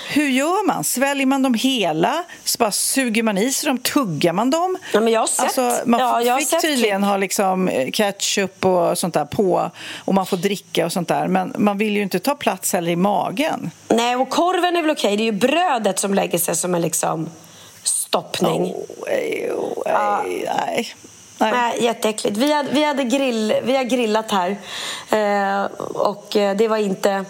Hur 0.10 0.30
gör 0.30 0.68
man? 0.68 0.84
Sväljer 0.84 1.26
man 1.26 1.44
dem 1.44 1.54
hela? 1.54 2.24
Så 2.44 2.58
bara 2.58 2.72
suger 2.72 3.24
man 3.24 3.38
i 3.38 3.52
sig 3.52 3.68
dem? 3.68 3.78
Tuggar 3.78 4.34
man 4.34 4.50
dem? 4.50 4.78
Ja, 4.94 5.00
men 5.00 5.14
jag 5.14 5.20
har 5.20 5.28
sett. 5.28 5.40
Alltså, 5.40 5.82
man 5.86 6.00
Ja, 6.00 6.22
jag 6.22 6.40
fick 6.40 6.62
tydligen 6.62 7.04
ha 7.04 7.18
liksom 7.18 7.68
eh, 7.68 7.92
ketchup 7.92 8.66
och 8.66 8.98
sånt 8.98 9.14
där 9.14 9.26
på 9.26 9.72
och 10.06 10.14
man 10.14 10.26
får 10.26 10.38
dricka 10.38 10.86
och 10.86 10.92
sånt 10.92 11.08
där. 11.08 11.28
Men 11.28 11.54
man 11.58 11.78
vill 11.78 11.96
ju 11.96 12.02
inte 12.02 12.20
ta 12.20 12.36
plats 12.36 12.74
heller 12.74 12.92
i 12.92 12.96
magen. 12.96 13.72
Nej, 13.88 14.16
och 14.16 14.30
korven 14.30 14.76
är 14.76 14.82
väl 14.82 14.92
okej. 14.92 15.18
Det 15.18 15.24
är 15.24 15.26
ju 15.26 15.32
brödet 15.32 16.00
som 16.00 16.14
lägger 16.14 16.38
sig 16.38 16.56
som 16.56 16.76
en 16.76 16.82
liksom 16.82 17.30
stoppning. 17.84 18.74
Ja. 19.86 20.24
Nej. 20.26 20.96
Nej. 21.40 21.84
jätteäckligt. 21.84 22.38
Vi 22.38 22.54
hade, 22.54 22.70
vi, 22.72 22.84
hade 22.84 23.04
grill, 23.04 23.56
vi 23.64 23.76
har 23.76 23.84
grillat 23.84 24.32
här 24.32 24.58
eh, 25.10 25.64
och 25.80 26.36
eh, 26.36 26.58
det 26.58 26.68
var 26.68 26.78
inte... 26.78 27.26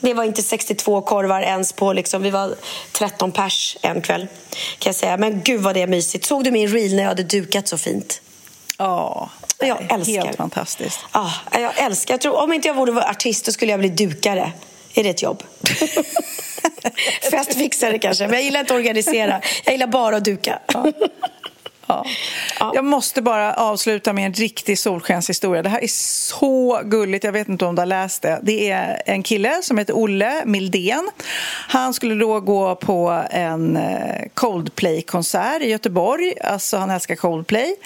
Det 0.00 0.14
var 0.14 0.24
inte 0.24 0.42
62 0.42 1.02
korvar 1.02 1.40
ens 1.40 1.72
på, 1.72 1.92
liksom, 1.92 2.22
vi 2.22 2.30
var 2.30 2.54
13 2.92 3.32
pers 3.32 3.76
en 3.82 4.02
kväll. 4.02 4.26
Kan 4.78 4.90
jag 4.90 4.94
säga. 4.94 5.16
Men 5.16 5.42
gud 5.42 5.60
vad 5.60 5.74
det 5.74 5.82
är 5.82 5.86
mysigt. 5.86 6.24
Såg 6.24 6.44
du 6.44 6.50
min 6.50 6.68
reel 6.68 6.94
när 6.94 7.02
jag 7.02 7.08
hade 7.08 7.22
dukat 7.22 7.68
så 7.68 7.78
fint? 7.78 8.20
Ja. 8.78 9.30
Och 9.60 9.66
jag 9.66 9.92
älskar. 9.92 10.24
Helt 10.24 10.36
fantastiskt. 10.36 11.00
Ja, 11.12 11.32
jag 11.52 11.78
älskar. 11.78 12.14
Jag 12.14 12.20
tror, 12.20 12.36
om 12.36 12.52
inte 12.52 12.68
jag 12.68 12.74
vore 12.74 13.08
artist 13.08 13.46
då 13.46 13.52
skulle 13.52 13.70
jag 13.70 13.80
bli 13.80 13.88
dukare. 13.88 14.52
Är 14.94 15.04
det 15.04 15.10
ett 15.10 15.22
jobb? 15.22 15.42
Festfixare 17.30 17.98
kanske, 17.98 18.24
men 18.24 18.34
jag 18.34 18.42
gillar 18.42 18.60
inte 18.60 18.74
att 18.74 18.78
organisera. 18.78 19.40
Jag 19.64 19.72
gillar 19.72 19.86
bara 19.86 20.16
att 20.16 20.24
duka. 20.24 20.58
Ja. 21.86 22.04
Jag 22.74 22.84
måste 22.84 23.22
bara 23.22 23.54
avsluta 23.54 24.12
med 24.12 24.26
en 24.26 24.32
riktig 24.32 24.78
solskenshistoria. 24.78 25.62
Det 25.62 25.68
här 25.68 25.84
är 25.84 25.88
så 25.88 26.80
gulligt. 26.84 27.24
Jag 27.24 27.32
vet 27.32 27.48
inte 27.48 27.64
om 27.64 27.74
du 27.74 27.80
har 27.80 27.86
läst 27.86 28.22
det. 28.22 28.40
Det 28.42 28.70
är 28.70 29.02
en 29.06 29.22
kille 29.22 29.62
som 29.62 29.78
heter 29.78 29.96
Olle 29.96 30.42
Mildén. 30.44 31.10
Han 31.68 31.94
skulle 31.94 32.14
då 32.14 32.40
gå 32.40 32.74
på 32.74 33.24
en 33.30 33.76
eh, 33.76 34.28
Coldplay-konsert 34.34 35.62
i 35.62 35.70
Göteborg. 35.70 36.34
Alltså, 36.44 36.76
han 36.76 36.90
älskar 36.90 37.14
Coldplay. 37.14 37.76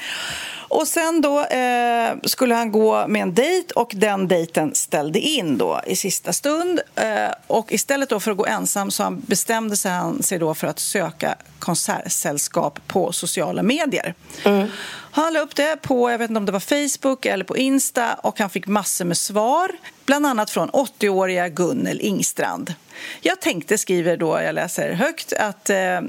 Och 0.70 0.88
sen 0.88 1.20
då 1.20 1.44
eh, 1.44 2.12
skulle 2.24 2.54
han 2.54 2.72
gå 2.72 3.06
med 3.06 3.22
en 3.22 3.34
dejt 3.34 3.74
och 3.74 3.92
den 3.94 4.28
dejten 4.28 4.74
ställde 4.74 5.18
in 5.18 5.58
då 5.58 5.80
i 5.86 5.96
sista 5.96 6.32
stund. 6.32 6.80
Eh, 6.94 7.34
och 7.46 7.72
istället 7.72 8.08
då 8.08 8.20
för 8.20 8.30
att 8.30 8.36
gå 8.36 8.46
ensam 8.46 8.90
så 8.90 9.02
han 9.02 9.20
bestämde 9.20 9.76
sig 9.76 9.90
han 9.90 10.22
sig 10.22 10.38
då 10.38 10.54
för 10.54 10.66
att 10.66 10.78
söka 10.78 11.34
konsertsällskap 11.58 12.80
på 12.86 13.12
sociala 13.12 13.62
medier. 13.62 14.14
Mm. 14.44 14.68
Han 15.10 15.32
la 15.32 15.40
upp 15.40 15.56
det 15.56 15.76
på 15.82 16.10
jag 16.10 16.18
vet 16.18 16.30
inte 16.30 16.38
om 16.38 16.46
det 16.46 16.52
var 16.52 16.88
Facebook 16.88 17.26
eller 17.26 17.44
på 17.44 17.56
Insta 17.56 18.14
och 18.14 18.38
han 18.38 18.50
fick 18.50 18.66
massor 18.66 19.04
med 19.04 19.16
svar. 19.16 19.70
Bland 20.06 20.26
annat 20.26 20.50
från 20.50 20.70
80-åriga 20.70 21.48
Gunnel 21.48 22.00
Ingstrand. 22.00 22.74
Jag 23.20 23.40
tänkte, 23.40 23.78
skriver 23.78 24.16
då, 24.16 24.40
jag 24.40 24.54
läser 24.54 24.92
högt, 24.92 25.32
att 25.32 25.70
eh, 25.70 25.96
eh, 25.96 26.02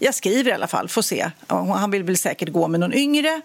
jag 0.00 0.14
skriver 0.14 0.50
i 0.50 0.54
alla 0.54 0.66
fall, 0.66 0.88
får 0.88 1.02
se. 1.02 1.30
Han 1.48 1.90
vill 1.90 2.02
väl 2.02 2.16
säkert 2.16 2.48
gå 2.48 2.68
med 2.68 2.80
någon 2.80 2.94
yngre. 2.94 3.40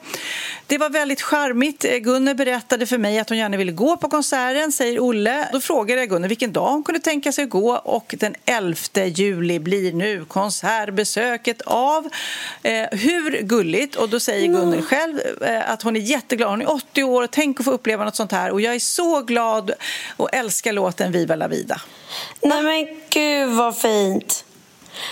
Det 0.67 0.77
var 0.77 0.89
väldigt 0.89 1.21
charmigt. 1.21 1.85
Gunnel 2.01 2.35
berättade 2.35 2.85
för 2.85 2.97
mig 2.97 3.19
att 3.19 3.29
hon 3.29 3.37
gärna 3.37 3.57
ville 3.57 3.71
gå 3.71 3.97
på 3.97 4.09
konserten, 4.09 4.71
säger 4.71 4.99
Olle. 4.99 5.49
Då 5.53 5.61
frågade 5.61 6.01
jag 6.01 6.09
Gunnel 6.09 6.29
vilken 6.29 6.53
dag 6.53 6.71
hon 6.71 6.83
kunde 6.83 6.99
tänka 6.99 7.31
sig 7.31 7.43
att 7.43 7.49
gå 7.49 7.75
och 7.75 8.15
den 8.19 8.35
11 8.45 8.75
juli 9.05 9.59
blir 9.59 9.93
nu 9.93 10.25
konsertbesöket 10.25 11.61
av. 11.61 12.09
Eh, 12.63 12.87
hur 12.91 13.41
gulligt? 13.41 13.95
Och 13.95 14.09
då 14.09 14.19
säger 14.19 14.47
Gunnel 14.47 14.81
själv 14.81 15.19
eh, 15.41 15.71
att 15.71 15.81
hon 15.81 15.95
är 15.95 15.99
jätteglad. 15.99 16.49
Hon 16.49 16.61
är 16.61 16.71
80 16.71 17.03
år 17.03 17.23
och 17.23 17.31
tänk 17.31 17.59
att 17.59 17.65
få 17.65 17.71
uppleva 17.71 18.05
något 18.05 18.15
sånt 18.15 18.31
här 18.31 18.51
och 18.51 18.61
jag 18.61 18.75
är 18.75 18.79
så 18.79 19.21
glad 19.21 19.71
och 20.17 20.33
älskar 20.33 20.73
låten 20.73 21.11
Viva 21.11 21.35
la 21.35 21.47
vida. 21.47 21.81
Nej 22.41 22.63
men 22.63 22.87
gud 23.09 23.49
vad 23.49 23.77
fint. 23.77 24.45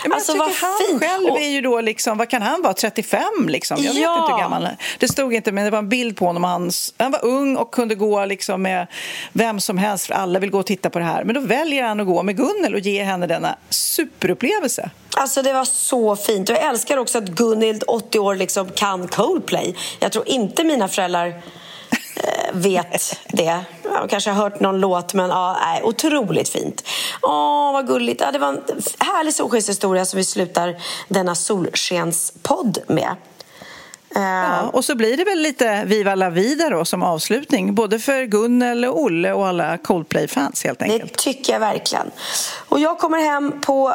Men 0.02 0.12
alltså 0.12 0.32
jag 0.36 0.46
tycker 0.52 0.66
han 0.66 0.76
fint. 0.88 1.00
själv 1.02 1.36
är 1.36 1.48
ju 1.48 1.60
då 1.60 1.80
liksom, 1.80 2.18
vad 2.18 2.28
kan 2.30 2.42
han 2.42 2.62
vara, 2.62 2.74
35 2.74 3.22
liksom? 3.48 3.76
Jag 3.82 3.92
vet 3.94 4.02
Ja. 4.02 4.20
inte 4.22 4.32
hur 4.32 4.40
gammal. 4.40 4.68
Det 4.98 5.08
stod 5.08 5.34
inte, 5.34 5.52
men 5.52 5.64
det 5.64 5.70
var 5.70 5.78
en 5.78 5.88
bild 5.88 6.16
på 6.16 6.24
honom. 6.26 6.44
Han, 6.44 6.70
han 6.98 7.10
var 7.10 7.24
ung 7.24 7.56
och 7.56 7.70
kunde 7.70 7.94
gå 7.94 8.24
liksom 8.24 8.62
med 8.62 8.86
vem 9.32 9.60
som 9.60 9.78
helst, 9.78 10.06
för 10.06 10.14
alla 10.14 10.38
vill 10.38 10.50
gå 10.50 10.58
och 10.58 10.66
titta 10.66 10.90
på 10.90 10.98
det 10.98 11.04
här. 11.04 11.24
Men 11.24 11.34
då 11.34 11.40
väljer 11.40 11.82
han 11.84 12.00
att 12.00 12.06
gå 12.06 12.22
med 12.22 12.36
Gunnel 12.36 12.74
och 12.74 12.80
ge 12.80 13.02
henne 13.02 13.26
denna 13.26 13.56
superupplevelse. 13.70 14.90
Alltså 15.16 15.42
det 15.42 15.52
var 15.52 15.64
så 15.64 16.16
fint. 16.16 16.48
Jag 16.48 16.58
älskar 16.62 16.96
också 16.98 17.18
att 17.18 17.28
Gunhild, 17.28 17.84
80 17.86 18.18
år, 18.18 18.34
liksom 18.34 18.70
kan 18.70 19.08
Coldplay. 19.08 19.74
Jag 20.00 20.12
tror 20.12 20.28
inte 20.28 20.64
mina 20.64 20.88
föräldrar 20.88 21.34
vet 22.52 23.18
det. 23.28 23.60
Jag 23.82 24.10
kanske 24.10 24.30
har 24.30 24.42
hört 24.42 24.60
någon 24.60 24.80
låt, 24.80 25.14
men 25.14 25.30
ja, 25.30 25.56
nej, 25.60 25.82
otroligt 25.82 26.48
fint. 26.48 26.84
Åh, 27.22 27.72
vad 27.72 27.86
gulligt. 27.86 28.20
Ja, 28.20 28.30
det 28.32 28.38
var 28.38 28.48
en 28.48 28.62
härlig 28.98 29.34
solskenshistoria 29.34 30.04
som 30.04 30.16
vi 30.16 30.24
slutar 30.24 30.76
denna 31.08 31.34
solskenspodd 31.34 32.78
med. 32.86 33.16
Eh, 34.16 34.22
Ja, 34.22 34.62
och 34.72 34.84
så 34.84 34.94
blir 34.94 35.16
det 35.16 35.24
väl 35.24 35.38
lite 35.38 35.84
Viva 35.84 36.14
la 36.14 36.30
vida 36.30 36.70
då 36.70 36.84
som 36.84 37.02
avslutning, 37.02 37.74
både 37.74 37.98
för 37.98 38.24
Gunnel 38.24 38.84
och 38.84 39.00
Olle 39.00 39.32
och 39.32 39.46
alla 39.46 39.78
Coldplay-fans 39.78 40.64
helt 40.64 40.82
enkelt. 40.82 41.12
Det 41.12 41.18
tycker 41.18 41.52
jag 41.52 41.60
verkligen. 41.60 42.10
Och 42.68 42.80
jag 42.80 42.98
kommer 42.98 43.18
hem 43.18 43.52
på 43.60 43.94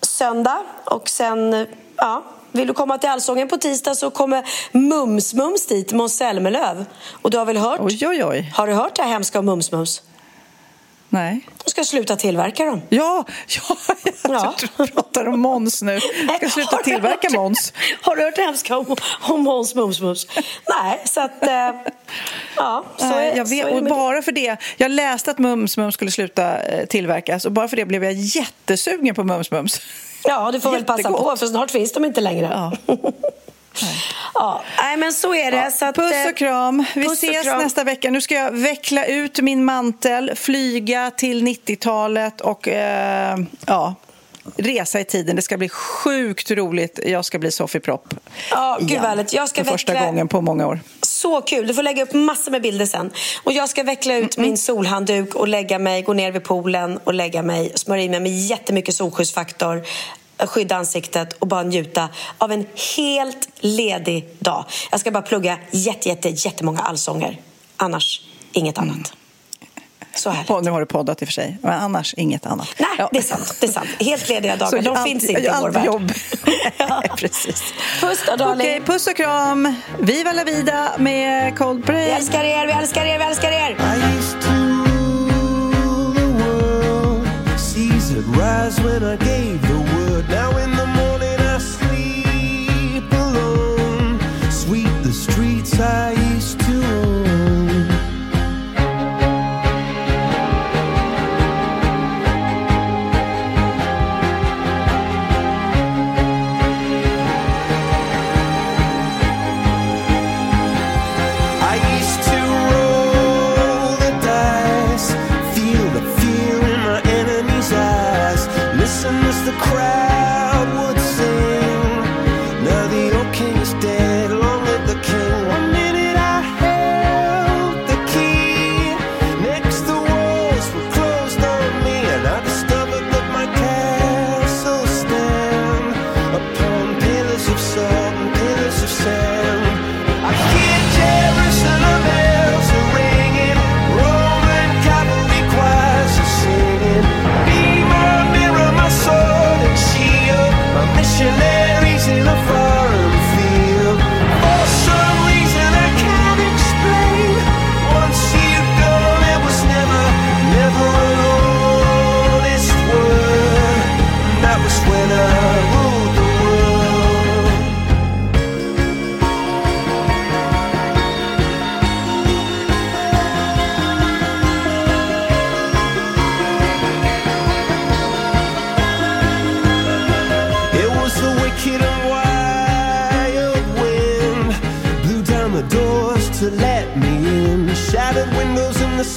söndag 0.00 0.58
och 0.84 1.08
sen, 1.08 1.66
ja, 1.96 2.22
vill 2.52 2.66
du 2.66 2.74
komma 2.74 2.98
till 2.98 3.10
Allsången 3.10 3.48
på 3.48 3.56
tisdag 3.56 3.94
så 3.94 4.10
kommer 4.10 4.44
Mums 4.72 5.34
Mums 5.34 5.66
dit, 5.66 5.92
Måns 5.92 6.16
Zelmerlöw. 6.16 6.84
Och 7.22 7.30
du 7.30 7.38
har 7.38 7.44
väl 7.44 7.56
hört? 7.56 7.80
Oj, 7.80 8.06
oj, 8.06 8.24
oj. 8.24 8.52
Har 8.54 8.66
du 8.66 8.72
hört 8.72 8.96
det 8.96 9.02
här 9.02 9.10
hemska 9.10 9.38
om 9.38 9.46
Mums 9.46 9.72
Mums? 9.72 10.02
Nej. 11.12 11.40
De 11.64 11.70
ska 11.70 11.84
sluta 11.84 12.16
tillverka 12.16 12.64
dem. 12.64 12.82
Ja, 12.88 13.24
ja, 13.48 13.76
jag 14.22 14.54
du 14.76 14.86
pratar 14.86 15.28
om 15.28 15.40
Måns 15.40 15.82
nu. 15.82 16.00
Ska 16.36 16.48
sluta 16.50 16.76
tillverka 16.76 17.30
Måns. 17.30 17.72
Har 18.00 18.16
du 18.16 18.22
hört 18.22 18.36
det 18.36 18.42
hemska 18.42 18.78
om, 18.78 18.96
om 19.20 19.40
Måns 19.40 19.74
Mums 19.74 20.00
Mums? 20.00 20.26
Nej, 20.68 21.02
så 21.04 21.20
att... 21.20 21.46
Eh, 21.46 21.70
ja, 22.56 22.84
så 22.96 23.04
är, 23.04 23.36
jag 23.36 23.48
så 23.48 23.54
vet, 23.54 23.66
det 23.66 23.72
och 23.72 23.84
bara 23.84 24.22
för 24.22 24.32
det. 24.32 24.56
Jag 24.76 24.90
läste 24.90 25.30
att 25.30 25.38
Mums 25.38 25.76
Mums 25.76 25.94
skulle 25.94 26.10
sluta 26.10 26.62
eh, 26.62 26.86
tillverkas 26.86 27.44
och 27.44 27.52
bara 27.52 27.68
för 27.68 27.76
det 27.76 27.84
blev 27.84 28.04
jag 28.04 28.12
jättesugen 28.12 29.14
på 29.14 29.24
Mums 29.24 29.50
Mums. 29.50 29.80
Ja, 30.24 30.50
du 30.52 30.60
får 30.60 30.72
väl 30.72 30.84
passa 30.84 30.98
Jättegott. 31.00 31.24
på 31.24 31.36
för 31.36 31.46
snart 31.46 31.70
finns 31.70 31.92
de 31.92 32.04
inte 32.04 32.20
längre. 32.20 32.50
Ja. 32.86 32.96
Ja, 34.34 34.62
nej 34.82 34.96
men 34.96 35.12
så 35.12 35.34
är 35.34 35.50
det. 35.50 35.56
Ja, 35.56 35.70
så 35.70 35.84
att, 35.84 35.94
puss 35.94 36.12
eh, 36.12 36.28
och 36.30 36.36
kram. 36.36 36.84
Vi 36.94 37.02
puss 37.02 37.22
och 37.22 37.28
ses 37.28 37.42
kram. 37.44 37.58
nästa 37.62 37.84
vecka. 37.84 38.10
Nu 38.10 38.20
ska 38.20 38.34
jag 38.34 38.50
veckla 38.50 39.06
ut 39.06 39.40
min 39.40 39.64
mantel, 39.64 40.32
flyga 40.36 41.10
till 41.16 41.46
90-talet 41.46 42.40
och 42.40 42.68
eh, 42.68 43.38
ja, 43.66 43.94
resa 44.56 45.00
i 45.00 45.04
tiden. 45.04 45.36
Det 45.36 45.42
ska 45.42 45.56
bli 45.56 45.68
sjukt 45.68 46.50
roligt. 46.50 46.98
Jag 47.06 47.24
ska 47.24 47.38
bli 47.38 47.50
Sofie 47.50 47.80
Propp 47.80 48.14
Ja, 48.50 48.78
gud 48.80 48.90
igen. 48.90 49.24
Jag 49.32 49.48
ska 49.48 49.64
För 49.64 49.70
första 49.72 49.92
veckla- 49.92 50.06
gången 50.06 50.28
på 50.28 50.40
många 50.40 50.66
år. 50.66 50.80
Så 51.22 51.40
kul! 51.40 51.66
Du 51.66 51.74
får 51.74 51.82
lägga 51.82 52.02
upp 52.02 52.12
massor 52.12 52.50
med 52.50 52.62
bilder 52.62 52.86
sen. 52.86 53.10
Och 53.42 53.52
jag 53.52 53.68
ska 53.68 53.82
veckla 53.82 54.16
ut 54.16 54.36
min 54.36 54.58
solhandduk 54.58 55.34
och 55.34 55.48
lägga 55.48 55.78
mig, 55.78 56.02
gå 56.02 56.12
ner 56.12 56.32
vid 56.32 56.44
poolen 56.44 56.98
och 57.04 57.14
lägga 57.14 57.42
mig, 57.42 57.72
smörja 57.74 58.02
in 58.02 58.10
mig 58.10 58.20
med 58.20 58.38
jättemycket 58.38 58.94
solskyddsfaktor, 58.94 59.82
skydda 60.46 60.76
ansiktet 60.76 61.32
och 61.32 61.46
bara 61.46 61.62
njuta 61.62 62.08
av 62.38 62.52
en 62.52 62.66
helt 62.96 63.48
ledig 63.60 64.28
dag. 64.38 64.64
Jag 64.90 65.00
ska 65.00 65.10
bara 65.10 65.22
plugga 65.22 65.58
jätte, 65.70 66.08
jätte, 66.08 66.28
jättemånga 66.28 66.80
allsånger. 66.80 67.40
Annars 67.76 68.22
inget 68.52 68.78
annat. 68.78 69.12
Så 70.14 70.30
härligt. 70.30 70.50
Och 70.50 70.64
nu 70.64 70.70
har 70.70 70.80
du 70.80 70.86
poddat 70.86 71.22
i 71.22 71.24
och 71.24 71.28
för 71.28 71.32
sig, 71.32 71.58
men 71.62 71.72
annars 71.72 72.14
inget 72.14 72.46
annat. 72.46 72.68
Nej, 72.78 73.08
det 73.12 73.18
är 73.18 73.22
sant. 73.22 73.56
Det 73.60 73.66
är 73.66 73.70
sant. 73.72 73.88
Helt 74.00 74.28
lediga 74.28 74.56
dagar, 74.56 74.70
Så 74.70 74.76
de 74.76 74.88
allt- 74.88 75.08
finns 75.08 75.24
inte 75.24 75.40
i 75.42 75.48
vår 75.48 75.54
allt 75.66 75.76
värld. 75.76 75.84
jobb. 75.84 76.12
Precis. 77.16 77.62
Puss 78.00 78.22
då, 78.26 78.36
darling. 78.36 78.66
Okej, 78.66 78.80
puss 78.86 79.06
och 79.06 79.16
kram. 79.16 79.74
Viva 80.00 80.32
la 80.32 80.44
vida 80.44 80.92
med 80.98 81.58
Coldplay. 81.58 82.04
Vi 82.04 82.10
älskar 82.10 82.44
er, 82.44 82.66
vi 82.66 82.72
älskar 82.72 83.04
er, 83.04 83.18
vi 83.18 83.24
älskar 83.24 83.48
er! 83.52 83.76
Rise 88.38 88.78
when 88.82 89.02
I 89.04 89.16
gave 89.16 89.60
the 89.62 89.78
word. 89.94 90.28
Now 90.28 90.56
in 90.58 90.71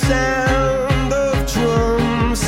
sound 0.08 1.14
of 1.14 1.36
drums. 1.54 2.42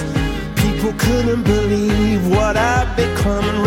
People 0.62 0.94
couldn't 0.98 1.44
believe 1.44 2.28
what 2.28 2.56
I'd 2.58 2.96
become. 2.96 3.67